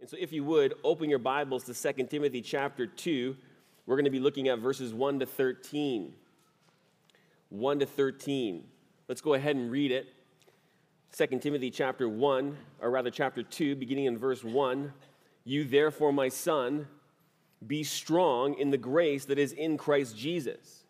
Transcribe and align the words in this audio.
And 0.00 0.08
so, 0.08 0.16
if 0.18 0.32
you 0.32 0.44
would, 0.44 0.74
open 0.84 1.10
your 1.10 1.18
Bibles 1.18 1.64
to 1.64 1.74
2 1.74 2.04
Timothy 2.04 2.40
chapter 2.40 2.86
2. 2.86 3.36
We're 3.84 3.96
going 3.96 4.04
to 4.04 4.10
be 4.10 4.20
looking 4.20 4.46
at 4.46 4.60
verses 4.60 4.94
1 4.94 5.20
to 5.20 5.26
13. 5.26 6.12
1 7.48 7.78
to 7.80 7.86
13. 7.86 8.64
Let's 9.08 9.20
go 9.20 9.34
ahead 9.34 9.56
and 9.56 9.72
read 9.72 9.90
it. 9.90 10.06
2 11.16 11.38
Timothy 11.38 11.70
chapter 11.70 12.08
1, 12.08 12.56
or 12.80 12.90
rather 12.90 13.10
chapter 13.10 13.42
2, 13.42 13.74
beginning 13.74 14.04
in 14.04 14.16
verse 14.16 14.44
1. 14.44 14.92
You 15.44 15.64
therefore, 15.64 16.12
my 16.12 16.28
son, 16.28 16.86
be 17.66 17.82
strong 17.82 18.56
in 18.56 18.70
the 18.70 18.78
grace 18.78 19.24
that 19.24 19.38
is 19.38 19.50
in 19.52 19.76
Christ 19.78 20.16
Jesus. 20.16 20.84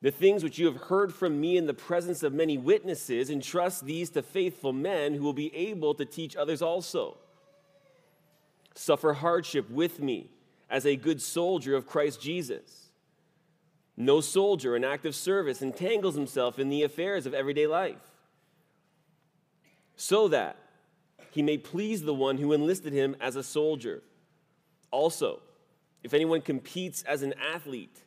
The 0.00 0.10
things 0.10 0.42
which 0.42 0.58
you 0.58 0.66
have 0.66 0.76
heard 0.76 1.12
from 1.12 1.40
me 1.40 1.58
in 1.58 1.66
the 1.66 1.74
presence 1.74 2.22
of 2.22 2.32
many 2.32 2.56
witnesses, 2.56 3.28
entrust 3.28 3.84
these 3.84 4.08
to 4.10 4.22
faithful 4.22 4.72
men 4.72 5.12
who 5.12 5.24
will 5.24 5.34
be 5.34 5.54
able 5.54 5.94
to 5.94 6.06
teach 6.06 6.36
others 6.36 6.62
also. 6.62 7.18
Suffer 8.78 9.14
hardship 9.14 9.70
with 9.70 10.00
me 10.00 10.28
as 10.68 10.84
a 10.84 10.96
good 10.96 11.22
soldier 11.22 11.74
of 11.74 11.86
Christ 11.86 12.20
Jesus. 12.20 12.90
No 13.96 14.20
soldier 14.20 14.76
in 14.76 14.84
active 14.84 15.14
service 15.14 15.62
entangles 15.62 16.14
himself 16.14 16.58
in 16.58 16.68
the 16.68 16.82
affairs 16.82 17.24
of 17.24 17.32
everyday 17.32 17.66
life, 17.66 18.12
so 19.96 20.28
that 20.28 20.56
he 21.30 21.42
may 21.42 21.56
please 21.56 22.02
the 22.02 22.12
one 22.12 22.36
who 22.36 22.52
enlisted 22.52 22.92
him 22.92 23.16
as 23.18 23.34
a 23.34 23.42
soldier. 23.42 24.02
Also, 24.90 25.40
if 26.02 26.12
anyone 26.12 26.42
competes 26.42 27.02
as 27.04 27.22
an 27.22 27.32
athlete, 27.54 28.04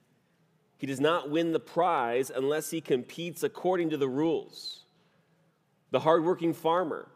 he 0.77 0.85
does 0.85 0.99
not 0.99 1.31
win 1.31 1.51
the 1.51 1.59
prize 1.59 2.29
unless 2.33 2.69
he 2.69 2.79
competes 2.79 3.41
according 3.41 3.89
to 3.89 3.97
the 3.97 4.07
rules. 4.07 4.83
The 5.89 6.01
hardworking 6.01 6.53
farmer 6.53 7.07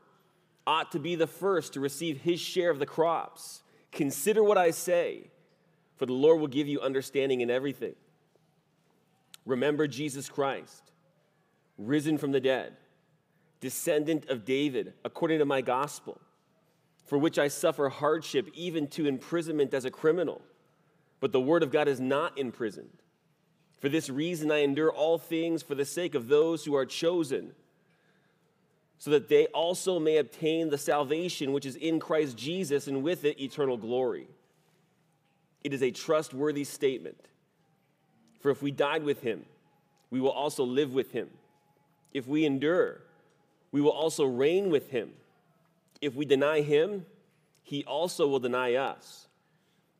ought 0.65 0.91
to 0.91 0.99
be 0.99 1.15
the 1.15 1.27
first 1.27 1.73
to 1.73 1.79
receive 1.79 2.21
his 2.21 2.39
share 2.39 2.69
of 2.69 2.79
the 2.79 2.85
crops. 2.85 3.63
Consider 3.91 4.43
what 4.43 4.57
I 4.57 4.71
say, 4.71 5.29
for 5.97 6.05
the 6.05 6.13
Lord 6.13 6.39
will 6.39 6.47
give 6.47 6.67
you 6.67 6.81
understanding 6.81 7.41
in 7.41 7.49
everything. 7.49 7.95
Remember 9.45 9.87
Jesus 9.87 10.29
Christ, 10.29 10.91
risen 11.77 12.17
from 12.17 12.31
the 12.31 12.39
dead, 12.39 12.73
descendant 13.59 14.29
of 14.29 14.45
David, 14.45 14.93
according 15.03 15.39
to 15.39 15.45
my 15.45 15.61
gospel, 15.61 16.19
for 17.05 17.17
which 17.17 17.37
I 17.37 17.49
suffer 17.49 17.89
hardship, 17.89 18.49
even 18.53 18.87
to 18.89 19.05
imprisonment 19.05 19.73
as 19.73 19.85
a 19.85 19.91
criminal. 19.91 20.41
But 21.19 21.31
the 21.31 21.41
word 21.41 21.63
of 21.63 21.71
God 21.71 21.87
is 21.87 21.99
not 21.99 22.37
imprisoned. 22.37 23.01
For 23.79 23.89
this 23.89 24.09
reason, 24.09 24.49
I 24.49 24.59
endure 24.59 24.91
all 24.91 25.17
things 25.17 25.61
for 25.61 25.75
the 25.75 25.85
sake 25.85 26.15
of 26.15 26.29
those 26.29 26.63
who 26.63 26.75
are 26.75 26.85
chosen 26.85 27.51
so 29.03 29.11
that 29.11 29.27
they 29.27 29.47
also 29.47 29.99
may 29.99 30.15
obtain 30.15 30.69
the 30.69 30.77
salvation 30.77 31.51
which 31.51 31.65
is 31.65 31.75
in 31.75 31.99
Christ 31.99 32.37
Jesus 32.37 32.87
and 32.87 33.03
with 33.03 33.25
it 33.25 33.37
eternal 33.37 33.75
glory. 33.75 34.29
It 35.61 35.73
is 35.73 35.83
a 35.83 35.91
trustworthy 35.91 36.63
statement. 36.63 37.27
For 38.39 38.49
if 38.49 38.61
we 38.61 38.71
died 38.71 39.03
with 39.03 39.19
him, 39.19 39.43
we 40.09 40.21
will 40.21 40.31
also 40.31 40.63
live 40.63 40.93
with 40.93 41.11
him. 41.11 41.29
If 42.13 42.27
we 42.27 42.45
endure, 42.45 43.01
we 43.73 43.81
will 43.81 43.91
also 43.91 44.23
reign 44.23 44.69
with 44.69 44.89
him. 44.89 45.11
If 45.99 46.15
we 46.15 46.23
deny 46.23 46.61
him, 46.61 47.05
he 47.61 47.83
also 47.83 48.25
will 48.29 48.39
deny 48.39 48.75
us. 48.75 49.27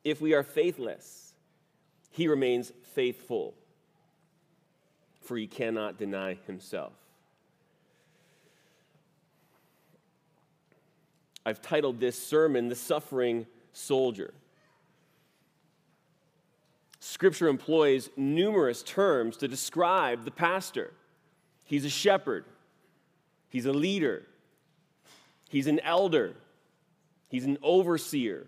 If 0.06 0.22
we 0.22 0.34
are 0.34 0.44
faithless, 0.44 1.34
he 2.10 2.30
remains 2.30 2.72
faithful, 2.94 3.54
for 5.20 5.36
he 5.36 5.48
cannot 5.48 5.98
deny 5.98 6.38
himself. 6.48 6.94
I've 11.46 11.62
titled 11.62 12.00
this 12.00 12.18
sermon, 12.18 12.70
The 12.70 12.76
Suffering 12.76 13.46
Soldier. 13.74 14.34
Scripture 17.00 17.50
employs 17.50 18.10
numerous 18.16 18.82
terms 18.82 19.36
to 19.38 19.48
describe 19.48 20.24
the 20.24 20.32
pastor. 20.32 20.94
He's 21.66 21.84
a 21.84 21.90
shepherd, 21.90 22.46
he's 23.50 23.66
a 23.66 23.74
leader, 23.74 24.24
he's 25.50 25.68
an 25.68 25.82
elder, 25.82 26.34
he's 27.28 27.44
an 27.44 27.58
overseer, 27.62 28.48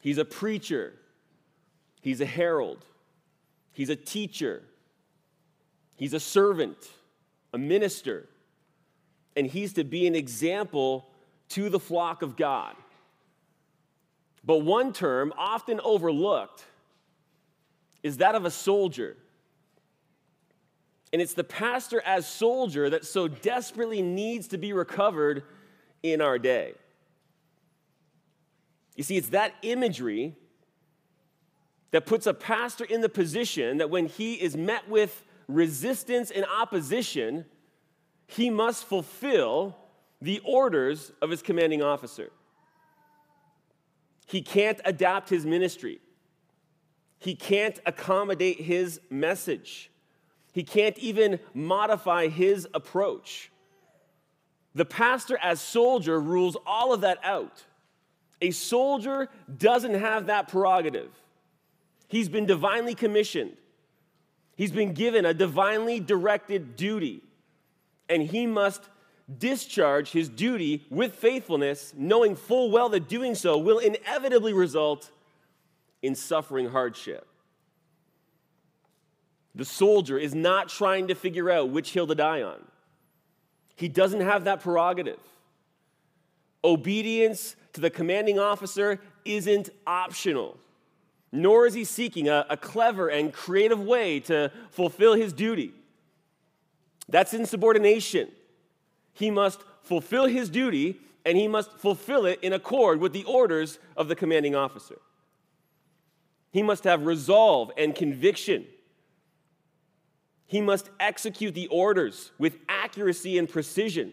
he's 0.00 0.18
a 0.18 0.24
preacher, 0.24 0.94
he's 2.00 2.20
a 2.20 2.26
herald, 2.26 2.84
he's 3.72 3.88
a 3.88 3.96
teacher, 3.96 4.62
he's 5.96 6.14
a 6.14 6.20
servant, 6.20 6.78
a 7.52 7.58
minister, 7.58 8.28
and 9.34 9.48
he's 9.48 9.72
to 9.72 9.82
be 9.82 10.06
an 10.06 10.14
example 10.14 11.08
to 11.52 11.68
the 11.68 11.80
flock 11.80 12.22
of 12.22 12.36
God. 12.36 12.74
But 14.44 14.58
one 14.58 14.92
term 14.92 15.32
often 15.36 15.80
overlooked 15.82 16.64
is 18.02 18.18
that 18.18 18.34
of 18.34 18.44
a 18.44 18.50
soldier. 18.50 19.16
And 21.12 21.22
it's 21.22 21.34
the 21.34 21.44
pastor 21.44 22.02
as 22.04 22.26
soldier 22.26 22.90
that 22.90 23.04
so 23.04 23.28
desperately 23.28 24.02
needs 24.02 24.48
to 24.48 24.58
be 24.58 24.72
recovered 24.72 25.44
in 26.02 26.20
our 26.20 26.38
day. 26.38 26.74
You 28.96 29.04
see, 29.04 29.16
it's 29.16 29.28
that 29.28 29.54
imagery 29.62 30.34
that 31.92 32.06
puts 32.06 32.26
a 32.26 32.34
pastor 32.34 32.84
in 32.84 33.02
the 33.02 33.08
position 33.08 33.78
that 33.78 33.90
when 33.90 34.06
he 34.06 34.34
is 34.34 34.56
met 34.56 34.88
with 34.88 35.24
resistance 35.46 36.30
and 36.30 36.44
opposition, 36.46 37.44
he 38.26 38.48
must 38.50 38.84
fulfill 38.84 39.76
the 40.22 40.40
orders 40.44 41.10
of 41.20 41.30
his 41.30 41.42
commanding 41.42 41.82
officer. 41.82 42.30
He 44.26 44.40
can't 44.40 44.80
adapt 44.84 45.28
his 45.28 45.44
ministry. 45.44 46.00
He 47.18 47.34
can't 47.34 47.80
accommodate 47.84 48.60
his 48.60 49.00
message. 49.10 49.90
He 50.52 50.62
can't 50.62 50.96
even 50.98 51.40
modify 51.54 52.28
his 52.28 52.68
approach. 52.72 53.50
The 54.74 54.84
pastor, 54.84 55.38
as 55.42 55.60
soldier, 55.60 56.20
rules 56.20 56.56
all 56.66 56.94
of 56.94 57.00
that 57.00 57.18
out. 57.24 57.64
A 58.40 58.52
soldier 58.52 59.28
doesn't 59.58 59.94
have 59.94 60.26
that 60.26 60.46
prerogative. 60.48 61.10
He's 62.06 62.28
been 62.28 62.46
divinely 62.46 62.94
commissioned, 62.94 63.56
he's 64.54 64.72
been 64.72 64.92
given 64.92 65.24
a 65.24 65.34
divinely 65.34 65.98
directed 65.98 66.76
duty, 66.76 67.22
and 68.08 68.22
he 68.22 68.46
must 68.46 68.88
discharge 69.38 70.10
his 70.10 70.28
duty 70.28 70.84
with 70.90 71.14
faithfulness, 71.14 71.92
knowing 71.96 72.36
full 72.36 72.70
well 72.70 72.88
that 72.90 73.08
doing 73.08 73.34
so 73.34 73.56
will 73.58 73.78
inevitably 73.78 74.52
result 74.52 75.10
in 76.02 76.14
suffering 76.14 76.68
hardship. 76.68 77.26
The 79.54 79.64
soldier 79.64 80.18
is 80.18 80.34
not 80.34 80.68
trying 80.68 81.08
to 81.08 81.14
figure 81.14 81.50
out 81.50 81.68
which 81.70 81.92
hill 81.92 82.06
to 82.06 82.14
die 82.14 82.42
on. 82.42 82.62
He 83.76 83.88
doesn't 83.88 84.20
have 84.20 84.44
that 84.44 84.60
prerogative. 84.60 85.20
Obedience 86.64 87.56
to 87.72 87.80
the 87.80 87.90
commanding 87.90 88.38
officer 88.38 89.00
isn't 89.24 89.70
optional, 89.86 90.56
nor 91.30 91.66
is 91.66 91.74
he 91.74 91.84
seeking 91.84 92.28
a, 92.28 92.46
a 92.48 92.56
clever 92.56 93.08
and 93.08 93.32
creative 93.32 93.80
way 93.80 94.20
to 94.20 94.50
fulfill 94.70 95.14
his 95.14 95.32
duty. 95.32 95.72
That's 97.08 97.34
insubordination. 97.34 98.28
He 99.12 99.30
must 99.30 99.60
fulfill 99.82 100.26
his 100.26 100.48
duty 100.48 101.00
and 101.24 101.36
he 101.36 101.48
must 101.48 101.72
fulfill 101.78 102.26
it 102.26 102.40
in 102.42 102.52
accord 102.52 103.00
with 103.00 103.12
the 103.12 103.24
orders 103.24 103.78
of 103.96 104.08
the 104.08 104.16
commanding 104.16 104.54
officer. 104.54 104.98
He 106.50 106.62
must 106.62 106.84
have 106.84 107.06
resolve 107.06 107.70
and 107.76 107.94
conviction. 107.94 108.66
He 110.46 110.60
must 110.60 110.90
execute 111.00 111.54
the 111.54 111.68
orders 111.68 112.30
with 112.38 112.58
accuracy 112.68 113.38
and 113.38 113.48
precision. 113.48 114.12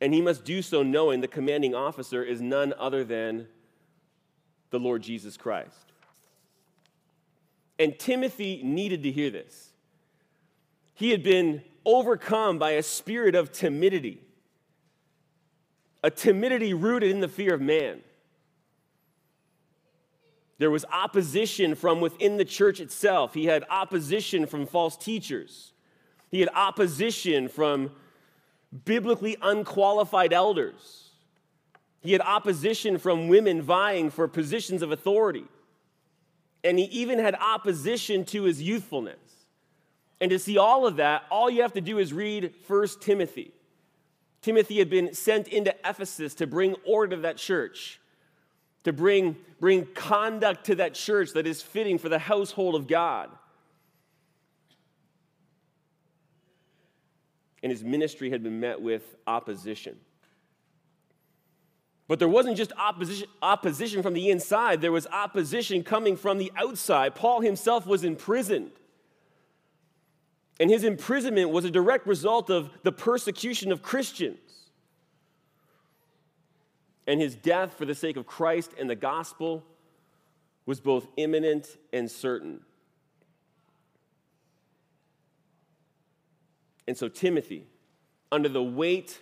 And 0.00 0.14
he 0.14 0.22
must 0.22 0.44
do 0.44 0.62
so 0.62 0.82
knowing 0.82 1.20
the 1.20 1.28
commanding 1.28 1.74
officer 1.74 2.24
is 2.24 2.40
none 2.40 2.72
other 2.78 3.04
than 3.04 3.46
the 4.70 4.80
Lord 4.80 5.02
Jesus 5.02 5.36
Christ. 5.36 5.92
And 7.78 7.98
Timothy 7.98 8.62
needed 8.64 9.02
to 9.02 9.10
hear 9.10 9.30
this. 9.30 9.70
He 10.94 11.10
had 11.10 11.22
been 11.22 11.62
overcome 11.84 12.58
by 12.58 12.72
a 12.72 12.82
spirit 12.82 13.34
of 13.34 13.52
timidity, 13.52 14.20
a 16.02 16.10
timidity 16.10 16.74
rooted 16.74 17.10
in 17.10 17.20
the 17.20 17.28
fear 17.28 17.54
of 17.54 17.60
man. 17.60 18.00
There 20.58 20.70
was 20.70 20.84
opposition 20.92 21.74
from 21.74 22.00
within 22.00 22.36
the 22.36 22.44
church 22.44 22.78
itself. 22.78 23.34
He 23.34 23.46
had 23.46 23.64
opposition 23.68 24.46
from 24.46 24.66
false 24.66 24.96
teachers. 24.96 25.72
He 26.30 26.40
had 26.40 26.48
opposition 26.54 27.48
from 27.48 27.90
biblically 28.84 29.36
unqualified 29.42 30.32
elders. 30.32 31.10
He 32.00 32.12
had 32.12 32.20
opposition 32.20 32.98
from 32.98 33.28
women 33.28 33.60
vying 33.60 34.10
for 34.10 34.28
positions 34.28 34.82
of 34.82 34.92
authority. 34.92 35.44
And 36.64 36.78
he 36.78 36.84
even 36.86 37.18
had 37.18 37.34
opposition 37.34 38.24
to 38.26 38.44
his 38.44 38.62
youthfulness. 38.62 39.18
And 40.22 40.30
to 40.30 40.38
see 40.38 40.56
all 40.56 40.86
of 40.86 40.96
that, 40.96 41.24
all 41.32 41.50
you 41.50 41.62
have 41.62 41.72
to 41.72 41.80
do 41.80 41.98
is 41.98 42.12
read 42.12 42.54
1 42.68 42.88
Timothy. 43.00 43.50
Timothy 44.40 44.78
had 44.78 44.88
been 44.88 45.14
sent 45.14 45.48
into 45.48 45.74
Ephesus 45.84 46.34
to 46.34 46.46
bring 46.46 46.76
order 46.86 47.16
to 47.16 47.22
that 47.22 47.38
church, 47.38 48.00
to 48.84 48.92
bring, 48.92 49.36
bring 49.58 49.84
conduct 49.84 50.66
to 50.66 50.76
that 50.76 50.94
church 50.94 51.32
that 51.32 51.48
is 51.48 51.60
fitting 51.60 51.98
for 51.98 52.08
the 52.08 52.20
household 52.20 52.76
of 52.76 52.86
God. 52.86 53.30
And 57.64 57.72
his 57.72 57.82
ministry 57.82 58.30
had 58.30 58.44
been 58.44 58.60
met 58.60 58.80
with 58.80 59.16
opposition. 59.26 59.96
But 62.06 62.20
there 62.20 62.28
wasn't 62.28 62.56
just 62.56 62.72
opposition, 62.78 63.26
opposition 63.42 64.04
from 64.04 64.14
the 64.14 64.30
inside, 64.30 64.82
there 64.82 64.92
was 64.92 65.08
opposition 65.08 65.82
coming 65.82 66.16
from 66.16 66.38
the 66.38 66.52
outside. 66.54 67.16
Paul 67.16 67.40
himself 67.40 67.88
was 67.88 68.04
imprisoned. 68.04 68.70
And 70.60 70.70
his 70.70 70.84
imprisonment 70.84 71.50
was 71.50 71.64
a 71.64 71.70
direct 71.70 72.06
result 72.06 72.50
of 72.50 72.70
the 72.82 72.92
persecution 72.92 73.72
of 73.72 73.82
Christians. 73.82 74.38
And 77.06 77.20
his 77.20 77.34
death 77.34 77.74
for 77.74 77.84
the 77.84 77.94
sake 77.94 78.16
of 78.16 78.26
Christ 78.26 78.72
and 78.78 78.88
the 78.88 78.94
gospel 78.94 79.64
was 80.66 80.80
both 80.80 81.08
imminent 81.16 81.76
and 81.92 82.10
certain. 82.10 82.60
And 86.86 86.96
so, 86.96 87.08
Timothy, 87.08 87.66
under 88.30 88.48
the 88.48 88.62
weight 88.62 89.20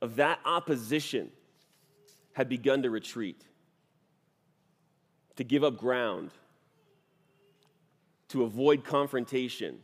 of 0.00 0.16
that 0.16 0.40
opposition, 0.44 1.30
had 2.32 2.48
begun 2.48 2.82
to 2.82 2.90
retreat, 2.90 3.44
to 5.36 5.44
give 5.44 5.62
up 5.62 5.76
ground, 5.76 6.30
to 8.28 8.42
avoid 8.42 8.84
confrontation 8.84 9.78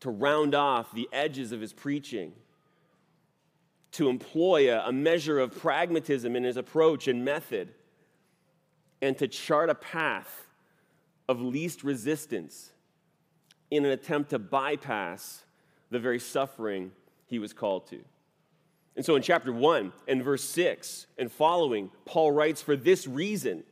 to 0.00 0.10
round 0.10 0.54
off 0.54 0.92
the 0.92 1.08
edges 1.12 1.52
of 1.52 1.60
his 1.60 1.72
preaching, 1.72 2.32
to 3.92 4.08
employ 4.08 4.72
a, 4.72 4.88
a, 4.88 4.92
measure 4.92 5.38
of 5.38 5.58
pragmatism 5.58 6.36
in 6.36 6.44
his 6.44 6.56
approach 6.56 7.08
and 7.08 7.24
method, 7.24 7.72
and 9.00 9.16
to 9.18 9.26
chart 9.26 9.70
a 9.70 9.74
path 9.74 10.46
of 11.28 11.40
least 11.40 11.84
resistance 11.84 12.70
in 13.70 13.84
an 13.84 13.90
attempt 13.90 14.30
to 14.30 14.38
bypass 14.38 15.44
the 15.90 15.98
very 15.98 16.18
suffering 16.18 16.92
he 17.26 17.38
was 17.38 17.52
called 17.52 17.86
to. 17.88 17.98
And 18.96 19.04
so 19.04 19.14
in 19.14 19.22
chapter 19.22 19.52
1 19.52 19.92
and 20.08 20.24
verse 20.24 20.42
6 20.42 21.06
and 21.18 21.30
following, 21.30 21.90
Paul 22.04 22.32
writes, 22.32 22.62
For 22.62 22.76
this 22.76 23.06
reason, 23.06 23.62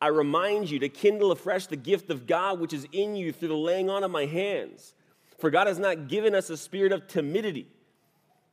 I 0.00 0.08
remind 0.08 0.68
you 0.68 0.80
to 0.80 0.88
kindle 0.88 1.30
afresh 1.30 1.66
the 1.66 1.76
gift 1.76 2.10
of 2.10 2.26
God 2.26 2.58
which 2.58 2.72
is 2.72 2.86
in 2.92 3.14
you 3.14 3.32
through 3.32 3.48
the 3.48 3.56
laying 3.56 3.88
on 3.88 4.02
of 4.02 4.10
my 4.10 4.26
hands. 4.26 4.94
For 5.38 5.50
God 5.50 5.66
has 5.66 5.78
not 5.78 6.08
given 6.08 6.34
us 6.34 6.50
a 6.50 6.56
spirit 6.56 6.92
of 6.92 7.06
timidity, 7.06 7.66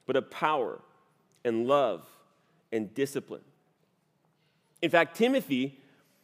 but 0.05 0.15
of 0.15 0.29
power 0.29 0.79
and 1.43 1.67
love 1.67 2.05
and 2.71 2.93
discipline. 2.93 3.41
In 4.81 4.89
fact, 4.89 5.15
Timothy 5.15 5.79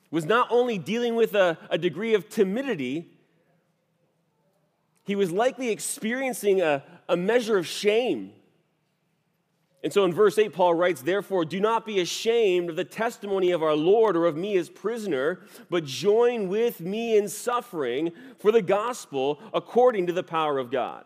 was 0.09 0.25
not 0.25 0.48
only 0.50 0.77
dealing 0.77 1.15
with 1.15 1.36
a, 1.36 1.57
a 1.69 1.77
degree 1.77 2.13
of 2.13 2.30
timidity, 2.30 3.07
he 5.04 5.15
was 5.15 5.31
likely 5.31 5.69
experiencing 5.69 6.62
a, 6.62 6.83
a 7.07 7.15
measure 7.15 7.57
of 7.57 7.68
shame 7.68 8.33
and 9.88 9.94
so 9.94 10.04
in 10.04 10.13
verse 10.13 10.38
8, 10.38 10.51
Paul 10.51 10.74
writes, 10.74 11.01
Therefore, 11.01 11.45
do 11.45 11.62
not 11.62 11.86
be 11.86 12.01
ashamed 12.01 12.69
of 12.69 12.75
the 12.75 12.84
testimony 12.84 13.51
of 13.51 13.63
our 13.63 13.74
Lord 13.74 14.18
or 14.18 14.25
of 14.25 14.36
me 14.36 14.57
as 14.57 14.68
prisoner, 14.68 15.45
but 15.69 15.86
join 15.86 16.50
with 16.50 16.81
me 16.81 17.16
in 17.18 17.30
suffering 17.30 18.12
for 18.38 18.51
the 18.51 18.62
gospel 18.62 19.39
according 19.54 20.07
to 20.07 20.12
the 20.12 20.24
power 20.24 20.60
of 20.60 20.72
God. 20.72 21.06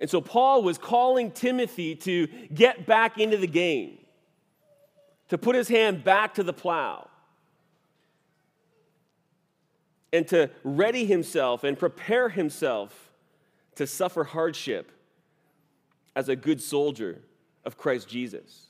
And 0.00 0.08
so 0.08 0.22
Paul 0.22 0.62
was 0.62 0.78
calling 0.78 1.30
Timothy 1.30 1.94
to 1.96 2.28
get 2.28 2.86
back 2.86 3.18
into 3.18 3.36
the 3.36 3.46
game, 3.46 3.98
to 5.28 5.36
put 5.36 5.54
his 5.54 5.68
hand 5.68 6.02
back 6.02 6.32
to 6.36 6.42
the 6.42 6.54
plow, 6.54 7.10
and 10.14 10.26
to 10.28 10.48
ready 10.62 11.04
himself 11.04 11.62
and 11.62 11.78
prepare 11.78 12.30
himself 12.30 13.12
to 13.74 13.86
suffer 13.86 14.24
hardship 14.24 14.92
as 16.16 16.28
a 16.28 16.36
good 16.36 16.60
soldier 16.60 17.20
of 17.64 17.76
Christ 17.76 18.08
Jesus. 18.08 18.68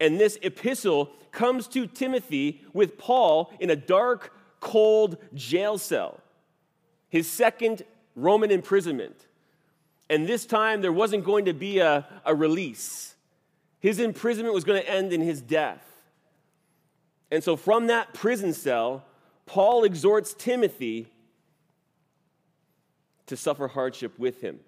And 0.00 0.20
this 0.20 0.38
epistle 0.42 1.10
comes 1.32 1.66
to 1.68 1.86
Timothy 1.86 2.62
with 2.72 2.98
Paul 2.98 3.52
in 3.60 3.70
a 3.70 3.76
dark, 3.76 4.32
cold 4.60 5.16
jail 5.34 5.78
cell, 5.78 6.20
his 7.08 7.30
second 7.30 7.82
Roman 8.14 8.50
imprisonment. 8.50 9.26
And 10.08 10.26
this 10.26 10.46
time 10.46 10.82
there 10.82 10.92
wasn't 10.92 11.24
going 11.24 11.46
to 11.46 11.52
be 11.52 11.78
a, 11.78 12.06
a 12.24 12.34
release. 12.34 13.14
His 13.80 13.98
imprisonment 13.98 14.54
was 14.54 14.64
going 14.64 14.80
to 14.80 14.88
end 14.88 15.12
in 15.12 15.20
his 15.20 15.40
death. 15.40 15.82
And 17.30 17.42
so 17.42 17.56
from 17.56 17.88
that 17.88 18.14
prison 18.14 18.52
cell, 18.52 19.04
Paul 19.46 19.84
exhorts 19.84 20.34
Timothy 20.34 21.08
to 23.26 23.36
suffer 23.36 23.68
hardship 23.68 24.18
with 24.18 24.40
him 24.40 24.60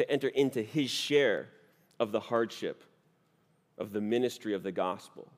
to 0.00 0.10
enter 0.10 0.28
into 0.28 0.62
his 0.62 0.90
share 0.90 1.48
of 1.98 2.10
the 2.10 2.20
hardship 2.20 2.82
of 3.76 3.92
the 3.92 4.00
ministry 4.00 4.54
of 4.54 4.62
the 4.62 4.72
gospel. 4.72 5.30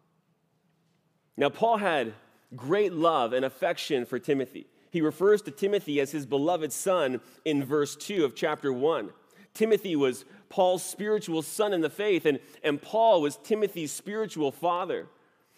Now, 1.36 1.48
Paul 1.48 1.78
had 1.78 2.14
great 2.54 2.92
love 2.92 3.32
and 3.32 3.44
affection 3.44 4.06
for 4.06 4.20
Timothy. 4.20 4.66
He 4.92 5.00
refers 5.00 5.42
to 5.42 5.50
Timothy 5.50 6.00
as 6.00 6.12
his 6.12 6.26
beloved 6.26 6.72
son 6.72 7.20
in 7.44 7.64
verse 7.64 7.96
2 7.96 8.24
of 8.24 8.36
chapter 8.36 8.72
1. 8.72 9.10
Timothy 9.52 9.96
was 9.96 10.24
Paul's 10.48 10.84
spiritual 10.84 11.42
son 11.42 11.72
in 11.72 11.80
the 11.80 11.90
faith, 11.90 12.24
and, 12.24 12.38
and 12.62 12.80
Paul 12.80 13.20
was 13.20 13.38
Timothy's 13.38 13.90
spiritual 13.90 14.52
father. 14.52 15.08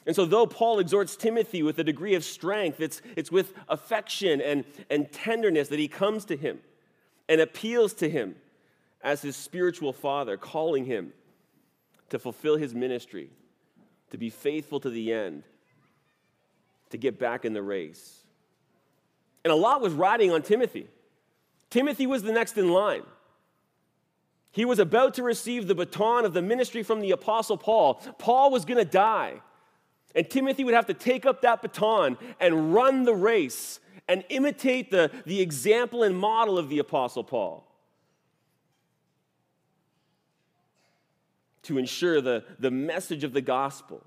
And 0.06 0.17
so, 0.17 0.25
though 0.25 0.47
Paul 0.47 0.79
exhorts 0.79 1.15
Timothy 1.15 1.62
with 1.62 1.79
a 1.79 1.85
degree 1.85 2.15
of 2.15 2.25
strength, 2.25 2.81
it's, 2.81 3.03
it's 3.17 3.31
with 3.31 3.53
affection 3.69 4.41
and, 4.41 4.65
and 4.89 5.12
tenderness 5.12 5.69
that 5.69 5.79
he 5.79 5.89
comes 5.89 6.25
to 6.27 6.37
him 6.37 6.61
and 7.29 7.43
appeals 7.43 7.93
to 7.95 8.09
him 8.09 8.37
as 9.05 9.21
his 9.21 9.37
spiritual 9.37 9.93
father, 9.93 10.37
calling 10.37 10.87
him 10.87 11.12
to 12.09 12.19
fulfill 12.19 12.56
his 12.56 12.75
ministry, 12.75 13.31
to 14.11 14.17
be 14.17 14.31
faithful 14.31 14.81
to 14.81 14.91
the 14.91 15.12
end, 15.12 15.45
to 16.91 16.97
get 16.97 17.19
back 17.19 17.45
in 17.45 17.53
the 17.53 17.62
race. 17.62 18.25
And 19.45 19.53
a 19.53 19.56
lot 19.56 19.83
was 19.83 19.93
riding 19.93 20.33
on 20.33 20.43
Timothy. 20.43 20.89
Timothy 21.69 22.06
was 22.06 22.23
the 22.23 22.33
next 22.33 22.56
in 22.56 22.71
line. 22.71 23.03
He 24.51 24.65
was 24.65 24.79
about 24.79 25.15
to 25.15 25.23
receive 25.23 25.67
the 25.67 25.75
baton 25.75 26.25
of 26.25 26.32
the 26.32 26.41
ministry 26.41 26.82
from 26.82 27.01
the 27.01 27.11
Apostle 27.11 27.58
Paul. 27.58 27.94
Paul 28.19 28.51
was 28.51 28.65
going 28.65 28.79
to 28.79 28.84
die. 28.84 29.43
And 30.15 30.31
Timothy 30.31 30.65
would 30.65 30.75
have 30.75 30.87
to 30.87 30.94
take 30.94 31.27
up 31.27 31.43
that 31.43 31.61
baton 31.61 32.17
and 32.39 32.73
run 32.73 33.03
the 33.03 33.15
race 33.15 33.81
and 34.06 34.25
imitate 34.29 34.91
the, 34.91 35.11
the 35.27 35.41
example 35.41 36.05
and 36.05 36.17
model 36.17 36.56
of 36.56 36.69
the 36.69 36.79
Apostle 36.79 37.25
Paul. 37.25 37.67
To 41.65 41.79
ensure 41.79 42.21
the, 42.21 42.44
the 42.59 42.71
message 42.71 43.25
of 43.25 43.33
the 43.33 43.41
gospel, 43.41 44.03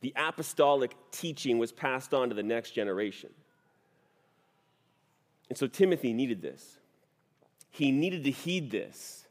the 0.00 0.12
apostolic 0.16 0.94
teaching 1.10 1.58
was 1.58 1.72
passed 1.72 2.12
on 2.12 2.28
to 2.28 2.34
the 2.34 2.42
next 2.42 2.72
generation. 2.72 3.30
And 5.48 5.58
so 5.58 5.66
Timothy 5.66 6.12
needed 6.12 6.42
this. 6.42 6.78
He 7.70 7.90
needed 7.90 8.24
to 8.24 8.30
heed 8.30 8.70
this. 8.70 9.26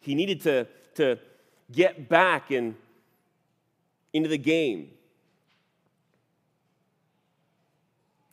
He 0.00 0.14
needed 0.14 0.40
to, 0.42 0.66
to 0.94 1.18
get 1.72 2.08
back 2.08 2.50
in, 2.50 2.76
into 4.12 4.28
the 4.28 4.38
game. 4.38 4.90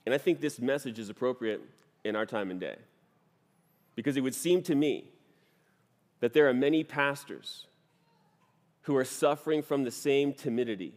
And 0.06 0.14
I 0.14 0.18
think 0.18 0.40
this 0.40 0.60
message 0.60 1.00
is 1.00 1.10
appropriate 1.10 1.62
in 2.04 2.16
our 2.16 2.25
time 2.25 2.52
and 2.52 2.60
day. 2.60 2.78
Because 3.96 4.18
it 4.18 4.22
would 4.22 4.36
seem 4.36 4.62
to 4.64 4.75
me 4.75 5.06
that 6.19 6.34
there 6.34 6.48
are 6.48 6.53
many 6.53 6.84
pastors 6.84 7.67
who 8.84 8.95
are 8.95 9.05
suffering 9.05 9.62
from 9.62 9.84
the 9.84 9.91
same 9.91 10.34
timidity, 10.34 10.93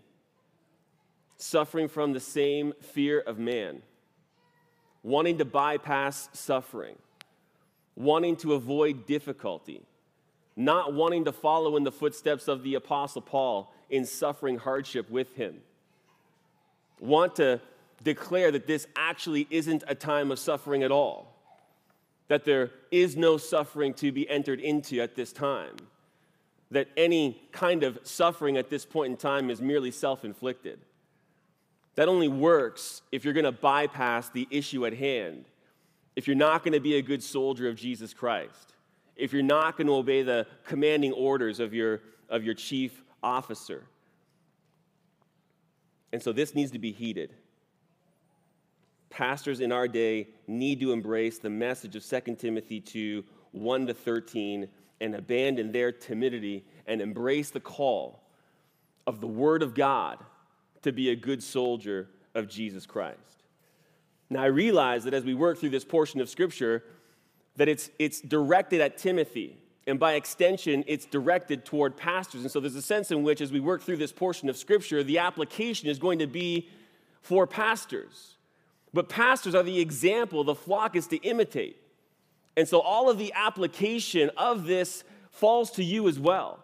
suffering 1.37 1.89
from 1.89 2.13
the 2.13 2.21
same 2.21 2.73
fear 2.81 3.21
of 3.21 3.39
man, 3.39 3.83
wanting 5.03 5.39
to 5.39 5.45
bypass 5.45 6.29
suffering, 6.33 6.97
wanting 7.97 8.37
to 8.37 8.55
avoid 8.55 9.07
difficulty, 9.07 9.83
not 10.55 10.93
wanting 10.93 11.25
to 11.25 11.33
follow 11.33 11.77
in 11.77 11.85
the 11.85 11.93
footsteps 11.93 12.47
of 12.47 12.63
the 12.63 12.75
Apostle 12.75 13.23
Paul 13.23 13.73
in 13.89 14.05
suffering 14.05 14.59
hardship 14.59 15.11
with 15.11 15.35
him, 15.35 15.61
want 17.01 17.37
to 17.37 17.61
declare 18.05 18.53
that 18.53 18.67
this 18.67 18.87
actually 18.97 19.47
isn't 19.51 19.83
a 19.89 19.95
time 19.95 20.31
of 20.31 20.39
suffering 20.39 20.83
at 20.83 20.93
all 20.93 21.38
that 22.29 22.45
there 22.45 22.71
is 22.91 23.17
no 23.17 23.37
suffering 23.37 23.95
to 23.95 24.13
be 24.13 24.29
entered 24.29 24.61
into 24.61 25.01
at 25.01 25.15
this 25.15 25.33
time, 25.33 25.77
that 26.71 26.89
any 26.97 27.43
kind 27.53 27.83
of 27.83 27.99
suffering 28.03 28.57
at 28.57 28.69
this 28.71 28.85
point 28.85 29.11
in 29.13 29.17
time 29.17 29.51
is 29.51 29.61
merely 29.61 29.91
self 29.91 30.25
inflicted. 30.25 30.79
That 31.95 32.09
only 32.09 32.29
works 32.29 33.03
if 33.11 33.25
you're 33.25 33.35
going 33.35 33.45
to 33.45 33.53
bypass 33.53 34.29
the 34.29 34.47
issue 34.51 34.87
at 34.87 34.95
hand 34.95 35.47
if 36.19 36.27
you're 36.27 36.35
not 36.35 36.65
going 36.65 36.73
to 36.73 36.81
be 36.81 36.97
a 36.97 37.03
good 37.03 37.23
soldier 37.23 37.69
of 37.69 37.77
Jesus 37.77 38.13
Christ, 38.13 38.75
if 39.15 39.33
you're 39.33 39.41
not 39.41 39.77
going 39.77 39.87
to 39.87 39.95
obey 39.95 40.25
the 40.25 40.49
commanding 40.65 41.13
orders 41.13 41.61
of 41.61 41.73
your, 41.73 42.01
of 42.29 42.43
your 42.43 42.55
chief 42.55 43.05
officer. 43.23 43.85
And 46.13 46.21
so 46.21 46.33
this 46.33 46.57
needs 46.57 46.73
to 46.73 46.81
be 46.81 46.91
heeded. 46.91 47.35
Pastors 49.11 49.61
in 49.61 49.73
our 49.73 49.89
day 49.89 50.29
need 50.47 50.81
to 50.81 50.93
embrace 50.93 51.39
the 51.39 51.51
message 51.51 51.97
of 51.97 52.05
2 52.05 52.37
Timothy 52.37 52.81
2 52.81 53.25
1 53.53 53.87
to 53.87 53.95
13 53.95 54.69
and 55.01 55.15
abandon 55.15 55.73
their 55.73 55.91
timidity 55.91 56.65
and 56.87 57.01
embrace 57.01 57.51
the 57.51 57.61
call 57.61 58.23
of 59.07 59.21
the 59.21 59.27
Word 59.27 59.63
of 59.63 59.75
God 59.75 60.19
to 60.83 60.93
be 60.93 61.11
a 61.11 61.17
good 61.17 61.43
soldier 61.43 62.09
of 62.35 62.49
Jesus 62.49 62.85
Christ. 62.85 63.45
Now, 64.31 64.43
I 64.43 64.47
realize 64.47 65.05
that 65.05 65.15
as 65.15 65.25
we 65.25 65.35
work 65.35 65.59
through 65.59 65.71
this 65.71 65.85
portion 65.85 66.21
of 66.21 66.29
Scripture, 66.29 66.85
that 67.57 67.69
it's, 67.69 67.91
it's 67.99 68.21
directed 68.21 68.81
at 68.81 68.99
Timothy, 68.99 69.57
and 69.87 69.99
by 69.99 70.15
extension, 70.15 70.85
it's 70.87 71.07
directed 71.07 71.65
toward 71.65 71.97
pastors. 71.97 72.43
And 72.43 72.51
so 72.51 72.61
there's 72.61 72.75
a 72.75 72.83
sense 72.83 73.11
in 73.11 73.23
which, 73.23 73.41
as 73.41 73.51
we 73.51 73.61
work 73.61 73.81
through 73.81 73.97
this 73.97 74.13
portion 74.13 74.51
of 74.51 74.57
Scripture, 74.59 75.03
the 75.03 75.19
application 75.19 75.89
is 75.89 75.99
going 75.99 76.19
to 76.19 76.27
be 76.27 76.69
for 77.23 77.47
pastors. 77.47 78.35
But 78.93 79.09
pastors 79.09 79.55
are 79.55 79.63
the 79.63 79.81
example 79.81 80.45
the 80.45 80.55
flock 80.55 80.97
is 80.97 81.07
to 81.09 81.17
imitate. 81.19 81.77
And 82.57 82.67
so 82.67 82.81
all 82.81 83.09
of 83.09 83.19
the 83.19 83.33
application 83.35 84.31
of 84.37 84.65
this 84.65 85.05
falls 85.31 85.71
to 85.73 85.85
you 85.85 86.09
as 86.09 86.19
well. 86.19 86.61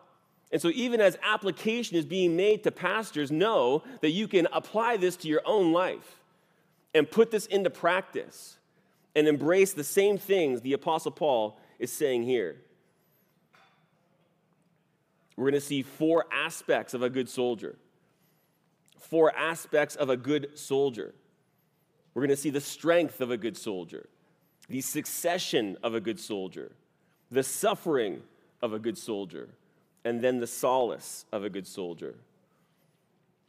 And 0.52 0.62
so, 0.62 0.70
even 0.72 1.00
as 1.00 1.18
application 1.22 1.96
is 1.96 2.04
being 2.04 2.36
made 2.36 2.62
to 2.62 2.70
pastors, 2.70 3.32
know 3.32 3.82
that 4.02 4.10
you 4.10 4.28
can 4.28 4.46
apply 4.52 4.96
this 4.96 5.16
to 5.16 5.28
your 5.28 5.42
own 5.44 5.72
life 5.72 6.20
and 6.94 7.10
put 7.10 7.32
this 7.32 7.46
into 7.46 7.70
practice 7.70 8.56
and 9.16 9.26
embrace 9.26 9.72
the 9.72 9.82
same 9.82 10.16
things 10.16 10.60
the 10.60 10.72
Apostle 10.72 11.10
Paul 11.10 11.58
is 11.80 11.92
saying 11.92 12.22
here. 12.22 12.56
We're 15.36 15.44
going 15.44 15.54
to 15.54 15.60
see 15.60 15.82
four 15.82 16.26
aspects 16.32 16.94
of 16.94 17.02
a 17.02 17.10
good 17.10 17.28
soldier. 17.28 17.76
Four 18.98 19.34
aspects 19.36 19.96
of 19.96 20.08
a 20.08 20.16
good 20.16 20.56
soldier. 20.56 21.14
We're 22.14 22.22
going 22.22 22.30
to 22.30 22.36
see 22.36 22.50
the 22.50 22.60
strength 22.60 23.20
of 23.20 23.30
a 23.30 23.36
good 23.36 23.56
soldier, 23.56 24.08
the 24.68 24.80
succession 24.80 25.76
of 25.82 25.94
a 25.94 26.00
good 26.00 26.20
soldier, 26.20 26.72
the 27.30 27.42
suffering 27.42 28.22
of 28.62 28.72
a 28.72 28.78
good 28.78 28.96
soldier, 28.96 29.48
and 30.04 30.20
then 30.20 30.38
the 30.38 30.46
solace 30.46 31.24
of 31.32 31.44
a 31.44 31.50
good 31.50 31.66
soldier. 31.66 32.14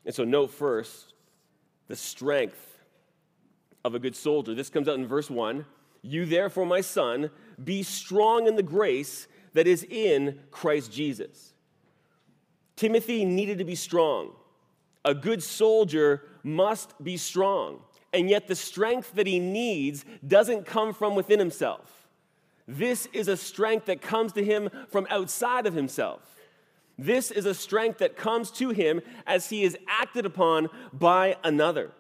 And 0.03 0.13
so, 0.13 0.24
note 0.24 0.51
first 0.51 1.13
the 1.88 1.95
strength 1.95 2.79
of 3.84 3.93
a 3.93 4.00
good 4.00 4.15
soldier. 4.15 4.55
This 4.55 4.69
comes 4.69 4.88
out 4.88 4.95
in 4.95 5.05
verse 5.05 5.29
1. 5.29 5.65
You, 6.01 6.25
therefore, 6.25 6.65
my 6.65 6.81
son, 6.81 7.29
be 7.63 7.84
strong 7.84 8.48
in 8.48 8.55
the 8.55 8.63
grace 8.63 9.27
that 9.53 9.67
is 9.67 9.84
in 9.84 10.39
Christ 10.50 10.91
Jesus. 10.91 11.53
Timothy 12.75 13.25
needed 13.25 13.60
to 13.60 13.63
be 13.63 13.75
strong. 13.75 14.31
A 15.03 15.13
good 15.13 15.43
soldier 15.43 16.24
must 16.43 17.01
be 17.03 17.15
strong 17.15 17.79
and 18.15 18.29
yet 18.29 18.48
the 18.48 18.55
strength 18.55 19.13
that 19.15 19.27
he 19.27 19.39
needs 19.39 20.05
doesn't 20.25 20.65
come 20.65 20.93
from 20.93 21.15
within 21.15 21.38
himself. 21.38 22.07
This 22.65 23.07
is 23.07 23.27
a 23.27 23.38
strength 23.38 23.88
that 23.88 24.01
comes 24.01 24.31
to 24.34 24.43
him 24.43 24.69
from 24.89 25.05
outside 25.10 25.67
of 25.67 25.74
himself. 25.74 26.22
This 26.98 27.29
is 27.29 27.45
a 27.45 27.53
strength 27.53 28.00
that 28.00 28.15
comes 28.15 28.50
to 28.51 28.69
him 28.69 29.01
as 29.27 29.50
he 29.50 29.63
is 29.63 29.77
acted 29.88 30.25
upon 30.25 30.69
by 30.93 31.36
another. 31.43 31.91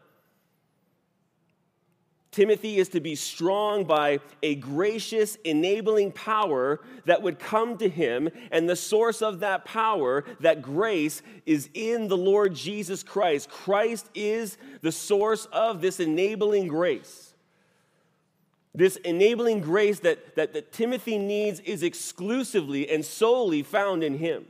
Timothy 2.35 2.79
is 2.79 2.89
to 2.89 2.99
be 2.99 3.15
strong 3.15 3.85
by 3.85 4.19
a 4.43 4.55
gracious, 4.55 5.37
enabling 5.45 6.11
power 6.11 6.81
that 7.05 7.21
would 7.21 7.39
come 7.39 7.77
to 7.77 7.87
him, 7.87 8.29
and 8.51 8.67
the 8.67 8.75
source 8.75 9.21
of 9.21 9.39
that 9.39 9.63
power, 9.63 10.25
that 10.41 10.61
grace, 10.61 11.21
is 11.45 11.69
in 11.73 12.09
the 12.09 12.17
Lord 12.17 12.53
Jesus 12.53 13.03
Christ. 13.03 13.49
Christ 13.49 14.09
is 14.13 14.57
the 14.81 14.91
source 14.91 15.45
of 15.45 15.79
this 15.79 16.01
enabling 16.01 16.67
grace. 16.67 17.33
This 18.73 18.97
enabling 18.97 19.61
grace 19.61 20.01
that, 20.01 20.35
that, 20.35 20.51
that 20.51 20.73
Timothy 20.73 21.17
needs 21.17 21.61
is 21.61 21.83
exclusively 21.83 22.89
and 22.89 23.05
solely 23.05 23.63
found 23.63 24.03
in 24.03 24.17
him. 24.17 24.43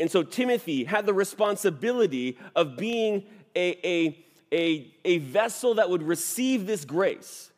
And 0.00 0.10
so 0.10 0.22
Timothy 0.22 0.84
had 0.84 1.04
the 1.04 1.12
responsibility 1.12 2.38
of 2.56 2.78
being 2.78 3.24
a, 3.54 3.86
a 3.86 4.24
a, 4.52 4.92
a 5.04 5.18
vessel 5.18 5.74
that 5.74 5.90
would 5.90 6.02
receive 6.02 6.66
this 6.66 6.84
grace. 6.84 7.50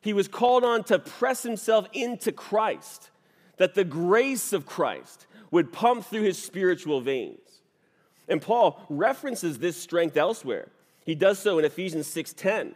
He 0.00 0.12
was 0.12 0.28
called 0.28 0.64
on 0.64 0.84
to 0.84 0.98
press 0.98 1.42
himself 1.42 1.88
into 1.92 2.32
Christ, 2.32 3.10
that 3.56 3.74
the 3.74 3.84
grace 3.84 4.52
of 4.52 4.66
Christ 4.66 5.26
would 5.50 5.72
pump 5.72 6.04
through 6.04 6.22
his 6.22 6.40
spiritual 6.40 7.00
veins. 7.00 7.40
And 8.28 8.42
Paul 8.42 8.84
references 8.88 9.58
this 9.58 9.76
strength 9.76 10.16
elsewhere. 10.16 10.68
He 11.04 11.14
does 11.14 11.38
so 11.38 11.58
in 11.58 11.64
Ephesians 11.64 12.06
6:10, 12.06 12.74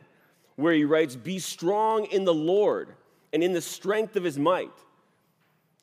where 0.56 0.72
he 0.72 0.84
writes, 0.84 1.16
"Be 1.16 1.38
strong 1.38 2.06
in 2.06 2.24
the 2.24 2.34
Lord 2.34 2.94
and 3.32 3.42
in 3.44 3.52
the 3.52 3.60
strength 3.60 4.16
of 4.16 4.24
his 4.24 4.38
might." 4.38 4.72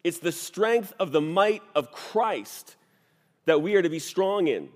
It's 0.04 0.20
the 0.20 0.32
strength 0.32 0.94
of 1.00 1.12
the 1.12 1.22
might 1.22 1.62
of 1.76 1.92
Christ 1.92 2.76
that 3.46 3.62
we 3.62 3.76
are 3.76 3.82
to 3.82 3.90
be 3.90 4.00
strong 4.00 4.48
in. 4.48 4.72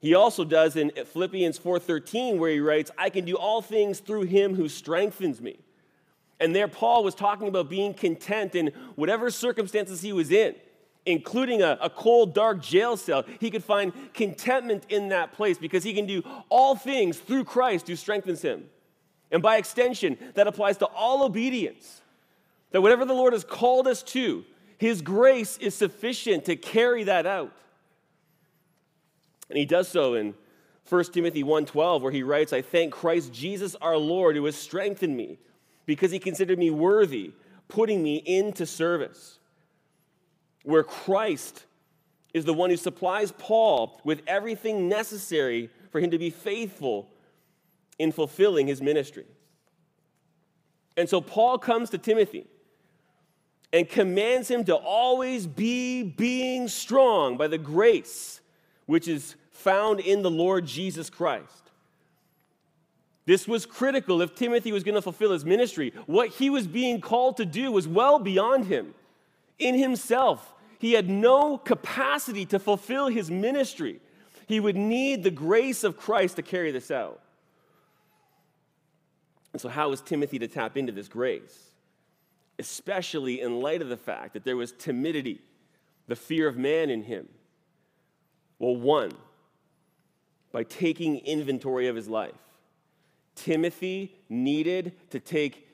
He 0.00 0.14
also 0.14 0.44
does 0.44 0.76
in 0.76 0.90
Philippians 0.90 1.58
4:13 1.58 2.38
where 2.38 2.50
he 2.50 2.60
writes, 2.60 2.90
"I 2.96 3.10
can 3.10 3.24
do 3.24 3.36
all 3.36 3.60
things 3.60 4.00
through 4.00 4.22
him 4.22 4.54
who 4.54 4.68
strengthens 4.68 5.40
me." 5.40 5.58
And 6.40 6.54
there 6.54 6.68
Paul 6.68 7.02
was 7.02 7.14
talking 7.14 7.48
about 7.48 7.68
being 7.68 7.94
content 7.94 8.54
in 8.54 8.68
whatever 8.94 9.30
circumstances 9.30 10.02
he 10.02 10.12
was 10.12 10.30
in, 10.30 10.54
including 11.04 11.62
a, 11.62 11.76
a 11.80 11.90
cold, 11.90 12.32
dark 12.32 12.62
jail 12.62 12.96
cell. 12.96 13.24
He 13.40 13.50
could 13.50 13.64
find 13.64 13.92
contentment 14.14 14.84
in 14.88 15.08
that 15.08 15.32
place 15.32 15.58
because 15.58 15.82
he 15.82 15.92
can 15.92 16.06
do 16.06 16.22
all 16.48 16.76
things 16.76 17.18
through 17.18 17.44
Christ 17.44 17.88
who 17.88 17.96
strengthens 17.96 18.42
him. 18.42 18.70
And 19.30 19.42
by 19.42 19.56
extension, 19.56 20.16
that 20.34 20.46
applies 20.46 20.76
to 20.78 20.86
all 20.86 21.24
obedience. 21.24 22.02
That 22.70 22.82
whatever 22.82 23.04
the 23.04 23.14
Lord 23.14 23.32
has 23.32 23.44
called 23.44 23.88
us 23.88 24.02
to, 24.04 24.44
his 24.78 25.02
grace 25.02 25.58
is 25.58 25.74
sufficient 25.74 26.44
to 26.44 26.54
carry 26.54 27.04
that 27.04 27.26
out. 27.26 27.52
And 29.48 29.58
he 29.58 29.64
does 29.64 29.88
so 29.88 30.14
in 30.14 30.34
1 30.84 31.12
Timothy 31.12 31.42
1:12 31.42 32.02
where 32.02 32.12
he 32.12 32.22
writes, 32.22 32.52
"I 32.52 32.62
thank 32.62 32.92
Christ 32.92 33.32
Jesus 33.32 33.74
our 33.76 33.96
Lord 33.96 34.36
who 34.36 34.44
has 34.46 34.56
strengthened 34.56 35.16
me 35.16 35.38
because 35.86 36.10
he 36.10 36.18
considered 36.18 36.58
me 36.58 36.70
worthy, 36.70 37.32
putting 37.68 38.02
me 38.02 38.16
into 38.16 38.66
service." 38.66 39.38
Where 40.62 40.84
Christ 40.84 41.64
is 42.34 42.44
the 42.44 42.54
one 42.54 42.70
who 42.70 42.76
supplies 42.76 43.32
Paul 43.32 44.00
with 44.04 44.22
everything 44.26 44.88
necessary 44.88 45.70
for 45.90 46.00
him 46.00 46.10
to 46.10 46.18
be 46.18 46.30
faithful 46.30 47.10
in 47.98 48.12
fulfilling 48.12 48.66
his 48.66 48.82
ministry. 48.82 49.26
And 50.96 51.08
so 51.08 51.20
Paul 51.20 51.58
comes 51.58 51.90
to 51.90 51.98
Timothy 51.98 52.46
and 53.72 53.88
commands 53.88 54.50
him 54.50 54.64
to 54.64 54.74
always 54.74 55.46
be 55.46 56.02
being 56.02 56.68
strong 56.68 57.36
by 57.36 57.46
the 57.46 57.58
grace 57.58 58.40
which 58.86 59.06
is 59.06 59.36
found 59.58 60.00
in 60.00 60.22
the 60.22 60.30
Lord 60.30 60.66
Jesus 60.66 61.10
Christ. 61.10 61.70
This 63.26 63.46
was 63.46 63.66
critical 63.66 64.22
if 64.22 64.34
Timothy 64.34 64.72
was 64.72 64.84
going 64.84 64.94
to 64.94 65.02
fulfill 65.02 65.32
his 65.32 65.44
ministry. 65.44 65.92
What 66.06 66.30
he 66.30 66.48
was 66.48 66.66
being 66.66 67.00
called 67.00 67.36
to 67.36 67.44
do 67.44 67.70
was 67.70 67.86
well 67.86 68.18
beyond 68.18 68.66
him. 68.66 68.94
In 69.58 69.74
himself, 69.74 70.54
he 70.78 70.92
had 70.92 71.10
no 71.10 71.58
capacity 71.58 72.46
to 72.46 72.58
fulfill 72.58 73.08
his 73.08 73.30
ministry. 73.30 74.00
He 74.46 74.60
would 74.60 74.76
need 74.76 75.24
the 75.24 75.30
grace 75.30 75.84
of 75.84 75.98
Christ 75.98 76.36
to 76.36 76.42
carry 76.42 76.70
this 76.70 76.90
out. 76.90 77.20
And 79.52 79.60
so, 79.60 79.68
how 79.68 79.90
was 79.90 80.00
Timothy 80.00 80.38
to 80.38 80.48
tap 80.48 80.76
into 80.76 80.92
this 80.92 81.08
grace? 81.08 81.70
Especially 82.58 83.40
in 83.40 83.60
light 83.60 83.82
of 83.82 83.88
the 83.88 83.96
fact 83.96 84.32
that 84.34 84.44
there 84.44 84.56
was 84.56 84.72
timidity, 84.72 85.42
the 86.06 86.16
fear 86.16 86.48
of 86.48 86.56
man 86.56 86.88
in 86.90 87.02
him. 87.02 87.28
Well, 88.58 88.76
one, 88.76 89.12
by 90.52 90.62
taking 90.62 91.18
inventory 91.18 91.88
of 91.88 91.96
his 91.96 92.08
life. 92.08 92.34
Timothy 93.34 94.16
needed 94.28 94.92
to 95.10 95.20
take 95.20 95.68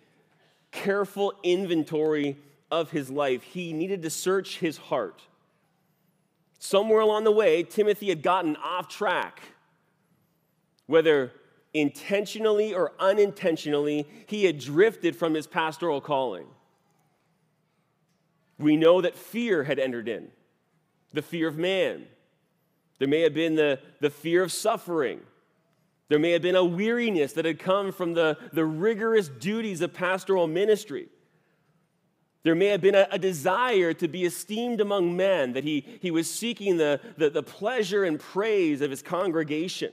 careful 0.71 1.33
inventory 1.43 2.37
of 2.71 2.90
his 2.90 3.11
life. 3.11 3.43
He 3.43 3.73
needed 3.73 4.02
to 4.02 4.11
search 4.11 4.59
his 4.59 4.76
heart. 4.76 5.23
Somewhere 6.59 7.00
along 7.00 7.25
the 7.25 7.33
way, 7.33 7.62
Timothy 7.62 8.09
had 8.09 8.23
gotten 8.23 8.57
off 8.57 8.88
track. 8.88 9.40
Whether 10.87 11.33
intentionally 11.73 12.75
or 12.75 12.93
unintentionally, 12.99 14.07
he 14.26 14.45
had 14.45 14.59
drifted 14.59 15.16
from 15.16 15.35
his 15.35 15.47
pastoral 15.47 16.00
calling. 16.00 16.47
We 18.59 18.76
know 18.76 19.00
that 19.00 19.14
fear 19.14 19.64
had 19.64 19.78
entered 19.78 20.09
in 20.09 20.31
the 21.12 21.23
fear 21.23 21.49
of 21.49 21.57
man, 21.57 22.07
there 22.99 23.09
may 23.09 23.21
have 23.21 23.35
been 23.35 23.55
the, 23.55 23.81
the 24.01 24.11
fear 24.11 24.43
of 24.43 24.53
suffering. 24.53 25.21
There 26.09 26.19
may 26.19 26.33
have 26.33 26.43
been 26.43 26.57
a 26.57 26.65
weariness 26.65 27.33
that 27.33 27.45
had 27.45 27.59
come 27.59 27.93
from 27.93 28.15
the, 28.15 28.39
the 28.53 28.65
rigorous 28.65 29.29
duties 29.29 29.81
of 29.81 29.93
pastoral 29.93 30.47
ministry. 30.47 31.09
There 32.45 32.55
may 32.55 32.67
have 32.67 32.83
been 32.83 32.95
a, 32.95 33.09
a, 33.11 33.19
desire 33.19 33.95
to 33.95 34.07
be 34.07 34.25
esteemed 34.27 34.83
among 34.83 35.17
men, 35.17 35.55
that 35.55 35.65
he, 35.65 35.85
he 36.03 36.11
was 36.11 36.31
seeking 36.31 36.77
the, 36.77 37.01
the, 37.17 37.31
the 37.31 37.43
pleasure 37.43 38.05
and 38.05 38.21
praise 38.21 38.83
of 38.83 38.91
his 38.91 39.01
congregation. 39.01 39.93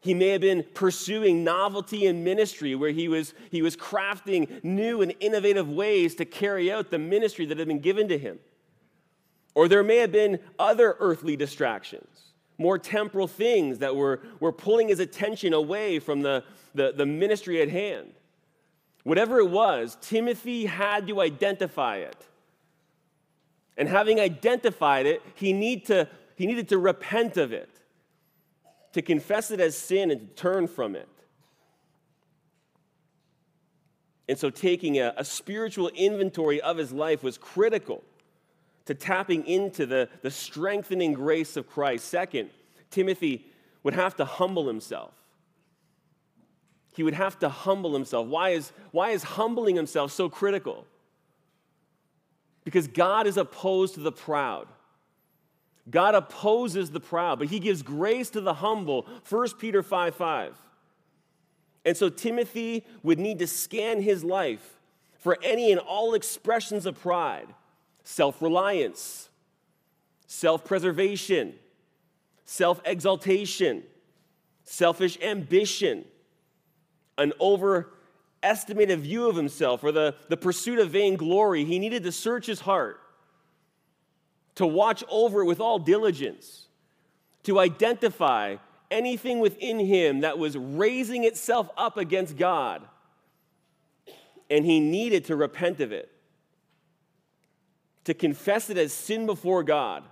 He 0.00 0.12
may 0.12 0.28
have 0.28 0.42
been 0.42 0.64
pursuing 0.74 1.42
novelty 1.42 2.06
in 2.06 2.22
ministry, 2.22 2.74
where 2.74 2.90
he 2.90 3.08
was, 3.08 3.32
he 3.50 3.62
was 3.62 3.74
crafting 3.74 4.62
new 4.62 5.00
and 5.00 5.14
innovative 5.18 5.68
ways 5.68 6.14
to 6.16 6.26
carry 6.26 6.70
out 6.70 6.90
the 6.90 6.98
ministry 6.98 7.46
that 7.46 7.58
had 7.58 7.66
been 7.66 7.80
given 7.80 8.06
to 8.08 8.18
him. 8.18 8.38
Or 9.56 9.68
there 9.68 9.82
may 9.82 9.96
have 9.96 10.12
been 10.12 10.38
other 10.58 10.96
earthly 11.00 11.34
distractions, 11.34 12.34
more 12.58 12.78
temporal 12.78 13.26
things 13.26 13.78
that 13.78 13.96
were, 13.96 14.20
were 14.38 14.52
pulling 14.52 14.88
his 14.88 15.00
attention 15.00 15.54
away 15.54 15.98
from 15.98 16.20
the, 16.20 16.44
the, 16.74 16.92
the 16.92 17.06
ministry 17.06 17.62
at 17.62 17.70
hand. 17.70 18.12
Whatever 19.02 19.38
it 19.38 19.48
was, 19.48 19.96
Timothy 20.02 20.66
had 20.66 21.06
to 21.06 21.22
identify 21.22 21.96
it. 21.96 22.26
And 23.78 23.88
having 23.88 24.20
identified 24.20 25.06
it, 25.06 25.22
he, 25.34 25.54
need 25.54 25.86
to, 25.86 26.06
he 26.34 26.46
needed 26.46 26.68
to 26.68 26.76
repent 26.76 27.38
of 27.38 27.50
it, 27.54 27.70
to 28.92 29.00
confess 29.00 29.50
it 29.50 29.58
as 29.58 29.74
sin 29.74 30.10
and 30.10 30.20
to 30.20 30.26
turn 30.34 30.68
from 30.68 30.94
it. 30.94 31.08
And 34.28 34.38
so, 34.38 34.50
taking 34.50 34.98
a, 34.98 35.14
a 35.16 35.24
spiritual 35.24 35.88
inventory 35.94 36.60
of 36.60 36.76
his 36.76 36.92
life 36.92 37.22
was 37.22 37.38
critical 37.38 38.02
to 38.86 38.94
tapping 38.94 39.46
into 39.46 39.86
the, 39.86 40.08
the 40.22 40.30
strengthening 40.30 41.12
grace 41.12 41.56
of 41.56 41.68
Christ. 41.68 42.06
Second, 42.08 42.50
Timothy 42.90 43.46
would 43.82 43.94
have 43.94 44.16
to 44.16 44.24
humble 44.24 44.66
himself 44.66 45.12
he 46.96 47.02
would 47.02 47.14
have 47.14 47.38
to 47.40 47.50
humble 47.50 47.92
himself. 47.92 48.26
Why 48.26 48.50
is, 48.50 48.72
why 48.90 49.10
is 49.10 49.22
humbling 49.22 49.76
himself 49.76 50.12
so 50.12 50.30
critical? 50.30 50.86
Because 52.64 52.88
God 52.88 53.26
is 53.26 53.36
opposed 53.36 53.94
to 53.94 54.00
the 54.00 54.10
proud. 54.10 54.66
God 55.90 56.14
opposes 56.14 56.90
the 56.90 56.98
proud, 56.98 57.38
but 57.38 57.48
he 57.48 57.60
gives 57.60 57.82
grace 57.82 58.30
to 58.30 58.40
the 58.40 58.54
humble. 58.54 59.06
1 59.28 59.48
Peter 59.58 59.82
5 59.82 60.14
5. 60.14 60.56
And 61.84 61.94
so 61.94 62.08
Timothy 62.08 62.82
would 63.02 63.18
need 63.18 63.40
to 63.40 63.46
scan 63.46 64.00
his 64.00 64.24
life 64.24 64.78
for 65.18 65.36
any 65.42 65.70
and 65.70 65.80
all 65.80 66.14
expressions 66.14 66.86
of 66.86 66.98
pride, 66.98 67.46
self 68.06 68.40
reliance, 68.40 69.28
self 70.26 70.64
preservation, 70.64 71.54
self 72.44 72.80
exaltation, 72.84 73.82
selfish 74.64 75.18
ambition 75.20 76.04
an 77.18 77.32
overestimated 77.40 79.00
view 79.00 79.28
of 79.28 79.36
himself 79.36 79.82
or 79.82 79.92
the, 79.92 80.14
the 80.28 80.36
pursuit 80.36 80.78
of 80.78 80.90
vainglory. 80.90 81.64
He 81.64 81.78
needed 81.78 82.02
to 82.04 82.12
search 82.12 82.46
his 82.46 82.60
heart, 82.60 83.00
to 84.56 84.66
watch 84.66 85.02
over 85.08 85.42
it 85.42 85.46
with 85.46 85.60
all 85.60 85.78
diligence, 85.78 86.66
to 87.44 87.58
identify 87.58 88.56
anything 88.90 89.40
within 89.40 89.78
him 89.78 90.20
that 90.20 90.38
was 90.38 90.56
raising 90.56 91.24
itself 91.24 91.68
up 91.76 91.96
against 91.96 92.36
God. 92.36 92.82
And 94.48 94.64
he 94.64 94.78
needed 94.78 95.24
to 95.26 95.36
repent 95.36 95.80
of 95.80 95.90
it, 95.90 96.10
to 98.06 98.14
confess 98.14 98.70
it 98.70 98.78
as 98.78 98.92
sin 98.92 99.26
before 99.26 99.64
God, 99.64 100.04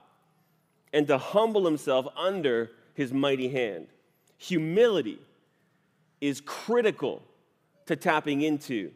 and 0.92 1.06
to 1.06 1.16
humble 1.16 1.64
himself 1.64 2.06
under 2.16 2.70
his 2.92 3.12
mighty 3.12 3.48
hand. 3.48 3.86
Humility 4.36 5.18
is 6.20 6.40
critical 6.40 7.22
to 7.86 7.94
tapping 7.94 8.42
into 8.42 8.90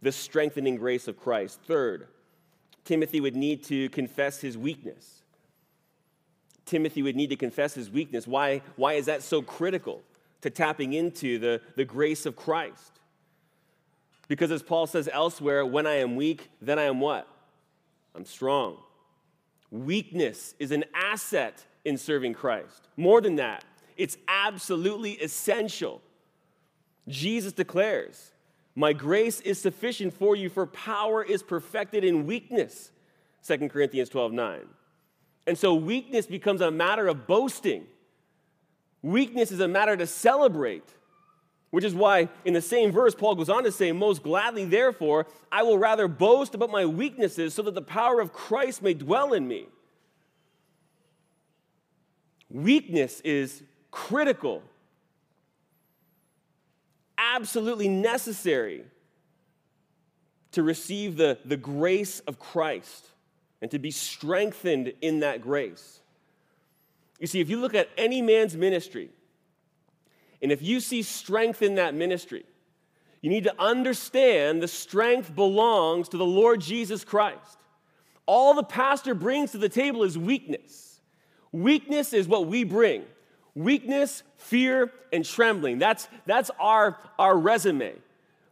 the 0.00 0.12
strengthening 0.12 0.76
grace 0.76 1.08
of 1.08 1.18
Christ. 1.18 1.60
Third, 1.66 2.06
Timothy 2.84 3.20
would 3.20 3.34
need 3.34 3.64
to 3.64 3.88
confess 3.88 4.40
his 4.40 4.56
weakness. 4.56 5.22
Timothy 6.66 7.02
would 7.02 7.16
need 7.16 7.30
to 7.30 7.36
confess 7.36 7.74
his 7.74 7.90
weakness. 7.90 8.28
Why, 8.28 8.62
why 8.76 8.94
is 8.94 9.06
that 9.06 9.22
so 9.22 9.42
critical 9.42 10.02
to 10.42 10.50
tapping 10.50 10.92
into 10.92 11.40
the, 11.40 11.60
the 11.74 11.84
grace 11.84 12.26
of 12.26 12.36
Christ? 12.36 13.00
Because 14.28 14.52
as 14.52 14.62
Paul 14.62 14.86
says 14.86 15.08
elsewhere, 15.12 15.66
when 15.66 15.86
I 15.86 15.96
am 15.96 16.14
weak, 16.14 16.48
then 16.60 16.78
I 16.78 16.84
am 16.84 17.00
what? 17.00 17.28
I'm 18.16 18.24
strong. 18.24 18.78
Weakness 19.70 20.54
is 20.58 20.70
an 20.70 20.84
asset 20.94 21.64
in 21.84 21.98
serving 21.98 22.34
Christ. 22.34 22.88
More 22.96 23.20
than 23.20 23.36
that, 23.36 23.64
it's 23.96 24.16
absolutely 24.26 25.12
essential 25.12 26.00
Jesus 27.08 27.52
declares, 27.52 28.32
My 28.74 28.92
grace 28.92 29.40
is 29.40 29.60
sufficient 29.60 30.12
for 30.12 30.34
you, 30.34 30.48
for 30.48 30.66
power 30.66 31.22
is 31.22 31.42
perfected 31.42 32.04
in 32.04 32.26
weakness. 32.26 32.90
2 33.46 33.68
Corinthians 33.68 34.08
12 34.08 34.32
9. 34.32 34.60
And 35.46 35.56
so 35.56 35.74
weakness 35.74 36.26
becomes 36.26 36.60
a 36.60 36.70
matter 36.70 37.06
of 37.06 37.26
boasting. 37.26 37.86
Weakness 39.02 39.52
is 39.52 39.60
a 39.60 39.68
matter 39.68 39.96
to 39.96 40.06
celebrate, 40.06 40.95
which 41.76 41.84
is 41.84 41.94
why 41.94 42.26
in 42.46 42.54
the 42.54 42.62
same 42.62 42.90
verse, 42.90 43.14
Paul 43.14 43.34
goes 43.34 43.50
on 43.50 43.62
to 43.64 43.70
say, 43.70 43.92
Most 43.92 44.22
gladly, 44.22 44.64
therefore, 44.64 45.26
I 45.52 45.62
will 45.62 45.76
rather 45.76 46.08
boast 46.08 46.54
about 46.54 46.70
my 46.70 46.86
weaknesses 46.86 47.52
so 47.52 47.60
that 47.60 47.74
the 47.74 47.82
power 47.82 48.18
of 48.18 48.32
Christ 48.32 48.80
may 48.80 48.94
dwell 48.94 49.34
in 49.34 49.46
me. 49.46 49.66
Weakness 52.48 53.20
is 53.20 53.62
critical 53.90 54.62
absolutely 57.18 57.88
necessary 57.88 58.82
to 60.52 60.62
receive 60.62 61.18
the, 61.18 61.36
the 61.44 61.58
grace 61.58 62.20
of 62.20 62.38
Christ 62.38 63.10
and 63.60 63.70
to 63.70 63.78
be 63.78 63.90
strengthened 63.90 64.94
in 65.02 65.20
that 65.20 65.42
grace. 65.42 66.00
You 67.20 67.26
see, 67.26 67.40
if 67.40 67.50
you 67.50 67.60
look 67.60 67.74
at 67.74 67.90
any 67.98 68.22
man's 68.22 68.56
ministry, 68.56 69.10
and 70.42 70.52
if 70.52 70.62
you 70.62 70.80
see 70.80 71.02
strength 71.02 71.62
in 71.62 71.76
that 71.76 71.94
ministry, 71.94 72.44
you 73.22 73.30
need 73.30 73.44
to 73.44 73.54
understand 73.58 74.62
the 74.62 74.68
strength 74.68 75.34
belongs 75.34 76.08
to 76.10 76.16
the 76.16 76.24
Lord 76.24 76.60
Jesus 76.60 77.04
Christ. 77.04 77.58
All 78.26 78.54
the 78.54 78.62
pastor 78.62 79.14
brings 79.14 79.52
to 79.52 79.58
the 79.58 79.68
table 79.68 80.02
is 80.02 80.18
weakness. 80.18 81.00
Weakness 81.52 82.12
is 82.12 82.28
what 82.28 82.46
we 82.46 82.64
bring 82.64 83.04
weakness, 83.54 84.22
fear, 84.36 84.92
and 85.12 85.24
trembling. 85.24 85.78
That's, 85.78 86.08
that's 86.26 86.50
our, 86.60 86.98
our 87.18 87.36
resume. 87.36 87.94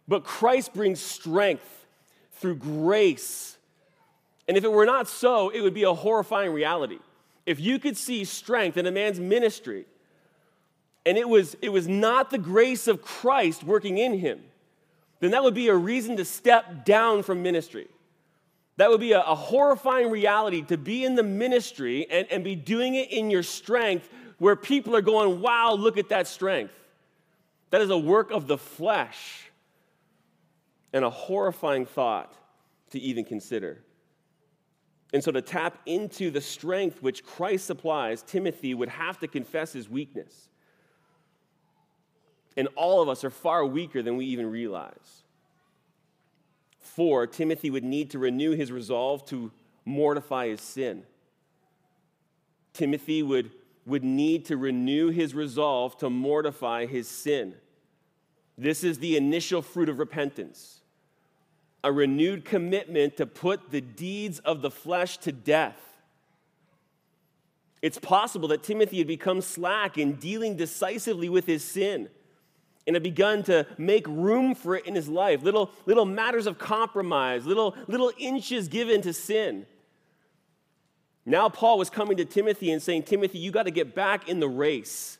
But 0.08 0.24
Christ 0.24 0.72
brings 0.72 0.98
strength 0.98 1.86
through 2.32 2.56
grace. 2.56 3.56
And 4.48 4.56
if 4.56 4.64
it 4.64 4.72
were 4.72 4.86
not 4.86 5.08
so, 5.08 5.50
it 5.50 5.60
would 5.60 5.74
be 5.74 5.84
a 5.84 5.92
horrifying 5.92 6.52
reality. 6.52 6.98
If 7.46 7.60
you 7.60 7.78
could 7.78 7.96
see 7.96 8.24
strength 8.24 8.76
in 8.78 8.86
a 8.86 8.90
man's 8.90 9.20
ministry, 9.20 9.84
and 11.06 11.18
it 11.18 11.28
was, 11.28 11.56
it 11.60 11.68
was 11.68 11.86
not 11.86 12.30
the 12.30 12.38
grace 12.38 12.88
of 12.88 13.02
Christ 13.02 13.62
working 13.62 13.98
in 13.98 14.18
him, 14.18 14.40
then 15.20 15.32
that 15.32 15.42
would 15.42 15.54
be 15.54 15.68
a 15.68 15.74
reason 15.74 16.16
to 16.16 16.24
step 16.24 16.84
down 16.84 17.22
from 17.22 17.42
ministry. 17.42 17.88
That 18.76 18.90
would 18.90 19.00
be 19.00 19.12
a, 19.12 19.20
a 19.20 19.34
horrifying 19.34 20.10
reality 20.10 20.62
to 20.62 20.76
be 20.76 21.04
in 21.04 21.14
the 21.14 21.22
ministry 21.22 22.06
and, 22.10 22.26
and 22.30 22.42
be 22.42 22.56
doing 22.56 22.94
it 22.94 23.10
in 23.10 23.30
your 23.30 23.42
strength 23.42 24.08
where 24.38 24.56
people 24.56 24.96
are 24.96 25.02
going, 25.02 25.40
wow, 25.40 25.74
look 25.74 25.96
at 25.96 26.08
that 26.08 26.26
strength. 26.26 26.74
That 27.70 27.80
is 27.80 27.90
a 27.90 27.98
work 27.98 28.30
of 28.30 28.46
the 28.46 28.58
flesh 28.58 29.50
and 30.92 31.04
a 31.04 31.10
horrifying 31.10 31.86
thought 31.86 32.34
to 32.90 32.98
even 32.98 33.24
consider. 33.24 33.80
And 35.12 35.22
so, 35.22 35.30
to 35.30 35.42
tap 35.42 35.78
into 35.86 36.30
the 36.30 36.40
strength 36.40 37.00
which 37.00 37.24
Christ 37.24 37.66
supplies, 37.66 38.22
Timothy 38.22 38.74
would 38.74 38.88
have 38.88 39.18
to 39.20 39.28
confess 39.28 39.72
his 39.72 39.88
weakness. 39.88 40.48
And 42.56 42.68
all 42.76 43.02
of 43.02 43.08
us 43.08 43.24
are 43.24 43.30
far 43.30 43.64
weaker 43.64 44.02
than 44.02 44.16
we 44.16 44.26
even 44.26 44.50
realize. 44.50 45.22
Four, 46.78 47.26
Timothy 47.26 47.70
would 47.70 47.84
need 47.84 48.10
to 48.10 48.18
renew 48.18 48.52
his 48.52 48.70
resolve 48.70 49.24
to 49.26 49.50
mortify 49.84 50.48
his 50.48 50.60
sin. 50.60 51.02
Timothy 52.72 53.22
would 53.22 53.50
would 53.86 54.04
need 54.04 54.46
to 54.46 54.56
renew 54.56 55.10
his 55.10 55.34
resolve 55.34 55.98
to 55.98 56.08
mortify 56.08 56.86
his 56.86 57.06
sin. 57.08 57.54
This 58.56 58.84
is 58.84 58.98
the 58.98 59.16
initial 59.16 59.62
fruit 59.62 59.88
of 59.88 59.98
repentance 59.98 60.80
a 61.82 61.92
renewed 61.92 62.46
commitment 62.46 63.14
to 63.18 63.26
put 63.26 63.70
the 63.70 63.82
deeds 63.82 64.38
of 64.38 64.62
the 64.62 64.70
flesh 64.70 65.18
to 65.18 65.30
death. 65.30 65.76
It's 67.82 67.98
possible 67.98 68.48
that 68.48 68.62
Timothy 68.62 68.96
had 68.96 69.06
become 69.06 69.42
slack 69.42 69.98
in 69.98 70.14
dealing 70.14 70.56
decisively 70.56 71.28
with 71.28 71.44
his 71.44 71.62
sin 71.62 72.08
and 72.86 72.94
had 72.94 73.02
begun 73.02 73.42
to 73.44 73.66
make 73.78 74.06
room 74.06 74.54
for 74.54 74.76
it 74.76 74.86
in 74.86 74.94
his 74.94 75.08
life. 75.08 75.42
Little, 75.42 75.70
little 75.86 76.04
matters 76.04 76.46
of 76.46 76.58
compromise, 76.58 77.46
little, 77.46 77.74
little 77.86 78.12
inches 78.18 78.68
given 78.68 79.00
to 79.02 79.12
sin. 79.12 79.66
Now, 81.26 81.48
Paul 81.48 81.78
was 81.78 81.88
coming 81.88 82.18
to 82.18 82.24
Timothy 82.24 82.70
and 82.70 82.82
saying, 82.82 83.04
Timothy, 83.04 83.38
you 83.38 83.50
got 83.50 83.62
to 83.62 83.70
get 83.70 83.94
back 83.94 84.28
in 84.28 84.40
the 84.40 84.48
race. 84.48 85.18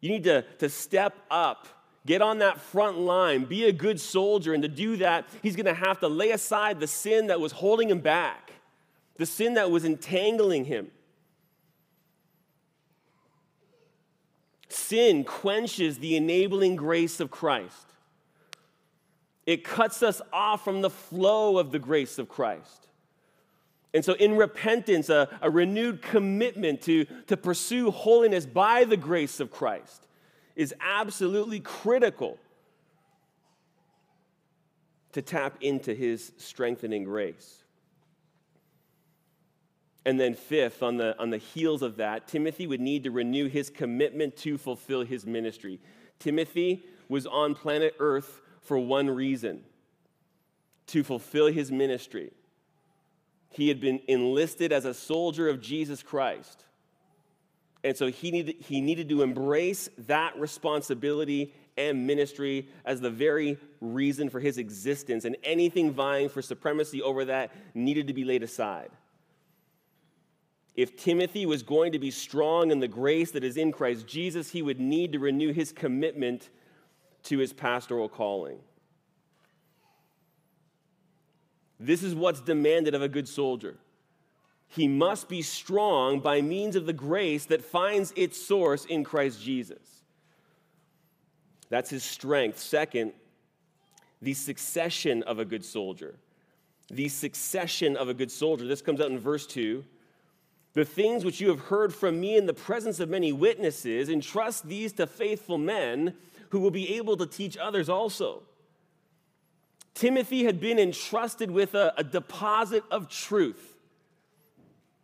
You 0.00 0.10
need 0.10 0.24
to, 0.24 0.42
to 0.58 0.68
step 0.68 1.16
up, 1.30 1.66
get 2.06 2.22
on 2.22 2.38
that 2.38 2.60
front 2.60 2.98
line, 2.98 3.44
be 3.44 3.64
a 3.64 3.72
good 3.72 4.00
soldier. 4.00 4.54
And 4.54 4.62
to 4.62 4.68
do 4.68 4.96
that, 4.98 5.26
he's 5.42 5.56
going 5.56 5.66
to 5.66 5.74
have 5.74 5.98
to 6.00 6.08
lay 6.08 6.30
aside 6.30 6.78
the 6.78 6.86
sin 6.86 7.26
that 7.26 7.40
was 7.40 7.50
holding 7.50 7.90
him 7.90 8.00
back, 8.00 8.52
the 9.16 9.26
sin 9.26 9.54
that 9.54 9.70
was 9.70 9.84
entangling 9.84 10.64
him. 10.64 10.90
Sin 14.72 15.24
quenches 15.24 15.98
the 15.98 16.16
enabling 16.16 16.76
grace 16.76 17.20
of 17.20 17.30
Christ. 17.30 17.86
It 19.44 19.64
cuts 19.64 20.02
us 20.02 20.22
off 20.32 20.64
from 20.64 20.80
the 20.80 20.90
flow 20.90 21.58
of 21.58 21.72
the 21.72 21.78
grace 21.78 22.18
of 22.18 22.28
Christ. 22.28 22.88
And 23.94 24.04
so, 24.04 24.14
in 24.14 24.36
repentance, 24.36 25.10
a, 25.10 25.28
a, 25.42 25.50
renewed 25.50 26.00
commitment 26.00 26.80
to, 26.82 27.04
to 27.26 27.36
pursue 27.36 27.90
holiness 27.90 28.46
by 28.46 28.84
the 28.84 28.96
grace 28.96 29.38
of 29.38 29.50
Christ 29.50 30.06
is 30.56 30.74
absolutely 30.80 31.60
critical 31.60 32.38
to 35.12 35.20
tap 35.20 35.58
into 35.60 35.94
his 35.94 36.32
strengthening 36.38 37.04
grace. 37.04 37.61
And 40.04 40.18
then, 40.18 40.34
fifth, 40.34 40.82
on 40.82 40.96
the, 40.96 41.16
on 41.18 41.30
the 41.30 41.38
heels 41.38 41.82
of 41.82 41.96
that, 41.96 42.26
Timothy 42.26 42.66
would 42.66 42.80
need 42.80 43.04
to 43.04 43.10
renew 43.10 43.48
his 43.48 43.70
commitment 43.70 44.36
to 44.38 44.58
fulfill 44.58 45.02
his 45.02 45.24
ministry. 45.24 45.78
Timothy 46.18 46.84
was 47.08 47.26
on 47.26 47.54
planet 47.54 47.94
Earth 47.98 48.40
for 48.62 48.78
one 48.78 49.08
reason 49.08 49.62
to 50.88 51.04
fulfill 51.04 51.46
his 51.46 51.70
ministry. 51.70 52.32
He 53.50 53.68
had 53.68 53.80
been 53.80 54.00
enlisted 54.08 54.72
as 54.72 54.84
a 54.84 54.94
soldier 54.94 55.48
of 55.48 55.60
Jesus 55.60 56.02
Christ. 56.02 56.64
And 57.84 57.96
so 57.96 58.08
he 58.08 58.30
needed, 58.30 58.56
he 58.60 58.80
needed 58.80 59.08
to 59.08 59.22
embrace 59.22 59.88
that 59.98 60.38
responsibility 60.38 61.52
and 61.76 62.06
ministry 62.06 62.68
as 62.84 63.00
the 63.00 63.10
very 63.10 63.58
reason 63.80 64.30
for 64.30 64.40
his 64.40 64.58
existence. 64.58 65.24
And 65.24 65.36
anything 65.42 65.92
vying 65.92 66.28
for 66.28 66.42
supremacy 66.42 67.02
over 67.02 67.24
that 67.26 67.52
needed 67.74 68.06
to 68.08 68.12
be 68.12 68.24
laid 68.24 68.42
aside. 68.42 68.90
If 70.74 70.96
Timothy 70.96 71.44
was 71.44 71.62
going 71.62 71.92
to 71.92 71.98
be 71.98 72.10
strong 72.10 72.70
in 72.70 72.80
the 72.80 72.88
grace 72.88 73.30
that 73.32 73.44
is 73.44 73.56
in 73.56 73.72
Christ 73.72 74.06
Jesus, 74.06 74.50
he 74.50 74.62
would 74.62 74.80
need 74.80 75.12
to 75.12 75.18
renew 75.18 75.52
his 75.52 75.72
commitment 75.72 76.48
to 77.24 77.38
his 77.38 77.52
pastoral 77.52 78.08
calling. 78.08 78.58
This 81.78 82.02
is 82.02 82.14
what's 82.14 82.40
demanded 82.40 82.94
of 82.94 83.02
a 83.02 83.08
good 83.08 83.28
soldier. 83.28 83.76
He 84.68 84.88
must 84.88 85.28
be 85.28 85.42
strong 85.42 86.20
by 86.20 86.40
means 86.40 86.76
of 86.76 86.86
the 86.86 86.92
grace 86.94 87.44
that 87.46 87.62
finds 87.62 88.12
its 88.16 88.40
source 88.40 88.86
in 88.86 89.04
Christ 89.04 89.42
Jesus. 89.42 90.02
That's 91.68 91.90
his 91.90 92.04
strength. 92.04 92.58
Second, 92.58 93.12
the 94.22 94.32
succession 94.32 95.22
of 95.24 95.38
a 95.38 95.44
good 95.44 95.64
soldier. 95.64 96.14
The 96.88 97.08
succession 97.08 97.96
of 97.96 98.08
a 98.08 98.14
good 98.14 98.30
soldier. 98.30 98.66
This 98.66 98.80
comes 98.80 99.00
out 99.00 99.10
in 99.10 99.18
verse 99.18 99.46
2. 99.46 99.84
The 100.74 100.84
things 100.84 101.24
which 101.24 101.40
you 101.40 101.48
have 101.48 101.60
heard 101.60 101.94
from 101.94 102.20
me 102.20 102.36
in 102.36 102.46
the 102.46 102.54
presence 102.54 102.98
of 102.98 103.08
many 103.08 103.32
witnesses, 103.32 104.08
entrust 104.08 104.66
these 104.66 104.92
to 104.94 105.06
faithful 105.06 105.58
men 105.58 106.14
who 106.48 106.60
will 106.60 106.70
be 106.70 106.96
able 106.96 107.16
to 107.18 107.26
teach 107.26 107.56
others 107.56 107.88
also. 107.88 108.42
Timothy 109.94 110.44
had 110.44 110.60
been 110.60 110.78
entrusted 110.78 111.50
with 111.50 111.74
a, 111.74 111.92
a, 111.98 112.04
deposit 112.04 112.82
of 112.90 113.08
truth. 113.08 113.76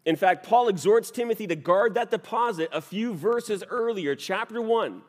In 0.07 0.16
fact, 0.16 0.46
Paul 0.46 0.68
exhorts 0.68 1.11
Timothy 1.11 1.46
to 1.46 1.57
guard 1.57 1.94
that 1.94 2.11
deposit 2.11 2.70
a 2.72 2.81
few 2.81 3.12
verses 3.12 3.62
earlier, 3.68 4.14
chapter 4.14 4.62
1, 4.62 5.02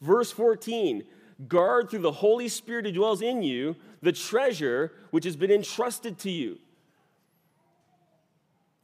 verse 0.00 0.30
14. 0.30 1.04
Guard 1.48 1.90
through 1.90 2.00
the 2.00 2.12
Holy 2.12 2.48
Spirit 2.48 2.86
who 2.86 2.92
dwells 2.92 3.20
in 3.20 3.42
you 3.42 3.76
the 4.00 4.12
treasure 4.12 4.92
which 5.10 5.24
has 5.26 5.36
been 5.36 5.50
entrusted 5.50 6.18
to 6.20 6.30
you. 6.30 6.58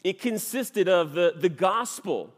It 0.05 0.21
consisted 0.21 0.89
of 0.89 1.13
the, 1.13 1.35
the 1.37 1.49
gospel 1.49 2.33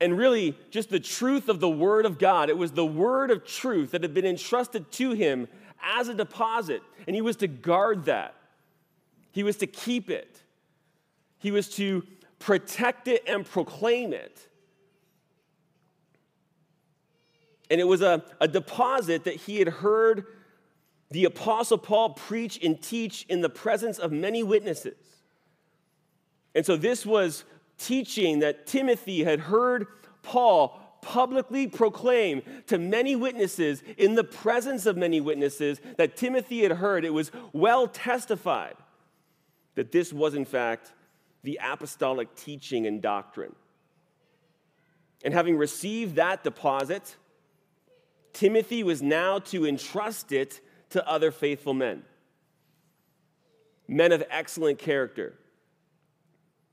and 0.00 0.18
really 0.18 0.56
just 0.70 0.90
the 0.90 1.00
truth 1.00 1.48
of 1.48 1.60
the 1.60 1.70
Word 1.70 2.06
of 2.06 2.18
God. 2.18 2.48
It 2.50 2.58
was 2.58 2.72
the 2.72 2.84
Word 2.86 3.30
of 3.30 3.46
truth 3.46 3.92
that 3.92 4.02
had 4.02 4.14
been 4.14 4.26
entrusted 4.26 4.90
to 4.92 5.12
him 5.12 5.48
as 5.82 6.08
a 6.08 6.14
deposit, 6.14 6.82
and 7.06 7.14
he 7.14 7.22
was 7.22 7.36
to 7.36 7.48
guard 7.48 8.04
that. 8.06 8.34
He 9.32 9.42
was 9.42 9.56
to 9.58 9.66
keep 9.66 10.10
it. 10.10 10.40
He 11.38 11.50
was 11.50 11.68
to 11.76 12.04
protect 12.38 13.08
it 13.08 13.22
and 13.26 13.46
proclaim 13.46 14.12
it. 14.12 14.48
And 17.70 17.80
it 17.80 17.86
was 17.86 18.02
a, 18.02 18.22
a 18.40 18.46
deposit 18.46 19.24
that 19.24 19.36
he 19.36 19.58
had 19.58 19.68
heard 19.68 20.26
the 21.10 21.24
Apostle 21.24 21.78
Paul 21.78 22.10
preach 22.10 22.62
and 22.62 22.80
teach 22.80 23.24
in 23.28 23.40
the 23.40 23.48
presence 23.48 23.98
of 23.98 24.12
many 24.12 24.42
witnesses. 24.42 25.11
And 26.54 26.64
so 26.64 26.76
this 26.76 27.06
was 27.06 27.44
teaching 27.78 28.40
that 28.40 28.66
Timothy 28.66 29.24
had 29.24 29.40
heard 29.40 29.86
Paul 30.22 30.78
publicly 31.02 31.66
proclaim 31.66 32.42
to 32.68 32.78
many 32.78 33.16
witnesses 33.16 33.82
in 33.98 34.14
the 34.14 34.24
presence 34.24 34.86
of 34.86 34.96
many 34.96 35.20
witnesses 35.20 35.80
that 35.96 36.16
Timothy 36.16 36.62
had 36.62 36.72
heard. 36.72 37.04
It 37.04 37.12
was 37.12 37.32
well 37.52 37.88
testified 37.88 38.76
that 39.74 39.90
this 39.90 40.12
was, 40.12 40.34
in 40.34 40.44
fact, 40.44 40.92
the 41.42 41.58
apostolic 41.62 42.34
teaching 42.36 42.86
and 42.86 43.02
doctrine. 43.02 43.54
And 45.24 45.34
having 45.34 45.56
received 45.56 46.16
that 46.16 46.44
deposit, 46.44 47.16
Timothy 48.32 48.82
was 48.82 49.02
now 49.02 49.38
to 49.40 49.66
entrust 49.66 50.32
it 50.32 50.60
to 50.90 51.06
other 51.08 51.30
faithful 51.30 51.74
men, 51.74 52.02
men 53.88 54.12
of 54.12 54.22
excellent 54.30 54.78
character, 54.78 55.34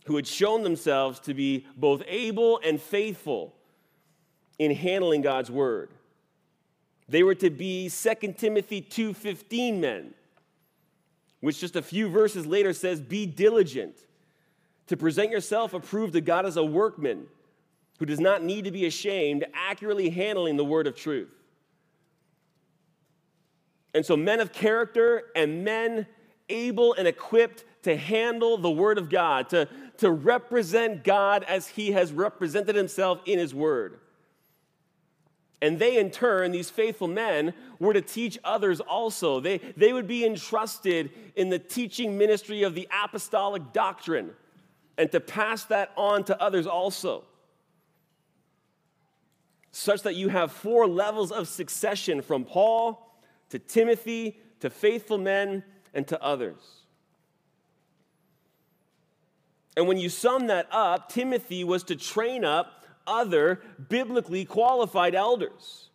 who 0.10 0.16
had 0.16 0.26
shown 0.26 0.64
themselves 0.64 1.20
to 1.20 1.36
be 1.36 1.68
both 1.78 2.02
able 2.08 2.60
and 2.64 2.82
faithful 2.82 3.54
in 4.58 4.72
handling 4.72 5.22
God's 5.22 5.52
word. 5.52 5.92
They 7.08 7.22
were 7.22 7.36
to 7.36 7.52
be 7.52 7.90
2 7.90 8.36
Timothy 8.40 8.82
2:15 8.82 9.80
men, 9.80 10.16
which 11.42 11.60
just 11.60 11.76
a 11.76 11.84
few 11.84 12.10
verses 12.10 12.48
later 12.48 12.74
says, 12.74 13.00
"Be 13.00 13.28
diligent 13.28 14.04
to 14.88 14.98
present 14.98 15.30
yourself 15.30 15.76
approved 15.76 16.14
to 16.14 16.22
God 16.22 16.44
as 16.44 16.58
a 16.58 16.66
workman 16.66 17.28
who 18.00 18.08
does 18.08 18.20
not 18.20 18.42
need 18.42 18.66
to 18.66 18.72
be 18.72 18.88
ashamed, 18.88 19.46
accurately 19.54 20.10
handling 20.10 20.58
the 20.58 20.66
word 20.66 20.88
of 20.88 20.96
truth." 20.96 21.30
And 23.94 24.04
so 24.04 24.18
men 24.18 24.40
of 24.40 24.54
character 24.54 25.32
and 25.36 25.64
men 25.64 26.08
able 26.50 26.94
and 26.94 27.08
equipped 27.08 27.64
to 27.84 27.96
handle 27.96 28.58
the 28.58 28.72
word 28.72 28.98
of 28.98 29.10
God, 29.10 29.50
to, 29.50 29.70
to 30.00 30.12
represent 30.12 31.04
God 31.04 31.44
as 31.44 31.68
he 31.68 31.92
has 31.92 32.12
represented 32.12 32.76
himself 32.76 33.20
in 33.26 33.40
his 33.40 33.54
word. 33.54 34.00
And 35.62 35.78
they, 35.78 35.98
in 35.98 36.10
turn, 36.10 36.52
these 36.52 36.70
faithful 36.70 37.10
men, 37.10 37.54
were 37.80 37.94
to 37.94 38.02
teach 38.02 38.40
others 38.44 38.80
also. 38.80 39.42
They, 39.42 39.58
they 39.76 39.92
would 39.92 40.08
be 40.08 40.26
entrusted 40.26 41.12
in 41.36 41.50
the 41.50 41.60
teaching 41.60 42.18
ministry 42.18 42.64
of 42.64 42.76
the 42.76 42.88
apostolic 43.04 43.74
doctrine 43.74 44.32
and 44.98 45.12
to 45.12 45.20
pass 45.20 45.66
that 45.66 45.92
on 45.98 46.24
to 46.26 46.42
others 46.42 46.66
also. 46.66 47.26
Such 49.72 50.02
that 50.04 50.16
you 50.16 50.30
have 50.30 50.52
four 50.52 50.88
levels 50.88 51.32
of 51.32 51.48
succession 51.48 52.22
from 52.22 52.46
Paul 52.46 53.18
to 53.50 53.60
Timothy 53.60 54.40
to 54.62 54.70
faithful 54.70 55.18
men 55.18 55.64
and 55.94 56.08
to 56.08 56.22
others. 56.22 56.79
And 59.78 59.88
when 59.88 59.98
you 59.98 60.10
sum 60.10 60.48
that 60.48 60.68
up, 60.72 61.10
Timothy 61.10 61.64
was 61.64 61.84
to 61.84 61.96
train 61.96 62.44
up 62.44 62.86
other 63.08 63.62
biblically 63.90 64.46
qualified 64.46 65.16
elders. 65.16 65.90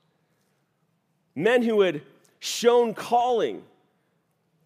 Men 1.34 1.62
who 1.62 1.80
had 1.80 2.02
shown 2.38 2.94
calling 2.94 3.62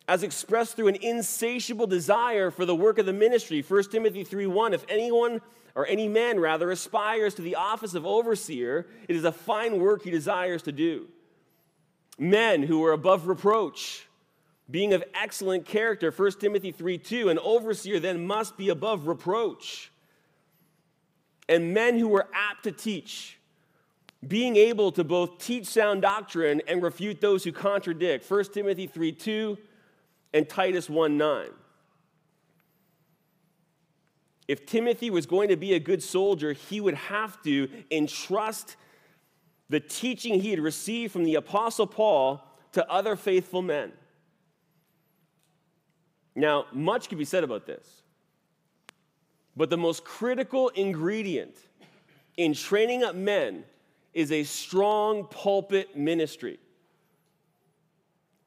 as 0.08 0.22
expressed 0.22 0.74
through 0.74 0.88
an 0.88 0.96
insatiable 0.96 1.86
desire 1.86 2.50
for 2.50 2.64
the 2.64 2.74
work 2.74 2.98
of 2.98 3.06
the 3.06 3.12
ministry. 3.12 3.62
1 3.62 3.90
Timothy 3.90 4.24
3:1 4.24 4.72
If 4.72 4.84
anyone 4.88 5.40
or 5.74 5.86
any 5.86 6.08
man 6.08 6.40
rather 6.40 6.70
aspires 6.70 7.34
to 7.34 7.42
the 7.42 7.54
office 7.54 7.94
of 7.94 8.06
overseer, 8.06 8.86
it 9.06 9.14
is 9.14 9.24
a 9.24 9.32
fine 9.32 9.78
work 9.78 10.02
he 10.02 10.10
desires 10.10 10.62
to 10.62 10.72
do. 10.72 11.08
Men 12.18 12.64
who 12.64 12.84
are 12.84 12.92
above 12.92 13.28
reproach, 13.28 14.07
being 14.70 14.92
of 14.92 15.02
excellent 15.14 15.64
character, 15.64 16.11
1 16.11 16.40
Timothy 16.40 16.72
3:2, 16.72 17.31
an 17.31 17.38
overseer 17.38 17.98
then 17.98 18.26
must 18.26 18.57
be 18.57 18.68
above 18.68 19.07
reproach 19.07 19.90
and 21.48 21.72
men 21.72 21.98
who 21.98 22.14
are 22.14 22.28
apt 22.35 22.64
to 22.64 22.72
teach, 22.72 23.38
being 24.26 24.57
able 24.57 24.92
to 24.92 25.02
both 25.02 25.38
teach 25.38 25.66
sound 25.66 26.02
doctrine 26.02 26.61
and 26.68 26.83
refute 26.83 27.20
those 27.20 27.44
who 27.44 27.52
contradict. 27.52 28.28
1 28.31 28.44
Timothy 28.52 28.87
3 28.87 29.12
2 29.12 29.59
and 30.35 30.48
Titus 30.48 30.90
1 30.90 31.16
9. 31.16 31.48
If 34.46 34.66
Timothy 34.66 35.11
was 35.11 35.26
going 35.26 35.48
to 35.50 35.57
be 35.57 35.74
a 35.74 35.81
good 35.81 36.02
soldier, 36.02 36.52
he 36.52 36.81
would 36.81 36.94
have 36.94 37.40
to 37.42 37.68
entrust 37.90 38.76
the 39.68 39.81
teaching 39.81 40.40
he 40.40 40.50
had 40.50 40.61
received 40.61 41.12
from 41.12 41.24
the 41.24 41.35
Apostle 41.35 41.87
Paul 41.87 42.42
to 42.72 42.90
other 42.90 43.14
faithful 43.14 43.61
men. 43.61 43.92
Now, 46.38 46.66
much 46.72 47.09
can 47.09 47.18
be 47.18 47.24
said 47.24 47.42
about 47.42 47.66
this, 47.66 48.03
but 49.57 49.70
the 49.70 49.77
most 49.77 50.05
critical 50.05 50.68
ingredient 50.68 51.57
in 52.37 52.55
training 52.55 53.03
up 53.03 53.16
men 53.16 53.64
is 54.14 54.31
a 54.31 54.44
strong 54.44 55.24
pulpit 55.24 55.96
ministry. 55.96 56.61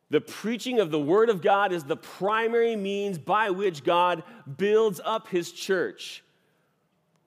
The 0.09 0.21
preaching 0.21 0.79
of 0.79 0.89
the 0.89 1.01
Word 1.01 1.29
of 1.29 1.41
God 1.41 1.73
is 1.73 1.83
the 1.83 1.97
primary 1.97 2.77
means 2.77 3.17
by 3.17 3.49
which 3.49 3.83
God 3.83 4.23
builds 4.57 5.01
up 5.03 5.27
His 5.27 5.51
church. 5.51 6.23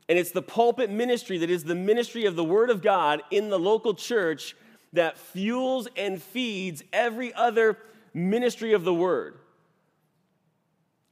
And 0.08 0.18
it's 0.18 0.30
the 0.30 0.40
pulpit 0.40 0.88
ministry 0.88 1.36
that 1.38 1.50
is 1.50 1.64
the 1.64 1.74
ministry 1.74 2.24
of 2.24 2.36
the 2.36 2.44
Word 2.44 2.70
of 2.70 2.80
God 2.80 3.20
in 3.30 3.50
the 3.50 3.58
local 3.58 3.92
church 3.92 4.56
that 4.94 5.18
fuels 5.18 5.88
and 5.94 6.22
feeds 6.22 6.82
every 6.90 7.34
other 7.34 7.76
ministry 8.14 8.72
of 8.72 8.84
the 8.84 8.94
Word. 8.94 9.40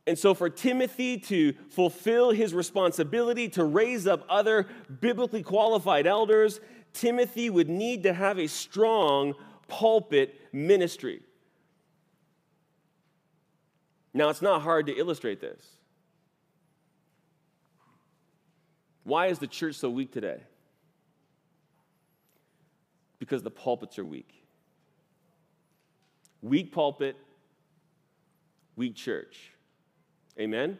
And 0.06 0.18
so, 0.18 0.34
for 0.34 0.50
Timothy 0.50 1.16
to 1.18 1.52
fulfill 1.70 2.32
his 2.32 2.52
responsibility 2.52 3.48
to 3.50 3.64
raise 3.64 4.06
up 4.06 4.24
other 4.28 4.66
biblically 5.00 5.44
qualified 5.44 6.06
elders, 6.08 6.60
Timothy 6.92 7.50
would 7.50 7.68
need 7.68 8.02
to 8.02 8.12
have 8.12 8.38
a 8.38 8.48
strong 8.48 9.34
pulpit 9.68 10.34
ministry. 10.52 11.22
Now, 14.12 14.28
it's 14.28 14.42
not 14.42 14.62
hard 14.62 14.86
to 14.86 14.92
illustrate 14.92 15.40
this. 15.40 15.64
Why 19.04 19.28
is 19.28 19.38
the 19.38 19.46
church 19.46 19.76
so 19.76 19.88
weak 19.88 20.12
today? 20.12 20.40
Because 23.18 23.42
the 23.42 23.50
pulpits 23.50 23.98
are 23.98 24.04
weak. 24.04 24.44
Weak 26.42 26.72
pulpit, 26.72 27.16
weak 28.76 28.96
church. 28.96 29.52
Amen? 30.38 30.78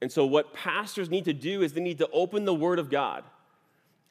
And 0.00 0.10
so, 0.10 0.26
what 0.26 0.52
pastors 0.52 1.08
need 1.10 1.26
to 1.26 1.32
do 1.32 1.62
is 1.62 1.72
they 1.72 1.80
need 1.80 1.98
to 1.98 2.08
open 2.10 2.44
the 2.44 2.54
Word 2.54 2.78
of 2.80 2.90
God 2.90 3.22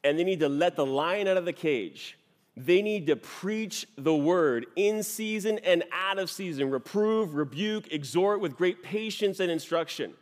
and 0.02 0.18
they 0.18 0.24
need 0.24 0.40
to 0.40 0.48
let 0.48 0.74
the 0.74 0.86
lion 0.86 1.28
out 1.28 1.36
of 1.36 1.44
the 1.44 1.52
cage. 1.52 2.18
They 2.56 2.82
need 2.82 3.06
to 3.06 3.16
preach 3.16 3.86
the 3.96 4.14
Word 4.14 4.66
in 4.74 5.02
season 5.02 5.58
and 5.60 5.84
out 5.92 6.18
of 6.18 6.30
season, 6.30 6.70
reprove, 6.70 7.34
rebuke, 7.34 7.92
exhort 7.92 8.40
with 8.40 8.56
great 8.56 8.82
patience 8.82 9.38
and 9.38 9.50
instruction. 9.50 10.14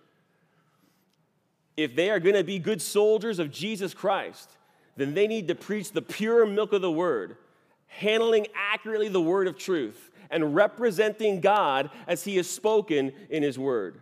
If 1.77 1.95
they 1.95 2.11
are 2.11 2.21
going 2.21 2.37
to 2.37 2.45
be 2.45 2.59
good 2.59 2.83
soldiers 2.83 3.39
of 3.39 3.51
Jesus 3.51 3.95
Christ, 3.95 4.51
then 4.97 5.15
they 5.15 5.27
need 5.27 5.49
to 5.49 5.55
preach 5.55 5.93
the 5.93 6.03
pure 6.03 6.45
milk 6.47 6.73
of 6.73 6.83
the 6.83 6.91
Word, 6.91 7.37
handling 7.87 8.49
accurately 8.55 9.09
the 9.09 9.21
Word 9.21 9.47
of 9.47 9.57
truth 9.57 10.10
and 10.31 10.55
representing 10.55 11.41
God 11.41 11.91
as 12.07 12.25
He 12.25 12.37
has 12.37 12.49
spoken 12.49 13.13
in 13.29 13.43
His 13.43 13.59
Word. 13.59 14.01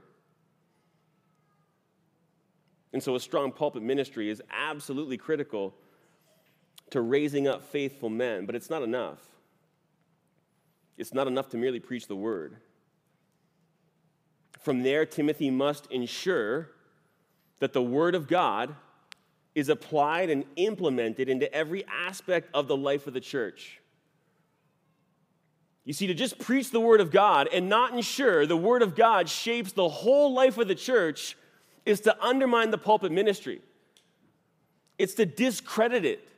And 2.93 3.03
so, 3.03 3.15
a 3.15 3.21
strong 3.21 3.53
pulpit 3.53 3.83
ministry 3.83 4.31
is 4.31 4.43
absolutely 4.51 5.17
critical 5.17 5.75
to 6.91 7.01
raising 7.01 7.47
up 7.47 7.63
faithful 7.63 8.09
men, 8.09 8.47
but 8.47 8.55
it's 8.55 8.71
not 8.71 8.83
enough. 8.83 9.21
It's 10.97 11.15
not 11.15 11.27
enough 11.27 11.49
to 11.51 11.57
merely 11.57 11.81
preach 11.81 12.09
the 12.09 12.17
word. 12.17 12.57
From 14.61 14.83
there, 14.83 15.07
Timothy 15.07 15.51
must 15.51 15.87
ensure 15.93 16.71
that 17.61 17.73
the 17.73 17.83
word 17.83 18.15
of 18.15 18.27
God 18.27 18.75
is 19.55 19.69
applied 19.69 20.31
and 20.31 20.45
implemented 20.57 21.29
into 21.29 21.53
every 21.53 21.85
aspect 21.87 22.49
of 22.55 22.69
the 22.69 22.77
life 22.77 23.07
of 23.07 23.15
the 23.15 23.21
church. 23.21 23.81
You 25.89 25.95
see, 25.95 26.07
to 26.09 26.13
just 26.13 26.39
preach 26.39 26.71
the 26.71 26.81
Word 26.81 27.01
of 27.01 27.11
God 27.11 27.49
and 27.51 27.71
not 27.71 27.95
ensure 27.95 28.45
the 28.45 28.59
Word 28.59 28.83
of 28.83 28.95
God 28.95 29.27
shapes 29.27 29.73
the 29.73 29.89
whole 29.89 30.35
life 30.35 30.59
of 30.59 30.69
the 30.69 30.75
church 30.75 31.35
is 31.87 32.01
to 32.01 32.23
undermine 32.23 32.71
the 32.71 32.77
pulpit 32.77 33.11
ministry. 33.11 33.63
It's 34.99 35.15
to 35.15 35.25
discredit 35.25 36.05
it. 36.05 36.29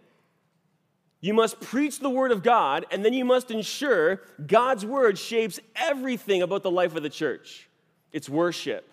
You 1.21 1.35
must 1.35 1.59
preach 1.59 1.99
the 1.99 2.09
Word 2.09 2.31
of 2.31 2.45
God, 2.45 2.87
and 2.93 3.05
then 3.05 3.13
you 3.13 3.25
must 3.25 3.51
ensure 3.51 4.23
God's 4.47 4.87
Word 4.87 5.19
shapes 5.19 5.59
everything 5.75 6.43
about 6.43 6.63
the 6.63 6.71
life 6.71 6.95
of 6.95 7.03
the 7.03 7.11
church 7.11 7.69
its 8.13 8.29
worship, 8.29 8.89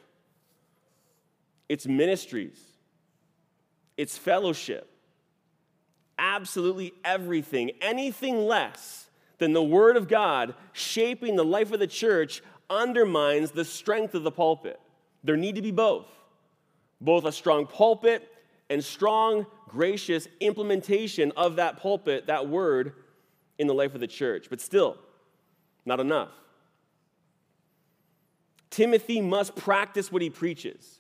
its 1.70 1.86
ministries, 1.86 2.60
its 3.96 4.17
fellowship, 4.17 4.89
absolutely 6.17 6.96
everything. 7.06 7.74
Anything 7.80 8.39
less 8.48 9.07
then 9.38 9.54
the 9.54 9.63
Word 9.63 9.97
of 9.97 10.08
God 10.08 10.56
shaping 10.73 11.36
the 11.36 11.45
life 11.45 11.71
of 11.71 11.80
the 11.80 11.88
church 11.88 12.41
undermines 12.69 13.52
the 13.52 13.65
strength 13.65 14.15
of 14.15 14.23
the 14.23 14.32
pulpit. 14.32 14.80
There 15.23 15.38
need 15.38 15.56
to 15.56 15.62
be 15.62 15.71
both 15.71 16.06
both 17.00 17.26
a 17.26 17.32
strong 17.32 17.65
pulpit 17.67 18.32
and 18.69 18.84
strong, 18.84 19.45
gracious 19.67 20.28
implementation 20.39 21.32
of 21.38 21.58
that 21.58 21.78
pulpit, 21.78 22.28
that 22.28 22.47
word, 22.47 22.93
in 23.58 23.67
the 23.67 23.73
life 23.73 23.93
of 23.93 24.02
the 24.02 24.08
church. 24.08 24.47
But 24.50 24.62
still, 24.62 24.97
not 25.86 26.00
enough. 26.00 26.32
Timothy 28.69 29.21
must 29.21 29.56
practice 29.56 30.12
what 30.12 30.21
he 30.21 30.30
preaches. 30.30 31.00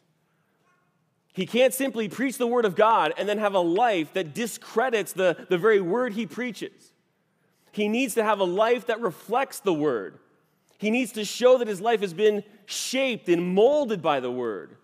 He 1.33 1.45
can't 1.45 1.73
simply 1.73 2.09
preach 2.09 2.37
the 2.37 2.47
word 2.47 2.65
of 2.65 2.75
God 2.75 3.13
and 3.17 3.29
then 3.29 3.37
have 3.37 3.53
a 3.53 3.59
life 3.59 4.13
that 4.13 4.33
discredits 4.33 5.13
the, 5.13 5.45
the 5.49 5.57
very 5.57 5.81
word 5.81 6.13
he 6.13 6.25
preaches. 6.25 6.93
He 7.77 7.87
needs 7.87 8.15
to 8.15 8.23
have 8.23 8.39
a 8.39 8.43
life 8.43 8.87
that 8.87 9.01
reflects 9.01 9.59
the 9.59 9.71
Word. 9.71 10.17
He 10.79 10.89
needs 10.89 11.11
to 11.11 11.23
show 11.23 11.59
that 11.59 11.67
his 11.67 11.79
life 11.79 12.01
has 12.01 12.11
been 12.11 12.43
shaped 12.65 13.29
and 13.29 13.53
molded 13.53 14.01
by 14.01 14.19
the 14.19 14.31
Word. 14.31 14.77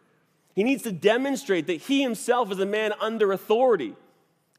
He 0.54 0.64
needs 0.64 0.84
to 0.84 0.92
demonstrate 0.92 1.66
that 1.66 1.82
he 1.82 2.04
himself 2.04 2.52
is 2.52 2.60
a 2.60 2.68
man 2.68 2.94
under 3.02 3.32
authority 3.32 3.96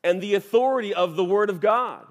and 0.03 0.21
the 0.21 0.35
authority 0.35 0.93
of 0.93 1.15
the 1.15 1.23
Word 1.25 1.49
of 1.49 1.61
God. 1.61 2.05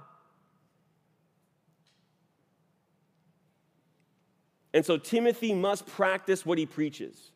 And 4.73 4.85
so 4.85 4.95
Timothy 4.95 5.53
must 5.53 5.85
practice 5.85 6.45
what 6.45 6.57
he 6.57 6.65
preaches. 6.65 7.31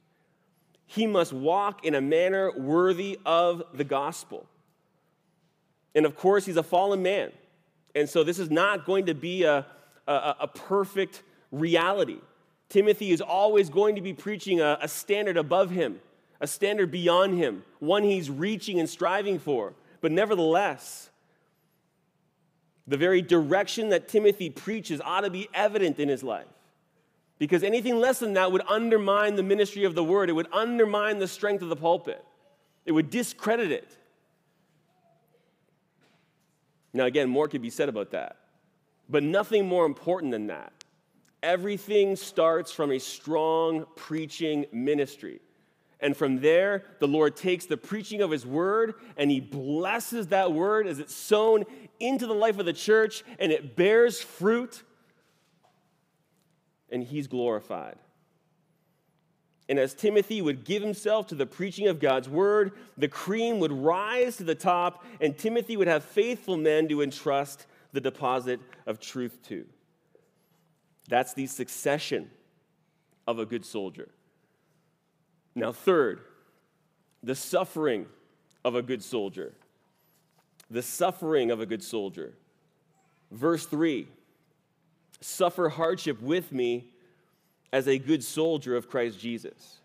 He 0.85 1.05
must 1.07 1.33
walk 1.33 1.83
in 1.83 1.93
a 1.93 1.99
manner 1.99 2.57
worthy 2.57 3.19
of 3.25 3.63
the 3.73 3.83
gospel. 3.83 4.47
And 5.93 6.05
of 6.05 6.15
course, 6.15 6.45
he's 6.45 6.55
a 6.55 6.63
fallen 6.63 7.03
man. 7.03 7.33
And 7.95 8.09
so 8.09 8.23
this 8.23 8.39
is 8.39 8.49
not 8.49 8.85
going 8.85 9.07
to 9.07 9.13
be 9.13 9.43
a, 9.43 9.65
a, 10.07 10.35
a 10.41 10.47
perfect 10.47 11.23
reality. 11.51 12.19
Timothy 12.69 13.11
is 13.11 13.21
always 13.21 13.69
going 13.69 13.95
to 13.95 14.01
be 14.01 14.13
preaching 14.13 14.59
a, 14.59 14.77
a 14.81 14.87
standard 14.87 15.37
above 15.37 15.71
him, 15.71 15.99
a 16.41 16.47
standard 16.47 16.91
beyond 16.91 17.37
him, 17.37 17.63
one 17.79 18.03
he's 18.03 18.29
reaching 18.29 18.79
and 18.79 18.89
striving 18.89 19.39
for. 19.39 19.73
But 20.01 20.11
nevertheless, 20.11 21.09
the 22.87 22.97
very 22.97 23.21
direction 23.21 23.89
that 23.89 24.07
Timothy 24.07 24.49
preaches 24.49 25.01
ought 25.01 25.21
to 25.21 25.29
be 25.29 25.49
evident 25.53 25.99
in 25.99 26.09
his 26.09 26.23
life. 26.23 26.47
Because 27.39 27.63
anything 27.63 27.99
less 27.99 28.19
than 28.19 28.33
that 28.33 28.51
would 28.51 28.63
undermine 28.67 29.35
the 29.35 29.43
ministry 29.43 29.83
of 29.83 29.93
the 29.93 30.03
word, 30.03 30.29
it 30.29 30.33
would 30.33 30.47
undermine 30.51 31.19
the 31.19 31.27
strength 31.27 31.61
of 31.61 31.69
the 31.69 31.75
pulpit, 31.75 32.23
it 32.85 32.91
would 32.91 33.09
discredit 33.09 33.71
it. 33.71 33.97
Now, 36.93 37.05
again, 37.05 37.29
more 37.29 37.47
could 37.47 37.61
be 37.61 37.69
said 37.69 37.89
about 37.89 38.11
that, 38.11 38.37
but 39.09 39.23
nothing 39.23 39.67
more 39.67 39.85
important 39.85 40.31
than 40.31 40.47
that. 40.47 40.73
Everything 41.43 42.15
starts 42.15 42.71
from 42.71 42.91
a 42.91 42.99
strong 42.99 43.85
preaching 43.95 44.65
ministry. 44.71 45.39
And 45.99 46.15
from 46.15 46.41
there, 46.41 46.83
the 46.99 47.07
Lord 47.07 47.35
takes 47.35 47.65
the 47.65 47.77
preaching 47.77 48.21
of 48.21 48.31
His 48.31 48.45
word 48.45 48.95
and 49.17 49.31
He 49.31 49.39
blesses 49.39 50.27
that 50.27 50.51
word 50.51 50.87
as 50.87 50.99
it's 50.99 51.15
sown 51.15 51.65
into 51.99 52.27
the 52.27 52.33
life 52.33 52.59
of 52.59 52.65
the 52.65 52.73
church 52.73 53.23
and 53.39 53.51
it 53.51 53.75
bears 53.75 54.21
fruit, 54.21 54.83
and 56.89 57.03
He's 57.03 57.27
glorified. 57.27 57.97
And 59.69 59.77
as 59.77 59.93
Timothy 59.93 60.41
would 60.41 60.63
give 60.63 60.81
himself 60.81 61.27
to 61.27 61.35
the 61.35 61.45
preaching 61.45 61.87
of 61.87 61.99
God's 61.99 62.29
word, 62.29 62.71
the 62.97 63.09
cream 63.09 63.59
would 63.59 63.71
rise 63.71 64.37
to 64.37 64.43
the 64.43 64.55
top, 64.55 65.03
and 65.19 65.37
Timothy 65.37 65.75
would 65.75 65.87
have 65.87 66.03
faithful 66.03 66.55
men 66.55 66.87
to 66.87 67.01
entrust 67.01 67.65
the 67.91 67.99
deposit 67.99 68.59
of 68.85 68.99
truth 68.99 69.39
to. 69.47 69.65
That's 71.09 71.33
the 71.33 71.47
succession 71.47 72.29
of 73.27 73.39
a 73.39 73.45
good 73.45 73.65
soldier. 73.65 74.09
Now, 75.53 75.71
third, 75.71 76.21
the 77.23 77.35
suffering 77.35 78.05
of 78.63 78.75
a 78.75 78.81
good 78.81 79.03
soldier. 79.03 79.53
The 80.69 80.81
suffering 80.81 81.51
of 81.51 81.59
a 81.59 81.65
good 81.65 81.83
soldier. 81.83 82.33
Verse 83.31 83.65
3 83.65 84.07
Suffer 85.19 85.69
hardship 85.69 86.21
with 86.21 86.51
me 86.51 86.91
as 87.71 87.87
a 87.87 87.97
good 87.97 88.23
soldier 88.23 88.75
of 88.75 88.89
Christ 88.89 89.19
Jesus. 89.19 89.77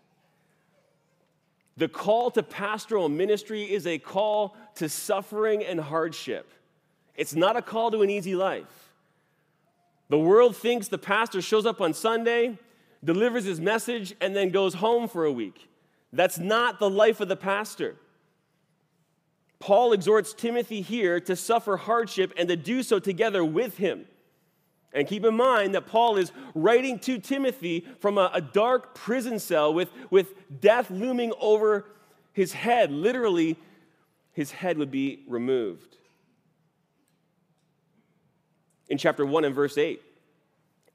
The 1.75 1.87
call 1.87 2.29
to 2.31 2.43
pastoral 2.43 3.09
ministry 3.09 3.63
is 3.63 3.87
a 3.87 3.97
call 3.97 4.55
to 4.75 4.87
suffering 4.87 5.63
and 5.63 5.79
hardship. 5.79 6.51
It's 7.15 7.33
not 7.33 7.57
a 7.57 7.61
call 7.61 7.91
to 7.91 8.01
an 8.01 8.09
easy 8.09 8.35
life. 8.35 8.91
The 10.09 10.19
world 10.19 10.55
thinks 10.55 10.87
the 10.87 10.97
pastor 10.97 11.41
shows 11.41 11.65
up 11.65 11.81
on 11.81 11.93
Sunday, 11.93 12.57
delivers 13.03 13.45
his 13.45 13.59
message, 13.59 14.13
and 14.21 14.35
then 14.35 14.49
goes 14.49 14.75
home 14.75 15.07
for 15.07 15.25
a 15.25 15.31
week. 15.31 15.67
That's 16.11 16.37
not 16.37 16.79
the 16.79 16.89
life 16.89 17.19
of 17.21 17.27
the 17.27 17.35
pastor. 17.35 17.95
Paul 19.59 19.93
exhorts 19.93 20.33
Timothy 20.33 20.81
here 20.81 21.19
to 21.21 21.35
suffer 21.35 21.77
hardship 21.77 22.33
and 22.37 22.49
to 22.49 22.55
do 22.55 22.83
so 22.83 22.99
together 22.99 23.43
with 23.43 23.77
him. 23.77 24.05
And 24.93 25.07
keep 25.07 25.25
in 25.25 25.35
mind 25.35 25.73
that 25.73 25.87
Paul 25.87 26.17
is 26.17 26.31
writing 26.53 26.99
to 26.99 27.17
Timothy 27.17 27.85
from 27.99 28.17
a, 28.17 28.29
a, 28.33 28.41
dark 28.41 28.93
prison 28.93 29.39
cell 29.39 29.73
with, 29.73 29.89
with 30.11 30.33
death 30.61 30.91
looming 30.91 31.33
over 31.39 31.85
his 32.31 32.53
head. 32.53 32.91
Literally, 32.91 33.57
his 34.33 34.51
head 34.51 34.77
would 34.77 34.91
be 34.91 35.23
removed. 35.27 35.97
In 38.87 38.99
chapter 38.99 39.25
1 39.25 39.45
and 39.45 39.55
verse 39.55 39.77
8, 39.79 39.99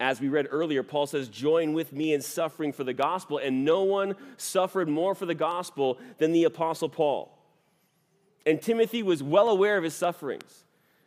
as 0.00 0.20
we 0.20 0.28
read 0.28 0.46
earlier, 0.50 0.84
Paul 0.84 1.06
says, 1.06 1.28
Join 1.28 1.72
with 1.72 1.92
me 1.92 2.14
in 2.14 2.22
suffering 2.22 2.72
for 2.72 2.84
the 2.84 2.94
gospel. 2.94 3.38
And 3.38 3.64
no 3.64 3.82
one 3.82 4.14
suffered 4.37 4.88
more 4.88 5.14
for 5.14 5.26
the 5.26 5.34
gospel 5.34 5.98
than 6.18 6.32
the 6.32 6.44
apostle 6.44 6.88
Paul. 6.88 7.37
And 8.46 8.62
Timothy 8.62 9.02
was 9.02 9.22
well 9.22 9.48
aware 9.48 9.76
of 9.76 9.84
his 9.84 9.94
sufferings. 9.94 10.64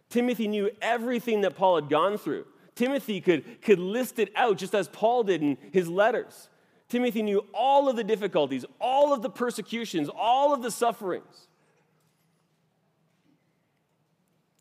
Timothy 0.10 0.48
knew 0.48 0.70
everything 0.82 1.42
that 1.42 1.56
Paul 1.56 1.76
had 1.76 1.90
gone 1.90 2.18
through. 2.18 2.46
Timothy 2.82 3.22
could, 3.22 3.62
could 3.62 3.78
list 3.78 4.18
it 4.18 4.32
out 4.36 4.58
just 4.58 4.74
as 4.74 4.88
Paul 4.88 5.22
did 5.22 5.44
in 5.44 5.56
his 5.72 5.88
letters. 5.88 6.50
Timothy 6.90 7.22
knew 7.22 7.46
all 7.54 7.88
of 7.88 7.96
the 7.96 8.04
difficulties, 8.04 8.66
all 8.80 9.14
of 9.14 9.22
the 9.22 9.30
persecutions, 9.30 10.10
all 10.10 10.52
of 10.52 10.64
the 10.64 10.72
sufferings. 10.72 11.48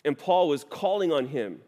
And 0.05 0.19
Paul 0.19 0.49
was 0.49 0.65
calling 0.65 1.11
on 1.11 1.29
him 1.29 1.61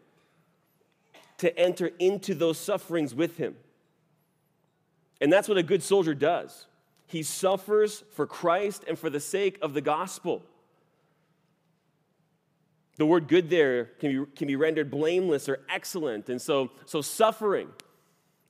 to 1.39 1.57
enter 1.57 1.89
into 1.97 2.35
those 2.35 2.59
sufferings 2.59 3.15
with 3.15 3.37
him. 3.37 3.55
And 5.19 5.33
that's 5.33 5.47
what 5.47 5.57
a 5.57 5.63
good 5.63 5.81
soldier 5.81 6.13
does. 6.13 6.67
He 7.07 7.23
suffers 7.23 8.03
for 8.11 8.27
Christ 8.27 8.83
and 8.87 8.99
for 8.99 9.09
the 9.09 9.19
sake 9.19 9.57
of 9.63 9.73
the 9.73 9.81
gospel. 9.81 10.43
The 13.03 13.07
word 13.07 13.27
good 13.27 13.49
there 13.49 13.89
can 13.99 14.23
be, 14.23 14.31
can 14.33 14.47
be 14.47 14.55
rendered 14.55 14.89
blameless 14.89 15.49
or 15.49 15.59
excellent. 15.67 16.29
And 16.29 16.41
so, 16.41 16.71
so 16.85 17.01
suffering 17.01 17.67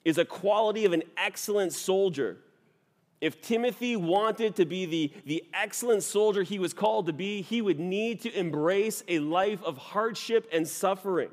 is 0.05 0.19
a 0.19 0.25
quality 0.25 0.85
of 0.85 0.93
an 0.93 1.01
excellent 1.17 1.73
soldier. 1.73 2.37
If 3.19 3.41
Timothy 3.41 3.95
wanted 3.95 4.55
to 4.57 4.65
be 4.65 4.85
the, 4.85 5.11
the 5.25 5.43
excellent 5.55 6.03
soldier 6.03 6.43
he 6.43 6.59
was 6.59 6.71
called 6.71 7.07
to 7.07 7.13
be, 7.13 7.41
he 7.41 7.63
would 7.63 7.79
need 7.79 8.21
to 8.21 8.37
embrace 8.37 9.03
a 9.07 9.17
life 9.17 9.63
of 9.63 9.79
hardship 9.79 10.47
and 10.53 10.67
suffering. 10.67 11.31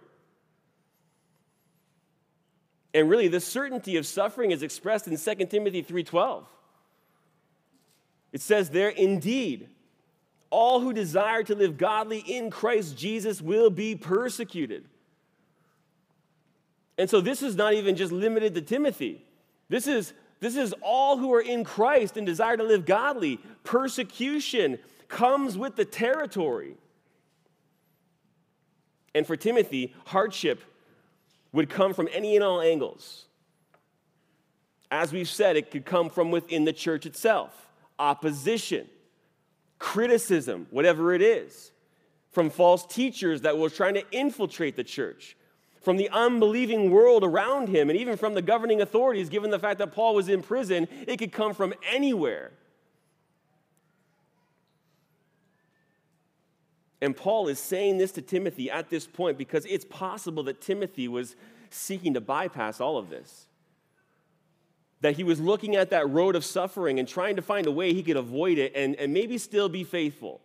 And 2.95 3.11
really, 3.11 3.29
the 3.29 3.41
certainty 3.41 3.99
of 3.99 4.07
suffering 4.07 4.51
is 4.51 4.63
expressed 4.63 5.07
in 5.07 5.15
2 5.19 5.45
Timothy 5.51 5.83
3:12. 5.83 6.47
It 8.33 8.41
says 8.41 8.71
there, 8.71 8.89
indeed, 8.89 9.69
all 10.51 10.81
who 10.81 10.93
desire 10.93 11.43
to 11.45 11.55
live 11.55 11.79
godly 11.79 12.19
in 12.19 12.51
Christ 12.51 12.97
Jesus 12.97 13.41
will 13.41 13.71
be 13.71 13.95
persecuted. 13.95 14.85
And 16.99 17.09
so 17.09 17.21
this 17.21 17.43
is 17.43 17.57
not 17.57 17.73
even 17.75 17.97
just 17.97 18.13
limited 18.13 18.55
to 18.55 18.61
Timothy. 18.61 19.25
This 19.69 19.87
is, 19.87 20.13
this 20.41 20.57
is 20.57 20.75
all 20.83 21.17
who 21.17 21.33
are 21.33 21.41
in 21.41 21.65
Christ 21.65 22.17
and 22.17 22.27
desire 22.27 22.57
to 22.57 22.65
live 22.65 22.85
godly. 22.85 23.39
Persecution 23.65 24.79
comes 25.09 25.57
with 25.57 25.77
the 25.77 25.85
territory. 25.85 26.77
And 29.15 29.27
for 29.27 29.37
Timothy, 29.37 29.95
hardship 30.07 30.63
would 31.53 31.71
come 31.71 31.95
from 31.95 32.09
any 32.13 32.37
and 32.37 32.45
all 32.45 32.61
angles. 32.61 33.27
As 34.91 35.13
we've 35.13 35.29
said, 35.29 35.57
it 35.57 35.71
could 35.71 35.85
come 35.85 36.11
from 36.11 36.31
within 36.31 36.65
the 36.65 36.73
church 36.73 37.07
itself 37.07 37.69
opposition 37.99 38.89
criticism, 39.81 40.69
whatever 40.71 41.13
it 41.13 41.23
is, 41.23 41.73
from 42.31 42.49
false 42.49 42.87
teachers 42.87 43.41
that 43.41 43.59
were 43.59 43.71
trying 43.71 43.95
to 43.95 44.05
infiltrate 44.13 44.77
the 44.77 44.85
church, 44.85 45.37
from 45.81 45.97
the 45.97 46.09
unbelieving 46.11 46.93
world 46.93 47.25
around 47.25 47.69
him, 47.69 47.91
and 47.91 47.99
even 47.99 48.17
from 48.17 48.35
the 48.35 48.43
governing 48.43 48.81
authorities, 48.81 49.29
given 49.29 49.51
the 49.51 49.59
fact 49.59 49.79
that 49.79 49.93
Paul 49.93 50.15
was 50.15 50.29
in 50.29 50.43
prison, 50.43 50.87
it 51.09 51.17
could 51.17 51.33
come 51.33 51.55
from 51.55 51.75
anywhere. 51.91 52.53
And 57.03 57.17
Paul 57.17 57.49
is 57.49 57.59
saying 57.59 57.97
this 57.97 58.13
to 58.13 58.23
Timothy 58.23 58.71
at 58.71 58.91
this 58.91 59.07
point 59.07 59.39
because 59.39 59.65
it's 59.65 59.87
possible 59.87 60.43
that 60.45 60.61
Timothy 60.61 61.09
was 61.09 61.35
seeking 61.71 62.13
to 62.15 62.21
bypass 62.21 62.79
all 62.81 62.99
of 62.99 63.09
this 63.09 63.47
that 65.01 65.17
he 65.17 65.25
was 65.25 65.41
looking 65.41 65.77
at 65.77 65.91
that 65.91 66.09
road 66.11 66.37
of 66.37 66.45
suffering 66.45 66.99
and 66.99 67.09
trying 67.09 67.37
to 67.37 67.43
find 67.43 67.67
a 67.67 67.71
way 67.71 67.95
he 67.95 68.03
could 68.03 68.17
avoid 68.17 68.59
it 68.59 68.73
and, 68.75 68.95
and 68.97 69.13
maybe 69.13 69.39
still 69.39 69.69
be 69.69 69.85
faithful. 69.85 70.41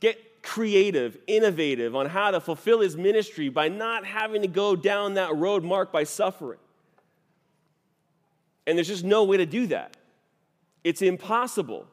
Get 0.00 0.42
creative, 0.42 1.16
innovative 1.26 1.96
on 1.96 2.06
how 2.06 2.30
to 2.30 2.40
fulfill 2.40 2.80
his 2.80 2.96
ministry 2.96 3.48
by 3.48 3.68
not 3.68 4.04
having 4.04 4.42
to 4.42 4.48
go 4.48 4.76
down 4.76 5.14
that 5.14 5.34
road 5.34 5.64
marked 5.64 5.92
by 5.92 6.04
suffering. 6.04 6.58
And 8.66 8.78
there's 8.78 8.88
just 8.88 9.04
no 9.04 9.24
way 9.24 9.38
to 9.38 9.46
do 9.46 9.66
that. 9.68 9.96
It's 10.84 11.02
impossible. 11.02 11.86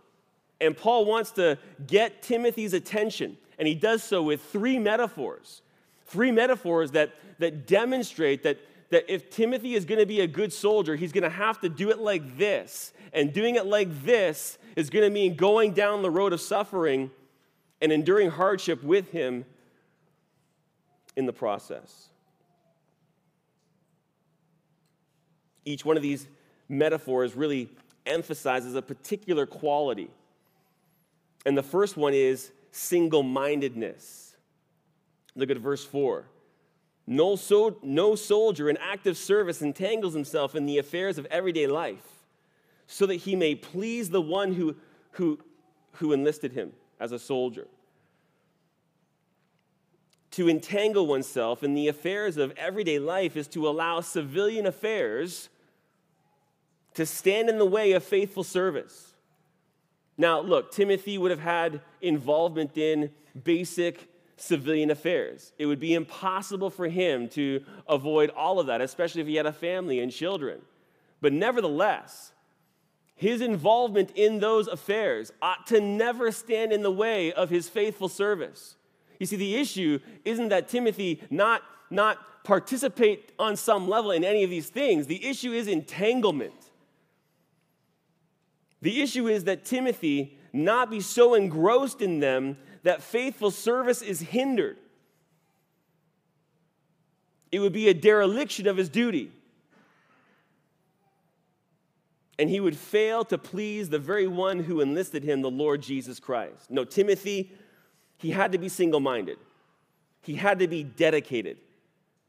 And 0.59 0.77
Paul 0.77 1.05
wants 1.05 1.31
to 1.31 1.57
get 1.87 2.21
Timothy's 2.21 2.73
attention, 2.73 3.37
and 3.57 3.67
he 3.67 3.73
does 3.73 4.03
so 4.03 4.21
with 4.21 4.41
three 4.43 4.77
metaphors. 4.77 5.61
Three 6.05 6.31
metaphors 6.31 6.91
that, 6.91 7.13
that 7.39 7.65
demonstrate 7.65 8.43
that 8.43 8.59
that 8.91 9.11
if 9.11 9.29
Timothy 9.29 9.73
is 9.73 9.85
going 9.85 9.99
to 9.99 10.05
be 10.05 10.19
a 10.21 10.27
good 10.27 10.53
soldier, 10.53 10.95
he's 10.95 11.11
going 11.11 11.23
to 11.23 11.29
have 11.29 11.59
to 11.61 11.69
do 11.69 11.89
it 11.89 11.99
like 11.99 12.37
this. 12.37 12.93
And 13.13 13.33
doing 13.33 13.55
it 13.55 13.65
like 13.65 14.03
this 14.03 14.57
is 14.75 14.89
going 14.89 15.03
to 15.03 15.09
mean 15.09 15.35
going 15.35 15.73
down 15.73 16.01
the 16.01 16.11
road 16.11 16.33
of 16.33 16.41
suffering 16.41 17.09
and 17.81 17.91
enduring 17.91 18.29
hardship 18.29 18.83
with 18.83 19.09
him 19.11 19.45
in 21.15 21.25
the 21.25 21.33
process. 21.33 22.09
Each 25.63 25.85
one 25.85 25.95
of 25.95 26.03
these 26.03 26.27
metaphors 26.67 27.35
really 27.35 27.69
emphasizes 28.05 28.75
a 28.75 28.81
particular 28.81 29.45
quality. 29.45 30.09
And 31.45 31.57
the 31.57 31.63
first 31.63 31.97
one 31.97 32.13
is 32.13 32.51
single 32.71 33.23
mindedness. 33.23 34.35
Look 35.35 35.49
at 35.49 35.57
verse 35.57 35.85
4. 35.85 36.25
No, 37.11 37.35
so, 37.35 37.77
no 37.83 38.15
soldier 38.15 38.69
in 38.69 38.77
active 38.77 39.17
service 39.17 39.61
entangles 39.61 40.13
himself 40.13 40.55
in 40.55 40.65
the 40.65 40.77
affairs 40.77 41.17
of 41.17 41.25
everyday 41.25 41.67
life 41.67 42.05
so 42.87 43.05
that 43.05 43.15
he 43.15 43.35
may 43.35 43.53
please 43.53 44.11
the 44.11 44.21
one 44.21 44.53
who, 44.53 44.77
who, 45.11 45.37
who 45.95 46.13
enlisted 46.13 46.53
him 46.53 46.71
as 47.01 47.11
a 47.11 47.19
soldier. 47.19 47.67
To 50.31 50.49
entangle 50.49 51.05
oneself 51.05 51.63
in 51.63 51.73
the 51.73 51.89
affairs 51.89 52.37
of 52.37 52.53
everyday 52.55 52.97
life 52.97 53.35
is 53.35 53.49
to 53.49 53.67
allow 53.67 53.99
civilian 53.99 54.65
affairs 54.65 55.49
to 56.93 57.05
stand 57.05 57.49
in 57.49 57.57
the 57.57 57.65
way 57.65 57.91
of 57.91 58.05
faithful 58.05 58.45
service. 58.45 59.15
Now, 60.17 60.39
look, 60.39 60.71
Timothy 60.71 61.17
would 61.17 61.31
have 61.31 61.41
had 61.41 61.81
involvement 61.99 62.77
in 62.77 63.11
basic 63.43 64.07
civilian 64.37 64.89
affairs. 64.91 65.53
It 65.57 65.65
would 65.65 65.79
be 65.79 65.93
impossible 65.93 66.69
for 66.69 66.87
him 66.87 67.27
to 67.29 67.63
avoid 67.87 68.29
all 68.31 68.59
of 68.59 68.67
that, 68.67 68.81
especially 68.81 69.21
if 69.21 69.27
he 69.27 69.35
had 69.35 69.45
a 69.45 69.53
family 69.53 69.99
and 69.99 70.11
children. 70.11 70.61
But 71.21 71.33
nevertheless, 71.33 72.31
his 73.15 73.41
involvement 73.41 74.11
in 74.15 74.39
those 74.39 74.67
affairs 74.67 75.31
ought 75.41 75.67
to 75.67 75.79
never 75.79 76.31
stand 76.31 76.73
in 76.73 76.81
the 76.81 76.91
way 76.91 77.31
of 77.31 77.49
his 77.49 77.69
faithful 77.69 78.09
service. 78.09 78.75
You 79.19 79.27
see, 79.27 79.35
the 79.35 79.55
issue 79.55 79.99
isn't 80.25 80.49
that 80.49 80.67
Timothy 80.67 81.21
not, 81.29 81.61
not 81.91 82.43
participate 82.43 83.31
on 83.37 83.55
some 83.55 83.87
level 83.87 84.09
in 84.09 84.23
any 84.23 84.43
of 84.43 84.49
these 84.49 84.69
things, 84.69 85.05
the 85.05 85.23
issue 85.23 85.53
is 85.53 85.67
entanglement. 85.67 86.71
The 88.81 89.01
issue 89.01 89.27
is 89.27 89.43
that 89.43 89.65
Timothy 89.65 90.39
not 90.53 90.89
be 90.89 90.99
so 90.99 91.35
engrossed 91.35 92.01
in 92.01 92.19
them 92.19 92.57
that 92.83 93.01
faithful 93.03 93.51
service 93.51 94.01
is 94.01 94.19
hindered. 94.19 94.77
It 97.51 97.59
would 97.59 97.73
be 97.73 97.89
a 97.89 97.93
dereliction 97.93 98.67
of 98.67 98.77
his 98.77 98.89
duty. 98.89 99.31
And 102.39 102.49
he 102.49 102.59
would 102.59 102.77
fail 102.77 103.23
to 103.25 103.37
please 103.37 103.89
the 103.89 103.99
very 103.99 104.27
one 104.27 104.61
who 104.61 104.81
enlisted 104.81 105.23
him, 105.23 105.41
the 105.41 105.51
Lord 105.51 105.81
Jesus 105.81 106.19
Christ. 106.19 106.71
No, 106.71 106.83
Timothy, 106.83 107.51
he 108.17 108.31
had 108.31 108.51
to 108.53 108.57
be 108.57 108.69
single 108.69 108.99
minded, 108.99 109.37
he 110.21 110.35
had 110.35 110.59
to 110.59 110.67
be 110.67 110.83
dedicated, 110.83 111.57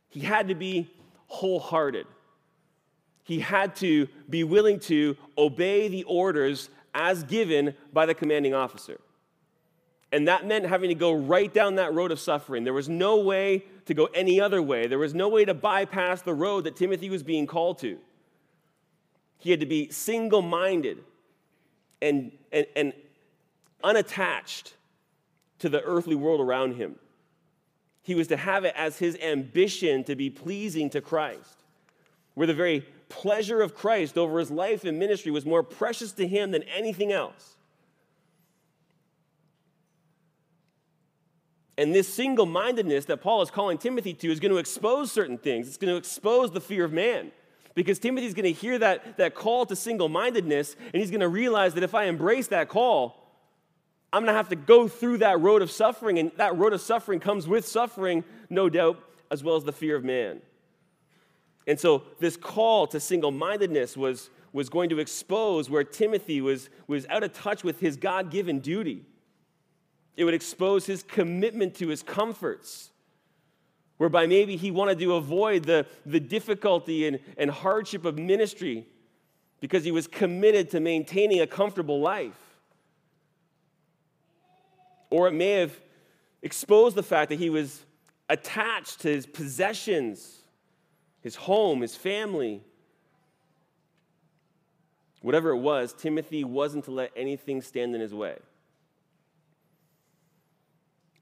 he 0.09 0.21
had 0.21 0.49
to 0.49 0.55
be 0.55 0.91
wholehearted. 1.29 2.07
He 3.25 3.39
had 3.39 3.77
to 3.77 4.09
be 4.29 4.43
willing 4.43 4.81
to 4.81 5.17
obey 5.39 5.87
the 5.87 6.03
orders 6.05 6.69
as 6.93 7.23
given 7.23 7.75
by 7.93 8.05
the 8.05 8.15
commanding 8.15 8.53
officer. 8.53 9.01
And 10.13 10.29
that 10.29 10.47
meant 10.47 10.67
having 10.67 10.91
to 10.91 10.95
go 10.95 11.13
right 11.13 11.53
down 11.53 11.77
that 11.77 11.95
road 11.95 12.13
of 12.13 12.21
suffering. 12.21 12.65
There 12.65 12.75
was 12.75 12.89
no 12.89 13.19
way 13.19 13.65
to 13.87 13.95
go 13.95 14.07
any 14.15 14.41
other 14.41 14.61
way. 14.61 14.87
There 14.87 14.99
was 14.99 15.15
no 15.15 15.29
way 15.29 15.47
to 15.47 15.55
bypass 15.55 16.21
the 16.21 16.35
road 16.35 16.65
that 16.65 16.77
Timothy 16.77 17.09
was 17.09 17.23
being 17.23 17.47
called 17.47 17.79
to. 17.79 17.99
He 19.39 19.51
had 19.51 19.61
to 19.61 19.67
be 19.67 19.91
single 19.91 20.43
minded 20.43 20.99
and, 22.03 22.31
and, 22.53 22.67
and 22.77 22.93
unattached 23.83 24.75
to 25.61 25.69
the 25.69 25.81
earthly 25.83 26.15
world 26.15 26.41
around 26.41 26.75
him. 26.75 26.97
He 28.03 28.15
was 28.15 28.29
to 28.29 28.37
have 28.37 28.65
it 28.65 28.75
as 28.77 28.99
his 28.99 29.17
ambition 29.17 30.05
to 30.05 30.15
be 30.15 30.29
pleasing 30.29 30.91
to 30.91 31.01
Christ, 31.01 31.63
where 32.35 32.47
the 32.47 32.55
very 32.55 32.85
pleasure 33.09 33.63
of 33.63 33.75
Christ 33.75 34.19
over 34.19 34.39
his 34.39 34.51
life 34.51 34.85
and 34.85 34.99
ministry 34.99 35.33
was 35.33 35.47
more 35.47 35.63
precious 35.63 36.13
to 36.13 36.27
him 36.27 36.51
than 36.51 36.65
anything 36.65 37.13
else. 37.13 37.57
And 41.79 41.95
this 41.95 42.13
single 42.13 42.47
mindedness 42.47 43.07
that 43.07 43.23
Paul 43.23 43.43
is 43.43 43.51
calling 43.51 43.79
Timothy 43.79 44.13
to 44.15 44.31
is 44.31 44.41
going 44.41 44.53
to 44.53 44.59
expose 44.59 45.11
certain 45.11 45.39
things. 45.39 45.69
It's 45.69 45.79
going 45.79 45.93
to 45.93 45.97
expose 45.97 46.51
the 46.51 46.61
fear 46.61 46.85
of 46.85 46.93
man. 46.93 47.33
Because 47.75 47.99
Timothy's 47.99 48.35
going 48.35 48.53
to 48.53 48.61
hear 48.61 48.79
that, 48.79 49.17
that 49.17 49.35
call 49.35 49.65
to 49.67 49.75
single 49.75 50.11
mindedness, 50.11 50.77
and 50.93 51.01
he's 51.01 51.11
going 51.11 51.21
to 51.21 51.29
realize 51.29 51.73
that 51.75 51.83
if 51.83 51.95
I 51.95 52.05
embrace 52.05 52.49
that 52.49 52.69
call, 52.69 53.23
I'm 54.13 54.23
going 54.23 54.33
to 54.33 54.37
have 54.37 54.51
to 54.51 54.57
go 54.57 54.89
through 54.89 55.19
that 55.19 55.41
road 55.41 55.63
of 55.63 55.71
suffering. 55.71 56.19
And 56.19 56.33
that 56.37 56.57
road 56.59 56.75
of 56.75 56.83
suffering 56.83 57.19
comes 57.19 57.49
with 57.49 57.67
suffering, 57.67 58.25
no 58.51 58.69
doubt, 58.69 59.03
as 59.31 59.43
well 59.43 59.57
as 59.57 59.65
the 59.65 59.73
fear 59.73 59.97
of 59.97 60.05
man. 60.05 60.43
And 61.67 61.81
so, 61.81 62.03
this 62.19 62.37
call 62.37 62.87
to 62.89 63.01
single 63.01 63.31
mindedness 63.31 63.97
was, 63.97 64.29
was 64.53 64.69
going 64.69 64.91
to 64.91 64.99
expose 64.99 65.71
where 65.71 65.85
Timothy 65.85 66.43
was, 66.43 66.69
was 66.87 67.07
out 67.09 67.23
of 67.23 67.33
touch 67.33 67.65
with 67.65 67.81
his 67.81 67.97
God 67.97 68.31
given 68.31 68.59
duty. 68.59 69.07
It 70.17 70.25
would 70.25 70.35
expose 70.35 70.87
his 70.87 71.03
commitment 71.03 71.75
to 71.77 71.89
his 71.89 72.03
comforts, 72.03 72.91
whereby 73.97 74.27
maybe 74.27 74.57
he 74.57 74.71
wanted 74.71 74.99
to 74.99 75.15
avoid 75.15 75.65
the, 75.65 75.87
the 76.05 76.21
difficulty 76.21 77.07
and, 77.07 77.19
and 77.39 77.51
hardship 77.51 78.05
of 78.05 78.19
ministry 78.19 78.87
because 79.61 79.85
he 79.85 79.93
was 79.93 80.07
committed 80.07 80.71
to 80.71 80.81
maintaining 80.81 81.41
a 81.41 81.47
comfortable 81.47 82.01
life. 82.01 82.39
Or 85.09 85.29
it 85.29 85.33
may 85.33 85.53
have 85.53 85.79
exposed 86.43 86.97
the 86.97 87.03
fact 87.03 87.29
that 87.29 87.39
he 87.39 87.49
was 87.49 87.85
attached 88.29 89.01
to 89.01 89.09
his 89.09 89.25
possessions, 89.25 90.39
his 91.21 91.37
home, 91.37 91.83
his 91.83 91.95
family. 91.95 92.63
Whatever 95.21 95.51
it 95.51 95.59
was, 95.59 95.93
Timothy 95.93 96.43
wasn't 96.43 96.85
to 96.87 96.91
let 96.91 97.13
anything 97.15 97.63
stand 97.63 97.95
in 97.95 98.01
his 98.01 98.13
way. 98.13 98.39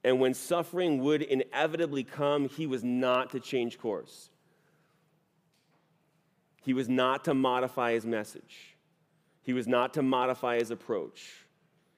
And 0.02 0.20
when 0.20 0.34
suffering 0.34 1.02
would 1.02 1.22
inevitably 1.22 2.04
come, 2.04 2.48
he 2.48 2.66
was 2.66 2.82
not 2.82 3.30
to 3.30 3.40
change 3.40 3.78
course. 3.78 4.30
He 6.62 6.72
was 6.72 6.88
not 6.88 7.24
to 7.24 7.34
modify 7.34 7.92
his 7.92 8.06
message. 8.06 8.76
He 9.42 9.52
was 9.52 9.66
not 9.66 9.94
to 9.94 10.02
modify 10.02 10.58
his 10.58 10.70
approach. 10.70 11.46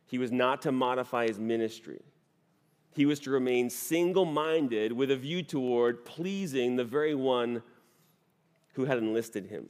He 0.06 0.18
was 0.18 0.32
not 0.32 0.62
to 0.62 0.72
modify 0.72 1.26
his 1.26 1.38
ministry. 1.38 2.00
He 2.94 3.06
was 3.06 3.20
to 3.20 3.30
remain 3.30 3.70
single 3.70 4.24
minded 4.24 4.92
with 4.92 5.10
a 5.10 5.16
view 5.16 5.42
toward 5.42 6.04
pleasing 6.04 6.76
the 6.76 6.84
very 6.84 7.14
one 7.14 7.62
who 8.74 8.84
had 8.84 8.98
enlisted 8.98 9.46
him. 9.46 9.68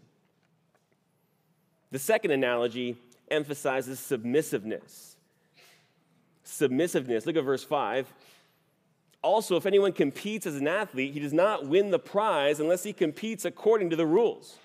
The 1.91 1.99
second 1.99 2.31
analogy 2.31 2.97
emphasizes 3.31 4.01
submissiveness 4.01 5.12
submissiveness. 6.45 7.27
Look 7.27 7.37
at 7.37 7.45
verse 7.45 7.65
5. 7.65 8.13
Also, 9.23 9.57
if 9.57 9.67
anyone 9.67 9.93
competes 9.93 10.47
as 10.47 10.57
an 10.57 10.67
athlete, 10.67 11.15
he 11.15 11.21
does 11.21 11.33
not 11.33 11.67
win 11.67 11.91
the 11.91 11.99
prize 11.99 12.59
unless 12.59 12.83
he 12.83 12.93
competes 12.93 13.45
according 13.45 13.91
to 13.91 13.97
the 13.97 14.07
rules. 14.07 14.59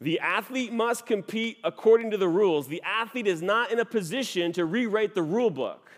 The 0.00 0.20
athlete 0.20 0.72
must 0.72 1.06
compete 1.06 1.58
according 1.64 2.10
to 2.12 2.16
the 2.16 2.28
rules. 2.28 2.68
The 2.68 2.82
athlete 2.84 3.26
is 3.26 3.42
not 3.42 3.72
in 3.72 3.80
a 3.80 3.84
position 3.84 4.52
to 4.52 4.64
rewrite 4.64 5.14
the 5.14 5.22
rule 5.22 5.50
book. 5.50 5.90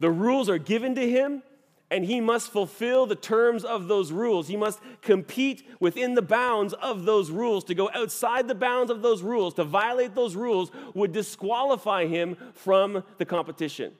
The 0.00 0.10
rules 0.10 0.48
are 0.48 0.58
given 0.58 0.94
to 0.94 1.08
him, 1.08 1.42
and 1.90 2.04
he 2.04 2.20
must 2.20 2.50
fulfill 2.50 3.06
the 3.06 3.14
terms 3.14 3.64
of 3.64 3.88
those 3.88 4.12
rules. 4.12 4.48
He 4.48 4.56
must 4.56 4.80
compete 5.00 5.66
within 5.80 6.14
the 6.14 6.22
bounds 6.22 6.74
of 6.74 7.04
those 7.04 7.30
rules. 7.30 7.64
To 7.64 7.74
go 7.74 7.90
outside 7.94 8.46
the 8.46 8.54
bounds 8.54 8.90
of 8.90 9.00
those 9.00 9.22
rules, 9.22 9.54
to 9.54 9.64
violate 9.64 10.14
those 10.14 10.36
rules, 10.36 10.70
would 10.94 11.12
disqualify 11.12 12.06
him 12.06 12.36
from 12.52 13.02
the 13.16 13.24
competition. 13.24 13.92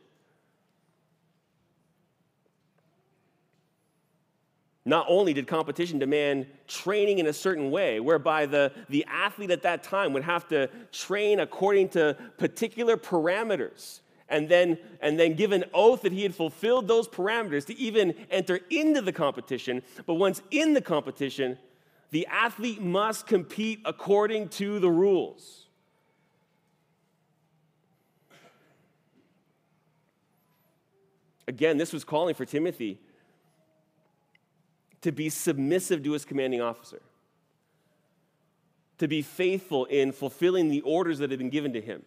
Not 4.85 5.07
only 5.09 5.35
did 5.35 5.47
competition 5.47 5.99
demand 5.99 6.47
training 6.67 7.19
in 7.19 7.27
a 7.27 7.33
certain 7.33 7.71
way, 7.71 8.01
whereby 8.01 8.47
the, 8.47 8.73
the 8.89 9.05
athlete 9.09 9.51
at 9.51 9.63
that 9.63 9.83
time 9.83 10.13
would 10.15 10.25
have 10.25 10.49
to 10.49 10.69
train 10.93 11.41
according 11.41 11.91
to 11.91 12.17
particular 12.39 12.97
parameters 12.97 14.01
and 14.29 14.49
then, 14.49 14.79
and 15.01 15.19
then 15.19 15.35
give 15.35 15.53
an 15.53 15.65
oath 15.73 16.03
that 16.03 16.13
he 16.13 16.23
had 16.23 16.35
fulfilled 16.35 16.87
those 16.87 17.09
parameters 17.09 17.65
to 17.67 17.79
even 17.79 18.15
enter 18.31 18.61
into 18.71 19.01
the 19.01 19.13
competition. 19.13 19.83
But 20.07 20.15
once 20.15 20.43
in 20.51 20.75
the 20.75 20.83
competition, 20.83 21.59
the 22.11 22.27
athlete 22.27 22.81
must 22.81 23.27
compete 23.27 23.81
according 23.85 24.49
to 24.51 24.79
the 24.79 24.91
rules. 24.91 25.67
Again, 31.47 31.79
this 31.79 31.95
was 31.95 32.05
calling 32.05 32.35
for 32.35 32.45
Timothy 32.45 33.01
to 35.01 35.13
be 35.13 35.31
submissive 35.31 36.03
to 36.03 36.13
his 36.13 36.27
commanding 36.27 36.61
officer, 36.61 37.01
to 38.99 39.09
be 39.09 39.23
faithful 39.23 39.87
in 39.87 40.13
fulfilling 40.13 40.69
the 40.69 40.83
orders 40.83 41.19
that 41.21 41.31
had 41.31 41.39
been 41.39 41.49
given 41.49 41.73
to 41.73 41.81
him. 41.81 42.03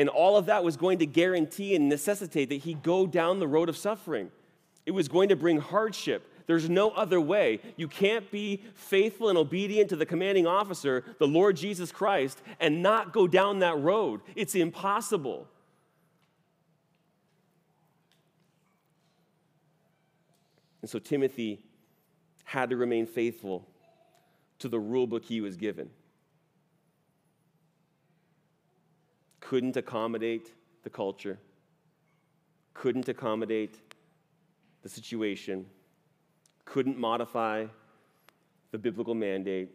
And 0.00 0.08
all 0.08 0.38
of 0.38 0.46
that 0.46 0.64
was 0.64 0.78
going 0.78 1.00
to 1.00 1.06
guarantee 1.06 1.76
and 1.76 1.90
necessitate 1.90 2.48
that 2.48 2.62
he 2.62 2.72
go 2.72 3.06
down 3.06 3.38
the 3.38 3.46
road 3.46 3.68
of 3.68 3.76
suffering. 3.76 4.30
It 4.86 4.92
was 4.92 5.08
going 5.08 5.28
to 5.28 5.36
bring 5.36 5.60
hardship. 5.60 6.26
There's 6.46 6.70
no 6.70 6.88
other 6.92 7.20
way. 7.20 7.60
You 7.76 7.86
can't 7.86 8.30
be 8.30 8.62
faithful 8.72 9.28
and 9.28 9.36
obedient 9.36 9.90
to 9.90 9.96
the 9.96 10.06
commanding 10.06 10.46
officer, 10.46 11.04
the 11.18 11.26
Lord 11.26 11.58
Jesus 11.58 11.92
Christ, 11.92 12.40
and 12.60 12.82
not 12.82 13.12
go 13.12 13.26
down 13.26 13.58
that 13.58 13.78
road. 13.78 14.22
It's 14.34 14.54
impossible. 14.54 15.46
And 20.80 20.90
so 20.90 20.98
Timothy 20.98 21.60
had 22.44 22.70
to 22.70 22.78
remain 22.78 23.04
faithful 23.04 23.68
to 24.60 24.68
the 24.68 24.80
rule 24.80 25.06
book 25.06 25.26
he 25.26 25.42
was 25.42 25.58
given. 25.58 25.90
Couldn't 29.50 29.76
accommodate 29.76 30.54
the 30.84 30.90
culture, 30.90 31.36
couldn't 32.72 33.08
accommodate 33.08 33.76
the 34.82 34.88
situation, 34.88 35.66
couldn't 36.64 36.96
modify 36.96 37.66
the 38.70 38.78
biblical 38.78 39.12
mandate, 39.12 39.70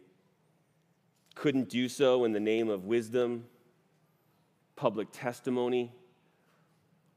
couldn't 1.34 1.68
do 1.68 1.90
so 1.90 2.24
in 2.24 2.32
the 2.32 2.40
name 2.40 2.70
of 2.70 2.86
wisdom, 2.86 3.44
public 4.76 5.08
testimony, 5.12 5.92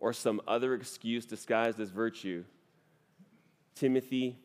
or 0.02 0.12
some 0.12 0.42
other 0.46 0.74
excuse 0.74 1.26
disguised 1.26 1.80
as 1.80 1.92
virtue. 1.92 2.44
Timothy 3.74 4.38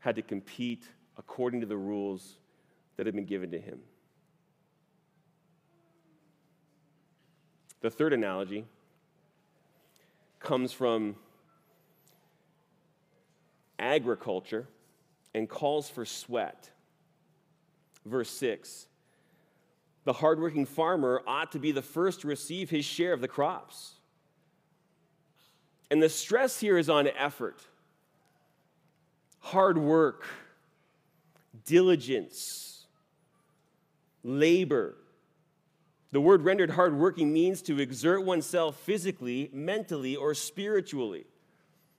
had 0.00 0.16
to 0.16 0.22
compete 0.22 0.88
according 1.16 1.60
to 1.60 1.68
the 1.68 1.76
rules 1.76 2.36
that 2.96 3.06
had 3.06 3.14
been 3.14 3.26
given 3.26 3.52
to 3.52 3.60
him. 3.60 3.78
The 7.80 7.90
third 7.90 8.12
analogy 8.12 8.64
comes 10.40 10.72
from 10.72 11.16
agriculture 13.78 14.66
and 15.34 15.48
calls 15.48 15.88
for 15.88 16.04
sweat. 16.04 16.70
Verse 18.04 18.30
6 18.30 18.86
The 20.04 20.12
hardworking 20.12 20.66
farmer 20.66 21.22
ought 21.26 21.52
to 21.52 21.58
be 21.58 21.72
the 21.72 21.82
first 21.82 22.22
to 22.22 22.28
receive 22.28 22.70
his 22.70 22.84
share 22.84 23.12
of 23.12 23.20
the 23.20 23.28
crops. 23.28 23.94
And 25.90 26.02
the 26.02 26.08
stress 26.08 26.60
here 26.60 26.76
is 26.76 26.90
on 26.90 27.08
effort, 27.08 27.62
hard 29.38 29.78
work, 29.78 30.26
diligence, 31.64 32.86
labor. 34.22 34.96
The 36.10 36.20
word 36.20 36.42
rendered 36.42 36.70
hardworking 36.70 37.32
means 37.32 37.60
to 37.62 37.78
exert 37.78 38.24
oneself 38.24 38.76
physically, 38.80 39.50
mentally, 39.52 40.16
or 40.16 40.32
spiritually. 40.34 41.26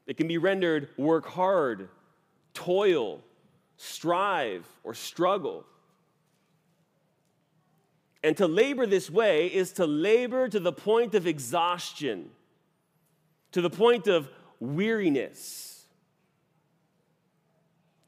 It 0.08 0.18
can 0.18 0.28
be 0.28 0.40
rendered 0.40 0.90
work 0.98 1.28
hard, 1.28 1.90
toil, 2.56 3.22
strive, 3.78 4.66
or 4.84 4.96
struggle. 4.96 5.66
And 8.24 8.36
to 8.38 8.48
labor 8.48 8.88
this 8.88 9.10
way 9.10 9.48
is 9.48 9.74
to 9.74 9.86
labor 9.86 10.50
to 10.50 10.60
the 10.60 10.74
point 10.74 11.14
of 11.14 11.28
exhaustion, 11.28 12.32
to 13.52 13.62
the 13.62 13.70
point 13.70 14.08
of 14.08 14.28
weariness. 14.60 15.86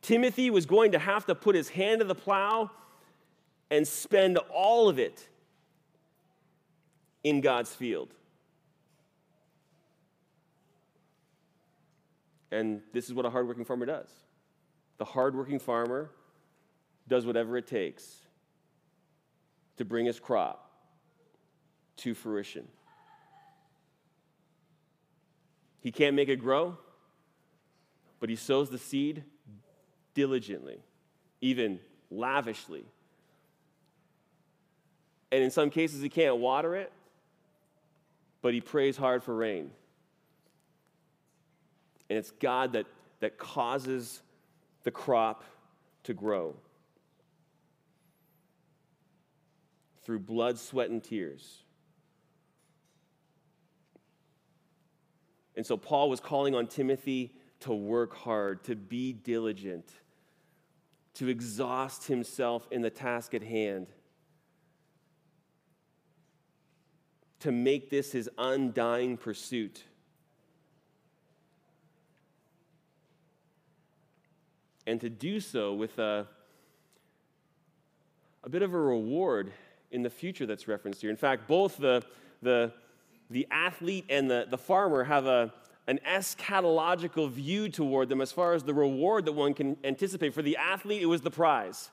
Timothy 0.01 0.49
was 0.49 0.65
going 0.65 0.93
to 0.93 0.99
have 0.99 1.27
to 1.27 1.35
put 1.35 1.55
his 1.55 1.69
hand 1.69 1.99
to 1.99 2.05
the 2.05 2.15
plow 2.15 2.71
and 3.69 3.87
spend 3.87 4.37
all 4.51 4.89
of 4.89 4.97
it 4.97 5.27
in 7.23 7.41
God's 7.41 7.73
field. 7.73 8.13
And 12.51 12.81
this 12.93 13.05
is 13.05 13.13
what 13.13 13.25
a 13.25 13.29
hardworking 13.29 13.65
farmer 13.65 13.85
does. 13.85 14.09
The 14.97 15.05
hardworking 15.05 15.59
farmer 15.59 16.11
does 17.07 17.25
whatever 17.25 17.57
it 17.57 17.67
takes 17.67 18.17
to 19.77 19.85
bring 19.85 20.05
his 20.05 20.19
crop 20.19 20.69
to 21.97 22.13
fruition. 22.13 22.67
He 25.79 25.91
can't 25.91 26.15
make 26.15 26.29
it 26.29 26.37
grow, 26.37 26.77
but 28.19 28.29
he 28.29 28.35
sows 28.35 28.69
the 28.69 28.77
seed 28.77 29.23
diligently, 30.13 30.77
even 31.41 31.79
lavishly. 32.11 32.85
And 35.31 35.43
in 35.43 35.49
some 35.49 35.69
cases, 35.69 36.01
he 36.01 36.09
can't 36.09 36.37
water 36.37 36.75
it, 36.75 36.91
but 38.41 38.53
he 38.53 38.61
prays 38.61 38.97
hard 38.97 39.23
for 39.23 39.35
rain. 39.35 39.71
And 42.09 42.17
it's 42.17 42.31
God 42.31 42.73
that, 42.73 42.85
that 43.19 43.37
causes 43.37 44.21
the 44.83 44.91
crop 44.91 45.43
to 46.03 46.13
grow 46.13 46.55
through 50.03 50.19
blood, 50.19 50.57
sweat, 50.57 50.89
and 50.89 51.03
tears. 51.03 51.63
And 55.55 55.65
so 55.65 55.77
Paul 55.77 56.09
was 56.09 56.19
calling 56.19 56.55
on 56.55 56.67
Timothy 56.67 57.33
to 57.61 57.73
work 57.73 58.15
hard, 58.15 58.63
to 58.63 58.75
be 58.75 59.13
diligent, 59.13 59.89
to 61.15 61.27
exhaust 61.27 62.07
himself 62.07 62.67
in 62.71 62.81
the 62.81 62.89
task 62.89 63.33
at 63.33 63.43
hand, 63.43 63.87
to 67.41 67.51
make 67.51 67.89
this 67.89 68.11
his 68.11 68.29
undying 68.37 69.17
pursuit. 69.17 69.83
And 74.87 74.99
to 75.01 75.09
do 75.09 75.39
so 75.39 75.73
with 75.73 75.99
a, 75.99 76.27
a 78.43 78.49
bit 78.49 78.61
of 78.61 78.73
a 78.73 78.79
reward 78.79 79.51
in 79.91 80.01
the 80.01 80.09
future 80.09 80.45
that's 80.45 80.67
referenced 80.67 81.01
here. 81.01 81.09
In 81.09 81.17
fact, 81.17 81.47
both 81.47 81.77
the, 81.77 82.03
the, 82.41 82.71
the 83.29 83.47
athlete 83.51 84.05
and 84.09 84.29
the, 84.29 84.47
the 84.49 84.57
farmer 84.57 85.03
have 85.03 85.25
a, 85.27 85.53
an 85.87 85.99
eschatological 86.07 87.29
view 87.29 87.69
toward 87.69 88.09
them 88.09 88.21
as 88.21 88.31
far 88.31 88.53
as 88.53 88.63
the 88.63 88.73
reward 88.73 89.25
that 89.25 89.33
one 89.33 89.53
can 89.53 89.77
anticipate. 89.83 90.33
For 90.33 90.41
the 90.41 90.57
athlete, 90.57 91.01
it 91.01 91.07
was 91.07 91.21
the 91.21 91.31
prize. 91.31 91.91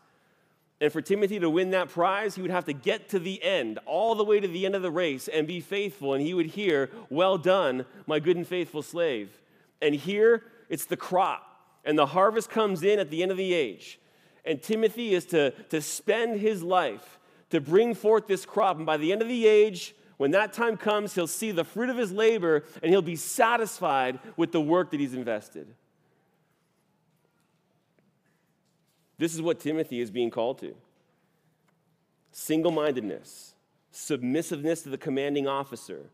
And 0.80 0.92
for 0.92 1.02
Timothy 1.02 1.40
to 1.40 1.50
win 1.50 1.70
that 1.70 1.88
prize, 1.88 2.36
he 2.36 2.42
would 2.42 2.52
have 2.52 2.66
to 2.66 2.72
get 2.72 3.08
to 3.08 3.18
the 3.18 3.42
end, 3.42 3.80
all 3.84 4.14
the 4.14 4.24
way 4.24 4.38
to 4.38 4.46
the 4.46 4.64
end 4.64 4.76
of 4.76 4.82
the 4.82 4.90
race, 4.90 5.26
and 5.26 5.46
be 5.46 5.60
faithful. 5.60 6.14
And 6.14 6.22
he 6.24 6.34
would 6.34 6.46
hear, 6.46 6.90
Well 7.10 7.36
done, 7.36 7.84
my 8.06 8.20
good 8.20 8.36
and 8.36 8.46
faithful 8.46 8.82
slave. 8.82 9.30
And 9.82 9.94
here, 9.94 10.44
it's 10.68 10.84
the 10.84 10.96
crop. 10.96 11.44
And 11.84 11.98
the 11.98 12.06
harvest 12.06 12.50
comes 12.50 12.82
in 12.82 12.98
at 12.98 13.10
the 13.10 13.22
end 13.22 13.32
of 13.32 13.36
the 13.36 13.54
age. 13.54 13.98
And 14.44 14.62
Timothy 14.62 15.14
is 15.14 15.24
to, 15.26 15.50
to 15.70 15.80
spend 15.80 16.40
his 16.40 16.62
life 16.62 17.18
to 17.50 17.60
bring 17.60 17.94
forth 17.94 18.26
this 18.26 18.46
crop. 18.46 18.76
And 18.76 18.86
by 18.86 18.96
the 18.96 19.12
end 19.12 19.22
of 19.22 19.28
the 19.28 19.46
age, 19.46 19.94
when 20.16 20.32
that 20.32 20.52
time 20.52 20.76
comes, 20.76 21.14
he'll 21.14 21.26
see 21.26 21.50
the 21.50 21.64
fruit 21.64 21.90
of 21.90 21.96
his 21.96 22.12
labor 22.12 22.64
and 22.82 22.90
he'll 22.90 23.02
be 23.02 23.16
satisfied 23.16 24.18
with 24.36 24.52
the 24.52 24.60
work 24.60 24.90
that 24.90 25.00
he's 25.00 25.14
invested. 25.14 25.74
This 29.18 29.34
is 29.34 29.42
what 29.42 29.60
Timothy 29.60 30.00
is 30.00 30.10
being 30.10 30.30
called 30.30 30.58
to 30.60 30.74
single 32.30 32.70
mindedness, 32.70 33.54
submissiveness 33.90 34.82
to 34.82 34.90
the 34.90 34.98
commanding 34.98 35.48
officer, 35.48 36.10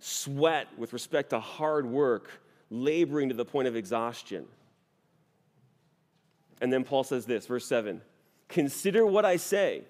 sweat 0.00 0.66
with 0.76 0.92
respect 0.92 1.30
to 1.30 1.40
hard 1.40 1.86
work, 1.86 2.42
laboring 2.70 3.28
to 3.28 3.34
the 3.34 3.44
point 3.44 3.68
of 3.68 3.76
exhaustion. 3.76 4.46
And 6.60 6.72
then 6.72 6.82
Paul 6.84 7.04
says 7.04 7.26
this, 7.26 7.46
verse 7.46 7.66
7 7.66 8.00
Consider 8.48 9.06
what 9.06 9.24
I 9.24 9.36
say. 9.36 9.82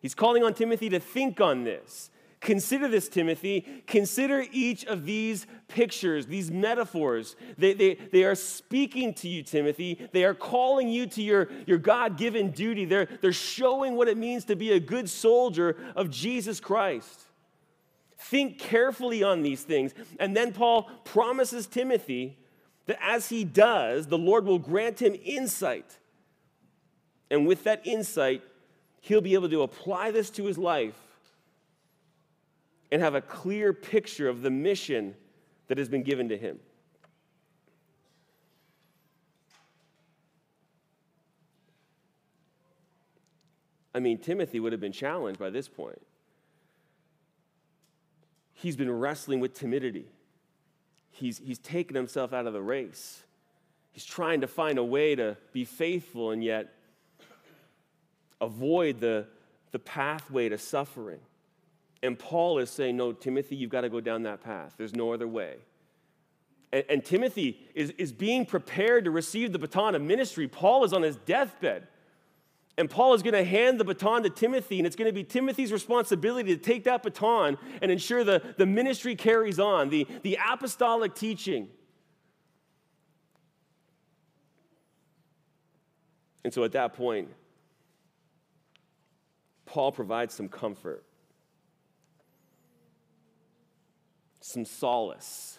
He's 0.00 0.14
calling 0.14 0.44
on 0.44 0.54
Timothy 0.54 0.88
to 0.90 1.00
think 1.00 1.40
on 1.40 1.64
this. 1.64 2.10
Consider 2.40 2.86
this, 2.86 3.08
Timothy. 3.08 3.82
Consider 3.86 4.44
each 4.52 4.84
of 4.86 5.04
these 5.04 5.46
pictures, 5.66 6.26
these 6.26 6.50
metaphors. 6.50 7.34
They, 7.56 7.72
they, 7.72 7.94
they 7.94 8.24
are 8.24 8.36
speaking 8.36 9.12
to 9.14 9.28
you, 9.28 9.42
Timothy. 9.42 10.08
They 10.12 10.24
are 10.24 10.34
calling 10.34 10.88
you 10.88 11.06
to 11.08 11.22
your, 11.22 11.48
your 11.66 11.78
God 11.78 12.16
given 12.16 12.52
duty. 12.52 12.84
They're, 12.84 13.08
they're 13.20 13.32
showing 13.32 13.96
what 13.96 14.08
it 14.08 14.16
means 14.16 14.44
to 14.46 14.56
be 14.56 14.72
a 14.72 14.80
good 14.80 15.10
soldier 15.10 15.76
of 15.96 16.10
Jesus 16.10 16.60
Christ. 16.60 17.22
Think 18.16 18.58
carefully 18.58 19.22
on 19.22 19.42
these 19.42 19.62
things. 19.62 19.92
And 20.20 20.36
then 20.36 20.52
Paul 20.52 20.84
promises 21.04 21.66
Timothy 21.66 22.38
that 22.86 22.98
as 23.02 23.28
he 23.28 23.42
does, 23.42 24.06
the 24.06 24.18
Lord 24.18 24.46
will 24.46 24.58
grant 24.60 25.02
him 25.02 25.16
insight. 25.24 25.98
And 27.30 27.46
with 27.48 27.64
that 27.64 27.84
insight, 27.84 28.42
he'll 29.00 29.20
be 29.20 29.34
able 29.34 29.48
to 29.48 29.62
apply 29.62 30.12
this 30.12 30.30
to 30.30 30.44
his 30.44 30.56
life 30.56 30.94
and 32.90 33.02
have 33.02 33.14
a 33.14 33.20
clear 33.20 33.72
picture 33.72 34.28
of 34.28 34.42
the 34.42 34.50
mission 34.50 35.14
that 35.68 35.78
has 35.78 35.88
been 35.88 36.02
given 36.02 36.28
to 36.28 36.36
him. 36.36 36.58
I 43.94 44.00
mean, 44.00 44.18
Timothy 44.18 44.60
would 44.60 44.72
have 44.72 44.80
been 44.80 44.92
challenged 44.92 45.40
by 45.40 45.50
this 45.50 45.68
point. 45.68 46.00
He's 48.54 48.76
been 48.76 48.90
wrestling 48.90 49.40
with 49.40 49.54
timidity. 49.54 50.06
He's, 51.10 51.38
he's 51.38 51.58
taken 51.58 51.96
himself 51.96 52.32
out 52.32 52.46
of 52.46 52.52
the 52.52 52.62
race. 52.62 53.22
He's 53.92 54.04
trying 54.04 54.40
to 54.42 54.46
find 54.46 54.78
a 54.78 54.84
way 54.84 55.16
to 55.16 55.36
be 55.52 55.64
faithful 55.64 56.30
and 56.30 56.44
yet 56.44 56.72
avoid 58.40 59.00
the, 59.00 59.26
the 59.72 59.78
pathway 59.78 60.48
to 60.48 60.58
suffering. 60.58 61.18
And 62.02 62.18
Paul 62.18 62.58
is 62.58 62.70
saying, 62.70 62.96
No, 62.96 63.12
Timothy, 63.12 63.56
you've 63.56 63.70
got 63.70 63.82
to 63.82 63.88
go 63.88 64.00
down 64.00 64.22
that 64.22 64.42
path. 64.42 64.74
There's 64.76 64.94
no 64.94 65.12
other 65.12 65.28
way. 65.28 65.56
And, 66.72 66.84
and 66.88 67.04
Timothy 67.04 67.60
is, 67.74 67.90
is 67.90 68.12
being 68.12 68.46
prepared 68.46 69.04
to 69.04 69.10
receive 69.10 69.52
the 69.52 69.58
baton 69.58 69.94
of 69.94 70.02
ministry. 70.02 70.48
Paul 70.48 70.84
is 70.84 70.92
on 70.92 71.02
his 71.02 71.16
deathbed. 71.16 71.88
And 72.76 72.88
Paul 72.88 73.14
is 73.14 73.24
going 73.24 73.34
to 73.34 73.42
hand 73.42 73.80
the 73.80 73.84
baton 73.84 74.22
to 74.22 74.30
Timothy, 74.30 74.78
and 74.78 74.86
it's 74.86 74.94
going 74.94 75.08
to 75.08 75.12
be 75.12 75.24
Timothy's 75.24 75.72
responsibility 75.72 76.56
to 76.56 76.62
take 76.62 76.84
that 76.84 77.02
baton 77.02 77.58
and 77.82 77.90
ensure 77.90 78.22
the, 78.22 78.40
the 78.56 78.66
ministry 78.66 79.16
carries 79.16 79.58
on, 79.58 79.88
the, 79.88 80.06
the 80.22 80.38
apostolic 80.48 81.16
teaching. 81.16 81.68
And 86.44 86.54
so 86.54 86.62
at 86.62 86.70
that 86.72 86.94
point, 86.94 87.28
Paul 89.66 89.90
provides 89.90 90.32
some 90.32 90.48
comfort, 90.48 91.04
some 94.48 94.64
solace 94.64 95.58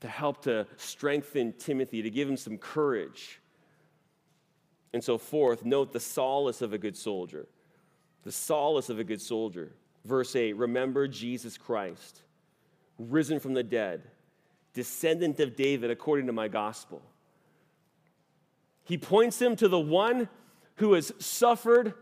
to 0.00 0.08
help 0.08 0.42
to 0.42 0.66
strengthen 0.76 1.52
Timothy, 1.52 2.02
to 2.02 2.10
give 2.10 2.28
him 2.28 2.36
some 2.36 2.58
courage. 2.58 3.40
And 4.92 5.02
so 5.02 5.16
fourth, 5.16 5.64
note 5.64 5.92
the 5.92 6.00
solace 6.00 6.60
of 6.60 6.72
a 6.72 6.78
good 6.78 6.96
soldier. 6.96 7.46
The 8.24 8.32
solace 8.32 8.90
of 8.90 8.98
a 8.98 9.04
good 9.04 9.22
soldier. 9.22 9.72
Verse 10.04 10.34
8 10.34 10.56
Remember 10.56 11.06
Jesus 11.06 11.56
Christ, 11.56 12.20
risen 12.98 13.38
from 13.38 13.54
the 13.54 13.62
dead, 13.62 14.02
descendant 14.74 15.38
of 15.38 15.56
David 15.56 15.90
according 15.90 16.26
to 16.26 16.32
my 16.32 16.48
gospel. 16.48 17.00
He 18.82 18.98
points 18.98 19.40
him 19.40 19.56
to 19.56 19.68
the 19.68 19.80
one 19.80 20.28
who 20.76 20.94
has 20.94 21.12
suffered 21.18 21.94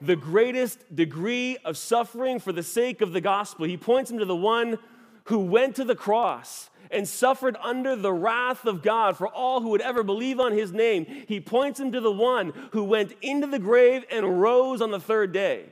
the 0.00 0.16
greatest 0.16 0.94
degree 0.94 1.56
of 1.64 1.76
suffering 1.76 2.38
for 2.38 2.52
the 2.52 2.62
sake 2.62 3.00
of 3.00 3.12
the 3.12 3.20
gospel. 3.20 3.66
He 3.66 3.76
points 3.76 4.10
him 4.10 4.18
to 4.18 4.24
the 4.24 4.36
one 4.36 4.78
who 5.24 5.40
went 5.40 5.76
to 5.76 5.84
the 5.84 5.96
cross 5.96 6.70
and 6.90 7.08
suffered 7.08 7.56
under 7.62 7.96
the 7.96 8.12
wrath 8.12 8.64
of 8.64 8.82
God 8.82 9.16
for 9.16 9.28
all 9.28 9.60
who 9.60 9.70
would 9.70 9.80
ever 9.80 10.02
believe 10.02 10.38
on 10.38 10.52
his 10.52 10.72
name. 10.72 11.04
He 11.26 11.40
points 11.40 11.80
him 11.80 11.92
to 11.92 12.00
the 12.00 12.12
one 12.12 12.52
who 12.72 12.84
went 12.84 13.12
into 13.22 13.46
the 13.46 13.58
grave 13.58 14.04
and 14.10 14.40
rose 14.40 14.80
on 14.80 14.90
the 14.90 15.00
third 15.00 15.32
day. 15.32 15.66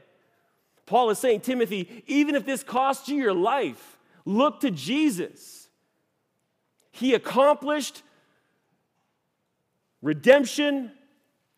Paul 0.87 1.11
is 1.11 1.19
saying, 1.19 1.41
Timothy, 1.41 2.03
even 2.07 2.35
if 2.35 2.45
this 2.45 2.63
costs 2.63 3.09
you 3.09 3.17
your 3.17 3.33
life, 3.33 3.99
look 4.25 4.61
to 4.61 4.71
Jesus. 4.71 5.69
He 6.91 7.15
accomplished 7.15 8.03
redemption 10.03 10.93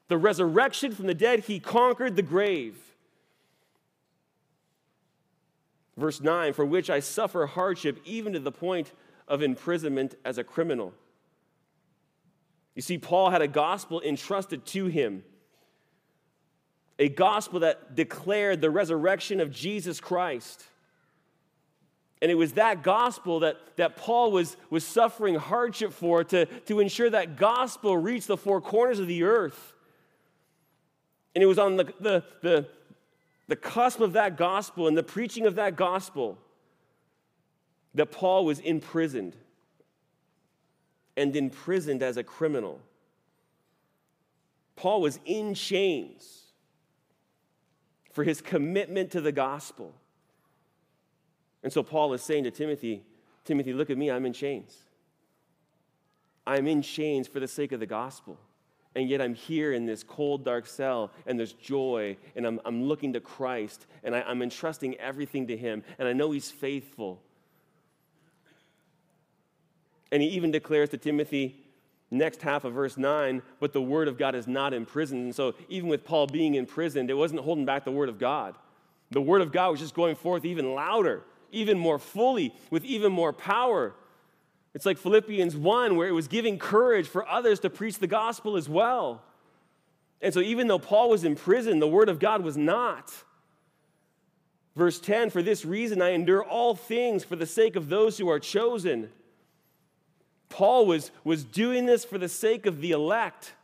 the 0.09 0.18
resurrection 0.18 0.92
from 0.92 1.07
the 1.07 1.14
dead, 1.14 1.40
he 1.40 1.59
conquered 1.59 2.16
the 2.16 2.22
grave. 2.22 2.76
Verse 5.96 6.20
9, 6.20 6.52
for 6.52 6.64
which 6.64 6.90
I 6.90 7.00
suffer 7.00 7.46
hardship 7.46 7.98
even 8.04 8.34
to 8.34 8.38
the 8.38 8.52
point 8.52 8.92
of 9.26 9.42
imprisonment 9.42 10.14
as 10.24 10.38
a 10.38 10.44
criminal. 10.44 10.92
You 12.74 12.82
see, 12.82 12.98
Paul 12.98 13.30
had 13.30 13.40
a 13.40 13.48
gospel 13.48 14.02
entrusted 14.02 14.66
to 14.66 14.86
him, 14.86 15.24
a 16.98 17.09
gospel 17.09 17.61
that 17.61 17.94
declared 17.96 18.61
the 18.61 18.70
resurrection 18.70 19.40
of 19.40 19.50
Jesus 19.50 19.98
Christ. 19.98 20.64
And 22.20 22.30
it 22.30 22.34
was 22.34 22.52
that 22.54 22.82
gospel 22.82 23.40
that, 23.40 23.57
that 23.76 23.96
Paul 23.96 24.30
was, 24.30 24.57
was 24.70 24.84
suffering 24.84 25.34
hardship 25.34 25.92
for 25.92 26.24
to, 26.24 26.46
to 26.46 26.80
ensure 26.80 27.11
that 27.11 27.36
gospel 27.36 27.96
reached 27.96 28.26
the 28.26 28.36
four 28.36 28.61
corners 28.61 28.98
of 28.98 29.07
the 29.07 29.24
earth. 29.24 29.74
And 31.37 31.43
it 31.43 31.47
was 31.47 31.59
on 31.59 31.76
the, 31.76 31.84
the, 32.01 32.24
the, 32.41 32.66
the 33.47 33.57
cusp 33.57 34.01
of 34.01 34.14
that 34.14 34.39
gospel 34.39 34.89
and 34.89 34.97
the 34.97 35.03
preaching 35.03 35.45
of 35.45 35.57
that 35.57 35.76
gospel 35.76 36.39
that 37.95 38.07
Paul 38.07 38.47
was 38.47 38.59
imprisoned 38.61 39.37
and 41.14 41.37
imprisoned 41.37 42.03
as 42.03 42.16
a 42.16 42.24
criminal. 42.24 42.80
Paul 44.76 45.03
was 45.03 45.20
in 45.26 45.53
chains 45.53 46.45
for 48.12 48.24
his 48.24 48.41
commitment 48.41 49.11
to 49.11 49.20
the 49.20 49.30
gospel. 49.30 49.95
And 51.62 51.70
so 51.70 51.82
Paul 51.82 52.14
is 52.14 52.22
saying 52.22 52.45
to 52.45 52.51
Timothy, 52.51 53.03
Timothy, 53.45 53.74
look 53.74 53.91
at 53.91 53.99
me, 53.99 54.11
I'm 54.11 54.24
in 54.24 54.32
chains. 54.32 54.74
I'm 56.47 56.66
in 56.66 56.80
chains 56.80 57.28
for 57.28 57.41
the 57.41 57.49
sake 57.49 57.72
of 57.72 57.80
the 57.80 57.87
gospel. 57.87 58.39
And 58.97 59.09
yet 59.09 59.20
I'm 59.20 59.34
here 59.34 59.72
in 59.72 59.86
this 59.86 60.03
cold, 60.03 60.44
dark 60.44 60.66
cell, 60.66 61.12
and 61.24 61.38
there's 61.38 61.53
joy, 61.53 62.16
and 62.34 62.44
I'm, 62.44 62.61
I'm 62.64 62.82
looking 62.82 63.12
to 63.12 63.20
Christ, 63.20 63.86
and 64.03 64.16
I, 64.16 64.22
I'm 64.22 64.42
entrusting 64.42 64.97
everything 64.97 65.47
to 65.47 65.57
Him, 65.57 65.84
and 65.99 66.09
I 66.09 66.12
know 66.12 66.32
He's 66.32 66.51
faithful. 66.51 67.22
And 70.11 70.22
he 70.22 70.28
even 70.30 70.51
declares 70.51 70.88
to 70.90 70.99
Timothy, 70.99 71.57
next 72.11 72.42
half 72.42 72.64
of 72.64 72.72
verse 72.72 72.97
9, 72.97 73.42
but 73.61 73.72
the 73.72 73.82
word 73.82 74.09
of 74.09 74.16
God 74.16 74.34
is 74.34 74.49
not 74.49 74.72
imprisoned. 74.72 75.24
And 75.24 75.34
so, 75.34 75.55
even 75.68 75.88
with 75.88 76.05
Paul 76.05 76.26
being 76.26 76.55
imprisoned, 76.55 77.11
it 77.11 77.14
wasn't 77.14 77.40
holding 77.40 77.64
back 77.64 77.84
the 77.84 77.92
word 77.92 78.09
of 78.09 78.18
God. 78.18 78.55
The 79.11 79.20
word 79.20 79.42
of 79.42 79.53
God 79.53 79.72
was 79.72 79.80
just 79.80 79.94
going 79.94 80.16
forth 80.16 80.44
even 80.44 80.74
louder 80.74 81.22
even 81.53 81.78
more 81.78 81.99
fully, 81.99 82.55
with 82.70 82.84
even 82.84 83.12
more 83.12 83.32
power. 83.32 83.94
It's 84.76 84.84
like 84.84 84.98
Philippians 84.98 85.56
1, 85.56 85.96
where 85.96 86.06
it 86.06 86.12
was 86.12 86.28
giving 86.28 86.58
courage 86.58 87.08
for 87.08 87.26
others 87.26 87.60
to 87.60 87.70
preach 87.70 87.98
the 87.98 88.06
gospel 88.06 88.58
as 88.58 88.68
well. 88.68 89.22
And 90.20 90.34
so, 90.34 90.40
even 90.40 90.68
though 90.68 90.78
Paul 90.78 91.08
was 91.08 91.24
in 91.24 91.34
prison, 91.34 91.78
the 91.78 91.88
word 91.88 92.10
of 92.10 92.18
God 92.18 92.42
was 92.42 92.58
not. 92.58 93.10
Verse 94.74 95.00
10 95.00 95.30
For 95.30 95.42
this 95.42 95.64
reason 95.64 96.02
I 96.02 96.10
endure 96.10 96.44
all 96.44 96.74
things 96.74 97.24
for 97.24 97.36
the 97.36 97.46
sake 97.46 97.74
of 97.74 97.88
those 97.88 98.18
who 98.18 98.28
are 98.28 98.38
chosen. 98.38 99.08
Paul 100.50 100.84
was, 100.84 101.10
was 101.24 101.42
doing 101.42 101.86
this 101.86 102.04
for 102.04 102.18
the 102.18 102.28
sake 102.28 102.66
of 102.66 102.82
the 102.82 102.90
elect. 102.90 103.54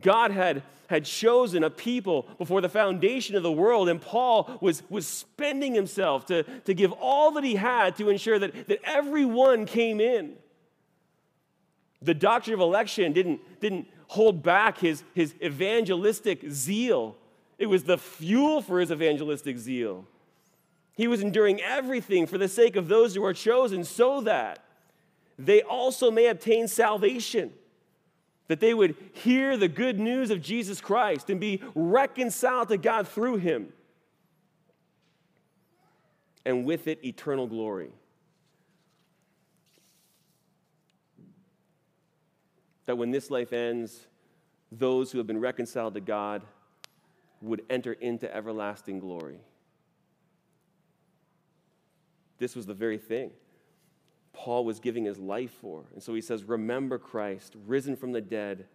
God 0.00 0.30
had, 0.30 0.62
had 0.88 1.04
chosen 1.04 1.64
a 1.64 1.70
people 1.70 2.26
before 2.38 2.60
the 2.60 2.68
foundation 2.68 3.36
of 3.36 3.42
the 3.42 3.52
world, 3.52 3.88
and 3.88 4.00
Paul 4.00 4.58
was, 4.60 4.82
was 4.88 5.06
spending 5.06 5.74
himself 5.74 6.26
to, 6.26 6.42
to 6.42 6.74
give 6.74 6.92
all 6.92 7.32
that 7.32 7.44
he 7.44 7.56
had 7.56 7.96
to 7.96 8.08
ensure 8.08 8.38
that, 8.38 8.68
that 8.68 8.80
everyone 8.84 9.66
came 9.66 10.00
in. 10.00 10.34
The 12.02 12.14
doctrine 12.14 12.54
of 12.54 12.60
election 12.60 13.12
didn't, 13.12 13.40
didn't 13.60 13.88
hold 14.08 14.42
back 14.42 14.78
his, 14.78 15.02
his 15.14 15.34
evangelistic 15.42 16.44
zeal, 16.50 17.16
it 17.58 17.66
was 17.66 17.84
the 17.84 17.98
fuel 17.98 18.60
for 18.60 18.80
his 18.80 18.92
evangelistic 18.92 19.56
zeal. 19.56 20.04
He 20.94 21.08
was 21.08 21.22
enduring 21.22 21.60
everything 21.60 22.26
for 22.26 22.38
the 22.38 22.48
sake 22.48 22.76
of 22.76 22.88
those 22.88 23.14
who 23.14 23.24
are 23.24 23.34
chosen 23.34 23.84
so 23.84 24.20
that 24.22 24.62
they 25.38 25.62
also 25.62 26.10
may 26.10 26.26
obtain 26.26 26.68
salvation 26.68 27.52
that 28.48 28.60
they 28.60 28.74
would 28.74 28.94
hear 29.12 29.56
the 29.56 29.68
good 29.68 29.98
news 29.98 30.30
of 30.30 30.40
Jesus 30.40 30.80
Christ 30.80 31.30
and 31.30 31.40
be 31.40 31.62
reconciled 31.74 32.68
to 32.68 32.76
God 32.76 33.08
through 33.08 33.36
him, 33.36 33.72
and 36.44 36.64
with 36.64 36.86
it, 36.86 37.04
eternal 37.04 37.46
glory. 37.46 37.90
That 42.84 42.96
when 42.96 43.10
this 43.10 43.30
life 43.30 43.52
ends, 43.52 44.06
those 44.70 45.10
who 45.10 45.18
have 45.18 45.26
been 45.26 45.40
reconciled 45.40 45.94
to 45.94 46.00
God 46.00 46.42
would 47.42 47.62
enter 47.68 47.92
into 47.94 48.32
everlasting 48.34 49.00
glory. 49.00 49.38
This 52.38 52.54
was 52.54 52.66
the 52.66 52.74
very 52.74 52.98
thing 52.98 53.30
Paul 54.36 54.64
was 54.64 54.80
giving 54.80 55.04
his 55.04 55.18
life 55.18 55.50
for. 55.60 55.84
And 55.94 56.02
so 56.02 56.14
he 56.14 56.20
says, 56.20 56.44
Remember 56.44 56.98
Christ, 56.98 57.56
risen 57.66 57.96
from 57.96 58.12
the 58.12 58.20
dead. 58.20 58.66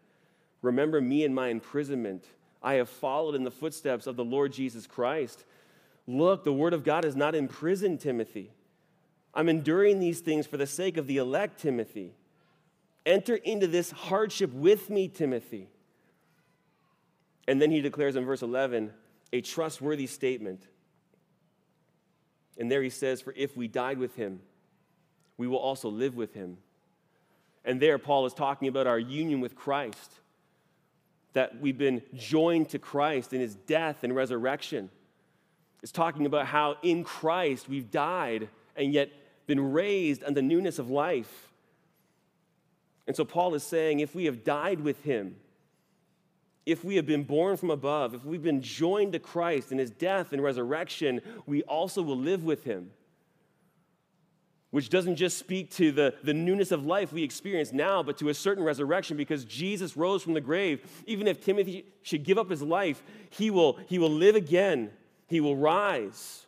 Remember 0.61 0.99
me 0.99 1.23
in 1.23 1.33
my 1.33 1.47
imprisonment. 1.47 2.25
I 2.63 2.73
have 2.73 2.89
followed 2.89 3.35
in 3.35 3.43
the 3.43 3.51
footsteps 3.51 4.07
of 4.07 4.15
the 4.15 4.25
Lord 4.25 4.51
Jesus 4.53 4.87
Christ. 4.87 5.45
Look, 6.07 6.43
the 6.43 6.53
word 6.53 6.73
of 6.73 6.83
God 6.83 7.05
is 7.05 7.15
not 7.15 7.35
in 7.35 7.47
prison, 7.47 7.97
Timothy. 7.97 8.51
I'm 9.33 9.49
enduring 9.49 9.99
these 9.99 10.19
things 10.19 10.45
for 10.45 10.57
the 10.57 10.67
sake 10.67 10.97
of 10.97 11.07
the 11.07 11.17
elect, 11.17 11.59
Timothy. 11.61 12.13
Enter 13.05 13.35
into 13.35 13.67
this 13.67 13.91
hardship 13.91 14.51
with 14.53 14.89
me, 14.89 15.07
Timothy. 15.07 15.67
And 17.47 17.61
then 17.61 17.71
he 17.71 17.81
declares 17.81 18.15
in 18.15 18.25
verse 18.25 18.41
11 18.41 18.91
a 19.31 19.41
trustworthy 19.41 20.07
statement. 20.07 20.67
And 22.57 22.69
there 22.69 22.83
he 22.83 22.89
says, 22.89 23.21
For 23.21 23.33
if 23.37 23.55
we 23.55 23.67
died 23.67 23.97
with 23.97 24.15
him, 24.15 24.41
we 25.41 25.47
will 25.47 25.57
also 25.57 25.89
live 25.89 26.15
with 26.15 26.35
him. 26.35 26.55
And 27.65 27.81
there, 27.81 27.97
Paul 27.97 28.27
is 28.27 28.33
talking 28.35 28.67
about 28.67 28.85
our 28.85 28.99
union 28.99 29.41
with 29.41 29.55
Christ, 29.55 30.13
that 31.33 31.59
we've 31.59 31.79
been 31.79 32.03
joined 32.13 32.69
to 32.69 32.77
Christ 32.77 33.33
in 33.33 33.41
his 33.41 33.55
death 33.55 34.03
and 34.03 34.15
resurrection. 34.15 34.91
It's 35.81 35.91
talking 35.91 36.27
about 36.27 36.45
how 36.45 36.77
in 36.83 37.03
Christ 37.03 37.67
we've 37.67 37.89
died 37.89 38.49
and 38.75 38.93
yet 38.93 39.09
been 39.47 39.73
raised 39.73 40.23
unto 40.23 40.43
newness 40.43 40.77
of 40.77 40.91
life. 40.91 41.49
And 43.07 43.15
so 43.15 43.25
Paul 43.25 43.55
is 43.55 43.63
saying 43.63 43.99
if 43.99 44.13
we 44.13 44.25
have 44.25 44.43
died 44.43 44.79
with 44.81 45.01
him, 45.03 45.37
if 46.67 46.83
we 46.83 46.97
have 46.97 47.07
been 47.07 47.23
born 47.23 47.57
from 47.57 47.71
above, 47.71 48.13
if 48.13 48.23
we've 48.23 48.43
been 48.43 48.61
joined 48.61 49.13
to 49.13 49.19
Christ 49.19 49.71
in 49.71 49.79
his 49.79 49.89
death 49.89 50.33
and 50.33 50.43
resurrection, 50.43 51.19
we 51.47 51.63
also 51.63 52.03
will 52.03 52.19
live 52.19 52.43
with 52.43 52.63
him 52.63 52.91
which 54.71 54.89
doesn't 54.89 55.17
just 55.17 55.37
speak 55.37 55.69
to 55.69 55.91
the, 55.91 56.13
the 56.23 56.33
newness 56.33 56.71
of 56.71 56.85
life 56.85 57.11
we 57.11 57.23
experience 57.23 57.73
now, 57.73 58.01
but 58.01 58.17
to 58.17 58.29
a 58.29 58.33
certain 58.33 58.63
resurrection 58.63 59.17
because 59.17 59.43
Jesus 59.43 59.97
rose 59.97 60.23
from 60.23 60.33
the 60.33 60.41
grave. 60.41 60.81
Even 61.05 61.27
if 61.27 61.43
Timothy 61.43 61.85
should 62.01 62.23
give 62.23 62.37
up 62.37 62.49
his 62.49 62.61
life, 62.61 63.03
he 63.29 63.51
will, 63.51 63.77
he 63.87 63.99
will 63.99 64.09
live 64.09 64.35
again, 64.35 64.89
he 65.27 65.41
will 65.41 65.57
rise. 65.57 66.45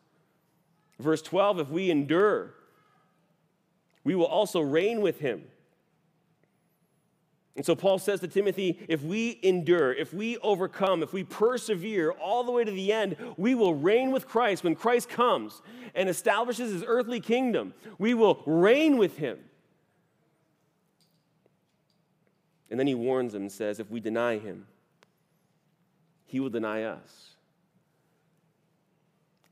Verse 1.00 1.22
12 1.22 1.60
if 1.60 1.70
we 1.70 1.92
endure, 1.92 2.54
we 4.06 4.16
will 4.16 4.26
also 4.26 4.62
reign 4.62 5.02
with 5.02 5.20
him. 5.20 5.44
And 7.56 7.64
so 7.64 7.76
Paul 7.76 8.00
says 8.00 8.20
to 8.22 8.28
Timothy, 8.28 8.80
if 8.88 9.04
we 9.04 9.40
endure, 9.44 9.94
if 9.94 10.12
we 10.12 10.38
overcome, 10.38 11.04
if 11.04 11.14
we 11.14 11.24
persevere 11.24 12.12
all 12.12 12.44
the 12.44 12.52
way 12.52 12.64
to 12.64 12.72
the 12.72 12.92
end, 12.92 13.16
we 13.38 13.54
will 13.54 13.76
reign 13.76 14.12
with 14.12 14.28
Christ 14.28 14.64
when 14.64 14.76
Christ 14.76 15.08
comes 15.08 15.62
and 15.94 16.10
establishes 16.10 16.72
his 16.72 16.84
earthly 16.86 17.20
kingdom. 17.20 17.76
We 18.00 18.16
will 18.16 18.42
reign 18.48 18.98
with 18.98 19.18
him. 19.18 19.38
And 22.72 22.80
then 22.80 22.88
he 22.88 22.96
warns 22.96 23.36
him 23.36 23.44
and 23.44 23.52
says, 23.52 23.80
if 23.80 23.92
we 23.92 24.00
deny 24.00 24.40
him, 24.40 24.66
he 26.26 26.40
will 26.40 26.50
deny 26.50 26.84
us. 26.84 27.36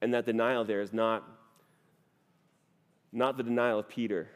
And 0.01 0.15
that 0.15 0.25
denial 0.25 0.65
there 0.65 0.81
is 0.81 0.91
not, 0.91 1.23
not 3.11 3.37
the 3.37 3.43
denial 3.43 3.77
of 3.77 3.87
Peter 3.87 4.27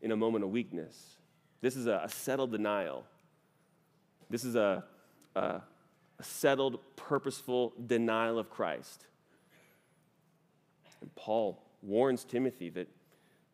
in 0.00 0.12
a 0.12 0.16
moment 0.16 0.44
of 0.44 0.50
weakness 0.50 1.16
this 1.64 1.76
is 1.76 1.86
a, 1.86 2.06
settled 2.08 2.52
denial. 2.52 3.04
This 4.28 4.44
is 4.44 4.54
a, 4.54 4.84
a, 5.34 5.40
a 5.40 6.22
settled, 6.22 6.78
purposeful 6.94 7.72
denial 7.86 8.38
of 8.38 8.50
Christ. 8.50 9.06
And 11.00 11.14
Paul 11.14 11.62
warns 11.82 12.22
Timothy 12.24 12.68
that, 12.68 12.86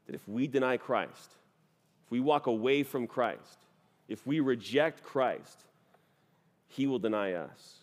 that 0.07 0.17
if 0.17 0.27
we 0.27 0.49
deny 0.49 0.77
Christ, 0.77 1.37
if 2.05 2.11
we 2.11 2.19
walk 2.19 2.49
away 2.49 2.83
from 2.83 3.07
Christ, 3.07 3.67
if 4.09 4.27
we 4.27 4.41
reject 4.41 5.05
Christ, 5.05 5.63
he 6.67 6.89
will 6.89 6.99
deny 6.99 7.35
us. 7.35 7.77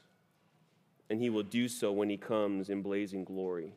And 1.09 1.21
he 1.21 1.30
will 1.30 1.43
do 1.43 1.69
so 1.69 1.93
when 1.93 2.09
he 2.09 2.17
comes 2.17 2.69
in 2.69 2.82
blazing 2.82 3.23
glory. 3.23 3.71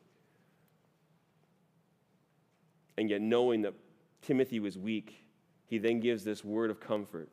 And 2.98 3.08
yet, 3.08 3.20
knowing 3.20 3.62
that 3.62 3.74
Timothy 4.20 4.58
was 4.58 4.76
weak, 4.76 5.29
he 5.70 5.78
then 5.78 6.00
gives 6.00 6.24
this 6.24 6.44
word 6.44 6.68
of 6.68 6.80
comfort. 6.80 7.28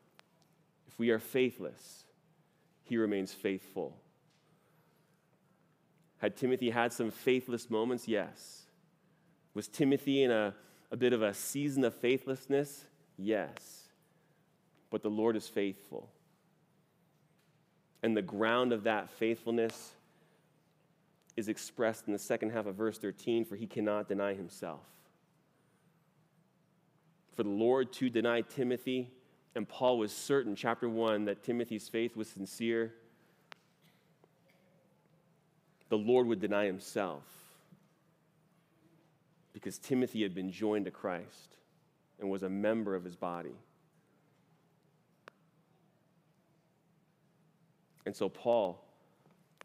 If 0.87 0.97
we 0.99 1.09
are 1.09 1.17
faithless, 1.17 2.03
he 2.83 2.95
remains 2.95 3.33
faithful. 3.33 3.97
Had 6.19 6.37
Timothy 6.37 6.69
had 6.69 6.93
some 6.93 7.09
faithless 7.09 7.67
moments? 7.71 8.07
Yes. 8.07 8.67
Was 9.55 9.67
Timothy 9.67 10.21
in 10.21 10.29
a, 10.29 10.53
a 10.91 10.95
bit 10.95 11.13
of 11.13 11.23
a 11.23 11.33
season 11.33 11.83
of 11.83 11.95
faithlessness? 11.95 12.85
Yes. 13.17 13.87
But 14.91 15.01
the 15.01 15.09
Lord 15.09 15.35
is 15.35 15.47
faithful. 15.47 16.07
And 18.03 18.15
the 18.15 18.21
ground 18.21 18.71
of 18.71 18.83
that 18.83 19.09
faithfulness 19.09 19.93
is 21.35 21.47
expressed 21.47 22.05
in 22.05 22.13
the 22.13 22.19
second 22.19 22.51
half 22.51 22.67
of 22.67 22.75
verse 22.75 22.99
13 22.99 23.45
for 23.45 23.55
he 23.55 23.65
cannot 23.65 24.07
deny 24.07 24.35
himself. 24.35 24.85
For 27.37 27.43
the 27.43 27.49
Lord 27.49 27.93
to 27.93 28.09
deny 28.09 28.41
Timothy, 28.41 29.11
and 29.53 29.69
Paul 29.69 29.99
was 29.99 30.11
certain, 30.11 30.55
chapter 30.55 30.89
1, 30.89 31.25
that 31.25 31.43
Timothy's 31.43 31.87
faith 31.87 32.15
was 32.15 32.27
sincere, 32.27 32.95
the 35.89 35.99
Lord 35.99 36.25
would 36.25 36.41
deny 36.41 36.65
himself 36.65 37.21
because 39.53 39.77
Timothy 39.77 40.23
had 40.23 40.33
been 40.33 40.51
joined 40.51 40.85
to 40.85 40.91
Christ 40.91 41.57
and 42.19 42.27
was 42.27 42.41
a 42.41 42.49
member 42.49 42.95
of 42.95 43.03
his 43.03 43.15
body. 43.15 43.55
And 48.07 48.15
so 48.15 48.29
Paul 48.29 48.83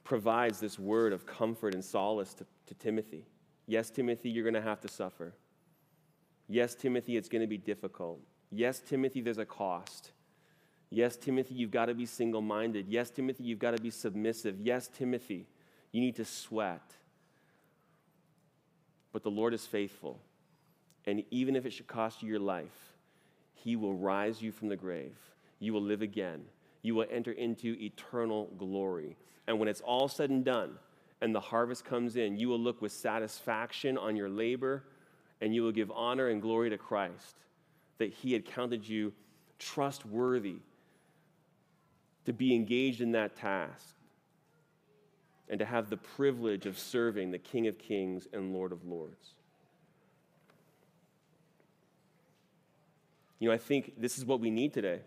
provides 0.04 0.60
this 0.60 0.78
word 0.78 1.14
of 1.14 1.24
comfort 1.24 1.74
and 1.74 1.82
solace 1.82 2.34
to, 2.34 2.44
to 2.66 2.74
Timothy. 2.74 3.24
Yes, 3.66 3.88
Timothy, 3.88 4.28
you're 4.28 4.44
going 4.44 4.52
to 4.52 4.60
have 4.60 4.82
to 4.82 4.88
suffer. 4.88 5.32
Yes, 6.48 6.74
Timothy, 6.74 7.16
it's 7.16 7.28
going 7.28 7.40
to 7.40 7.48
be 7.48 7.58
difficult. 7.58 8.20
Yes, 8.50 8.80
Timothy, 8.80 9.20
there's 9.20 9.38
a 9.38 9.46
cost. 9.46 10.12
Yes, 10.90 11.16
Timothy, 11.16 11.54
you've 11.54 11.70
got 11.70 11.86
to 11.86 11.94
be 11.94 12.04
single 12.04 12.42
minded. 12.42 12.86
Yes, 12.88 13.10
Timothy, 13.10 13.44
you've 13.44 13.58
got 13.58 13.76
to 13.76 13.82
be 13.82 13.90
submissive. 13.90 14.56
Yes, 14.60 14.88
Timothy, 14.88 15.46
you 15.90 16.00
need 16.00 16.16
to 16.16 16.24
sweat. 16.24 16.82
But 19.12 19.22
the 19.22 19.30
Lord 19.30 19.54
is 19.54 19.66
faithful. 19.66 20.20
And 21.06 21.24
even 21.30 21.56
if 21.56 21.64
it 21.64 21.72
should 21.72 21.86
cost 21.86 22.22
you 22.22 22.28
your 22.28 22.40
life, 22.40 22.94
He 23.54 23.76
will 23.76 23.94
rise 23.94 24.42
you 24.42 24.52
from 24.52 24.68
the 24.68 24.76
grave. 24.76 25.16
You 25.58 25.72
will 25.72 25.82
live 25.82 26.02
again 26.02 26.44
you 26.82 26.94
will 26.96 27.06
enter 27.10 27.32
into 27.32 27.76
eternal 27.80 28.50
glory. 28.58 29.16
And 29.46 29.58
when 29.58 29.68
it's 29.68 29.80
all 29.80 30.08
said 30.08 30.30
and 30.30 30.44
done 30.44 30.78
and 31.20 31.34
the 31.34 31.40
harvest 31.40 31.84
comes 31.84 32.16
in, 32.16 32.36
you 32.36 32.48
will 32.48 32.58
look 32.58 32.82
with 32.82 32.92
satisfaction 32.92 33.96
on 33.96 34.16
your 34.16 34.28
labor 34.28 34.84
and 35.42 35.52
you 35.52 35.62
will 35.64 35.72
give 35.72 35.90
honor 35.90 36.28
and 36.28 36.40
glory 36.40 36.70
to 36.70 36.78
Christ 36.78 37.34
that 37.98 38.12
He 38.12 38.32
had 38.32 38.46
counted 38.46 38.88
you 38.88 39.12
trustworthy 39.58 40.58
to 42.24 42.32
be 42.32 42.54
engaged 42.54 43.00
in 43.00 43.12
that 43.12 43.36
task 43.36 43.96
and 45.48 45.58
to 45.58 45.64
have 45.64 45.90
the 45.90 45.96
privilege 45.96 46.64
of 46.64 46.78
serving 46.78 47.32
the 47.32 47.38
King 47.38 47.66
of 47.66 47.76
Kings 47.76 48.28
and 48.32 48.54
Lord 48.54 48.70
of 48.70 48.86
Lords. 48.86 49.34
You 53.40 53.48
know, 53.48 53.54
I 53.54 53.58
think 53.58 54.00
this 54.00 54.18
is 54.18 54.24
what 54.24 54.38
we 54.38 54.50
need 54.50 54.72
today. 54.72 55.00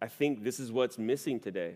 I 0.00 0.08
think 0.08 0.42
this 0.42 0.58
is 0.58 0.72
what's 0.72 0.96
missing 0.96 1.38
today. 1.38 1.74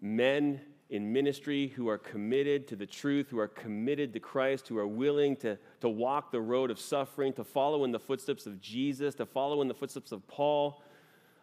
Men 0.00 0.60
in 0.90 1.12
ministry 1.12 1.68
who 1.68 1.88
are 1.88 1.98
committed 1.98 2.66
to 2.68 2.76
the 2.76 2.86
truth, 2.86 3.28
who 3.28 3.38
are 3.38 3.48
committed 3.48 4.12
to 4.14 4.20
Christ, 4.20 4.68
who 4.68 4.78
are 4.78 4.86
willing 4.86 5.36
to, 5.36 5.58
to 5.80 5.88
walk 5.88 6.32
the 6.32 6.40
road 6.40 6.70
of 6.70 6.80
suffering, 6.80 7.34
to 7.34 7.44
follow 7.44 7.84
in 7.84 7.92
the 7.92 7.98
footsteps 7.98 8.46
of 8.46 8.60
Jesus, 8.60 9.14
to 9.16 9.26
follow 9.26 9.60
in 9.60 9.68
the 9.68 9.74
footsteps 9.74 10.12
of 10.12 10.26
Paul, 10.26 10.82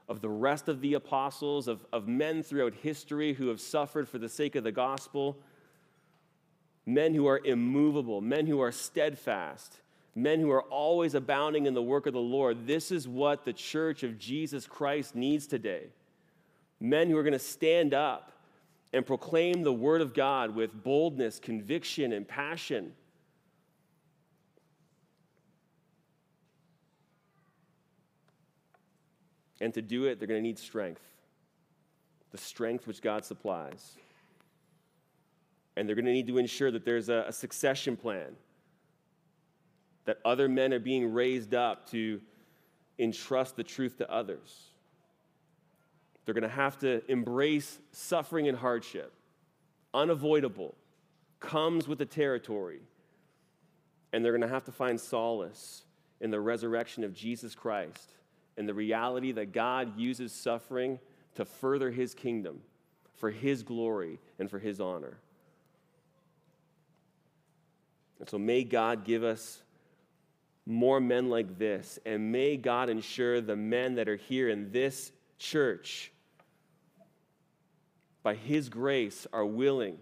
of 0.10 0.22
the 0.22 0.30
rest 0.30 0.68
of 0.68 0.82
the 0.82 0.96
apostles, 0.96 1.68
of, 1.68 1.86
of 1.93 2.08
men 2.08 2.41
throughout 2.41 2.74
history 2.74 3.34
who 3.34 3.48
have 3.50 3.62
suffered 3.62 4.10
for 4.10 4.18
the 4.18 4.30
sake 4.30 4.56
of 4.56 4.64
the 4.64 4.72
gospel. 4.72 5.38
Men 6.88 7.14
who 7.14 7.28
are 7.28 7.41
immovable, 7.43 8.22
men 8.22 8.48
who 8.48 8.62
are 8.62 8.72
steadfast, 8.72 9.80
men 10.16 10.39
who 10.39 10.52
are 10.52 10.64
always 10.64 11.14
abounding 11.14 11.66
in 11.68 11.74
the 11.74 11.82
work 11.84 12.08
of 12.08 12.14
the 12.14 12.20
Lord. 12.20 12.66
This 12.66 12.91
is 12.91 13.08
what 13.08 13.43
the 13.43 13.54
church 13.54 14.02
of 14.04 14.18
Jesus 14.18 14.66
Christ 14.66 15.16
needs 15.16 15.46
today. 15.46 15.88
Men 16.80 17.10
who 17.10 17.18
are 17.18 17.24
going 17.24 17.34
to 17.34 17.39
stand 17.39 17.93
up 17.93 18.32
and 18.96 19.06
proclaim 19.06 19.62
the 19.62 19.74
word 19.74 20.00
of 20.00 20.14
God 20.14 20.56
with 20.56 20.72
boldness, 20.84 21.38
conviction, 21.38 22.14
and 22.14 22.26
passion. 22.26 22.93
And 29.60 29.74
to 29.74 29.82
do 29.82 30.06
it, 30.06 30.18
they're 30.18 30.30
going 30.30 30.39
to 30.39 30.48
need 30.48 30.58
strength 30.58 31.02
the 32.32 32.38
strength 32.41 32.86
which 32.86 33.02
God 33.02 33.24
supplies. 33.24 33.96
And 35.78 35.88
they're 35.88 35.96
going 35.96 36.06
to 36.06 36.12
need 36.12 36.28
to 36.28 36.38
ensure 36.38 36.70
that 36.70 36.84
there's 36.84 37.08
a, 37.08 37.26
a 37.28 37.32
succession 37.32 37.96
plan 37.96 38.36
that 40.04 40.20
other 40.26 40.50
men 40.50 40.74
are 40.74 40.80
being 40.80 41.14
raised 41.14 41.54
up 41.54 41.89
to 41.91 42.20
entrust 43.00 43.56
the 43.56 43.64
truth 43.64 43.98
to 44.00 44.12
others. 44.12 44.74
They're 46.26 46.34
going 46.34 46.43
to 46.43 46.49
have 46.49 46.78
to 46.80 47.01
embrace 47.09 47.80
suffering 47.91 48.47
and 48.47 48.57
hardship, 48.57 49.13
unavoidable, 49.93 50.76
comes 51.39 51.88
with 51.88 51.99
the 51.99 52.05
territory. 52.05 52.82
And 54.11 54.23
they're 54.23 54.32
going 54.32 54.41
to 54.41 54.47
have 54.47 54.63
to 54.65 54.71
find 54.71 54.99
solace 54.99 55.84
in 56.21 56.32
the 56.32 56.39
resurrection 56.39 57.03
of 57.03 57.13
Jesus 57.13 57.53
Christ 57.53 58.13
and 58.57 58.67
the 58.67 58.73
reality 58.73 59.32
that 59.34 59.51
God 59.51 59.97
uses 59.99 60.32
suffering 60.32 60.99
to 61.36 61.45
further 61.45 61.91
his 61.91 62.13
kingdom, 62.13 62.61
for 63.15 63.30
his 63.30 63.61
glory, 63.61 64.19
and 64.39 64.49
for 64.49 64.57
his 64.57 64.80
honor. 64.80 65.17
And 68.19 68.30
so 68.30 68.38
may 68.38 68.63
God 68.63 69.03
give 69.03 69.23
us 69.23 69.61
more 70.65 70.99
men 70.99 71.30
like 71.30 71.59
this. 71.59 71.99
And 72.05 72.32
may 72.32 72.57
God 72.57 72.89
ensure 72.89 73.41
the 73.41 73.55
men 73.55 73.95
that 73.95 74.07
are 74.07 74.15
here 74.15 74.49
in 74.49 74.71
this 74.71 75.11
church, 75.38 76.11
by 78.26 78.34
His 78.34 78.69
grace, 78.69 79.28
are 79.32 79.45
willing 79.45 79.99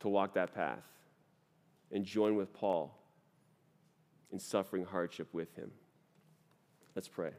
to 0.00 0.08
walk 0.08 0.32
that 0.32 0.54
path 0.54 0.82
and 1.92 2.06
join 2.06 2.36
with 2.36 2.54
Paul 2.54 2.98
in 4.32 4.38
suffering 4.38 4.86
hardship 4.86 5.28
with 5.34 5.54
him. 5.54 5.70
Let's 6.94 7.06
pray. 7.06 7.32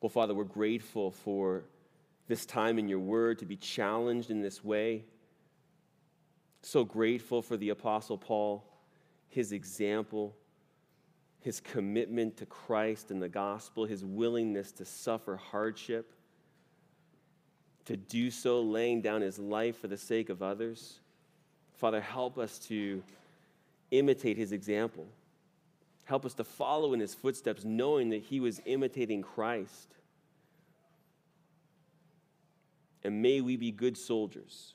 Well, 0.00 0.08
Father, 0.08 0.34
we're 0.34 0.44
grateful 0.44 1.10
for 1.10 1.64
this 2.28 2.46
time 2.46 2.78
in 2.78 2.88
your 2.88 2.98
word 2.98 3.40
to 3.40 3.44
be 3.44 3.56
challenged 3.56 4.30
in 4.30 4.40
this 4.40 4.64
way. 4.64 5.04
So 6.62 6.82
grateful 6.82 7.42
for 7.42 7.58
the 7.58 7.68
Apostle 7.68 8.16
Paul, 8.16 8.64
his 9.28 9.52
example, 9.52 10.34
his 11.40 11.60
commitment 11.60 12.36
to 12.36 12.46
Christ 12.46 13.10
and 13.10 13.20
the 13.20 13.28
gospel, 13.28 13.86
his 13.86 14.04
willingness 14.04 14.72
to 14.72 14.84
suffer 14.84 15.36
hardship, 15.36 16.12
to 17.86 17.96
do 17.96 18.30
so 18.30 18.60
laying 18.60 19.00
down 19.00 19.22
his 19.22 19.38
life 19.38 19.78
for 19.78 19.88
the 19.88 19.96
sake 19.96 20.28
of 20.28 20.42
others. 20.42 21.00
Father, 21.78 22.00
help 22.00 22.38
us 22.38 22.58
to 22.58 23.02
imitate 23.90 24.36
his 24.36 24.52
example. 24.52 25.06
Help 26.04 26.26
us 26.26 26.34
to 26.34 26.44
follow 26.44 26.92
in 26.92 27.00
his 27.00 27.14
footsteps, 27.14 27.64
knowing 27.64 28.10
that 28.10 28.22
he 28.22 28.38
was 28.38 28.60
imitating 28.66 29.22
Christ. 29.22 29.94
And 33.02 33.22
may 33.22 33.40
we 33.40 33.56
be 33.56 33.70
good 33.70 33.96
soldiers, 33.96 34.74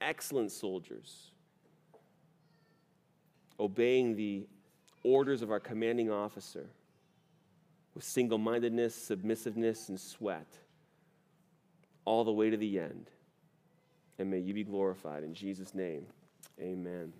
excellent 0.00 0.50
soldiers, 0.50 1.30
obeying 3.60 4.16
the 4.16 4.48
orders 5.08 5.42
of 5.42 5.50
our 5.50 5.60
commanding 5.60 6.10
officer 6.10 6.66
with 7.94 8.04
single 8.04 8.38
mindedness, 8.38 8.94
submissiveness, 8.94 9.88
and 9.88 9.98
sweat 9.98 10.46
all 12.04 12.24
the 12.24 12.32
way 12.32 12.50
to 12.50 12.56
the 12.56 12.78
end. 12.78 13.10
And 14.18 14.30
may 14.30 14.38
you 14.38 14.54
be 14.54 14.64
glorified. 14.64 15.22
In 15.22 15.34
Jesus' 15.34 15.74
name, 15.74 16.06
amen. 16.60 17.12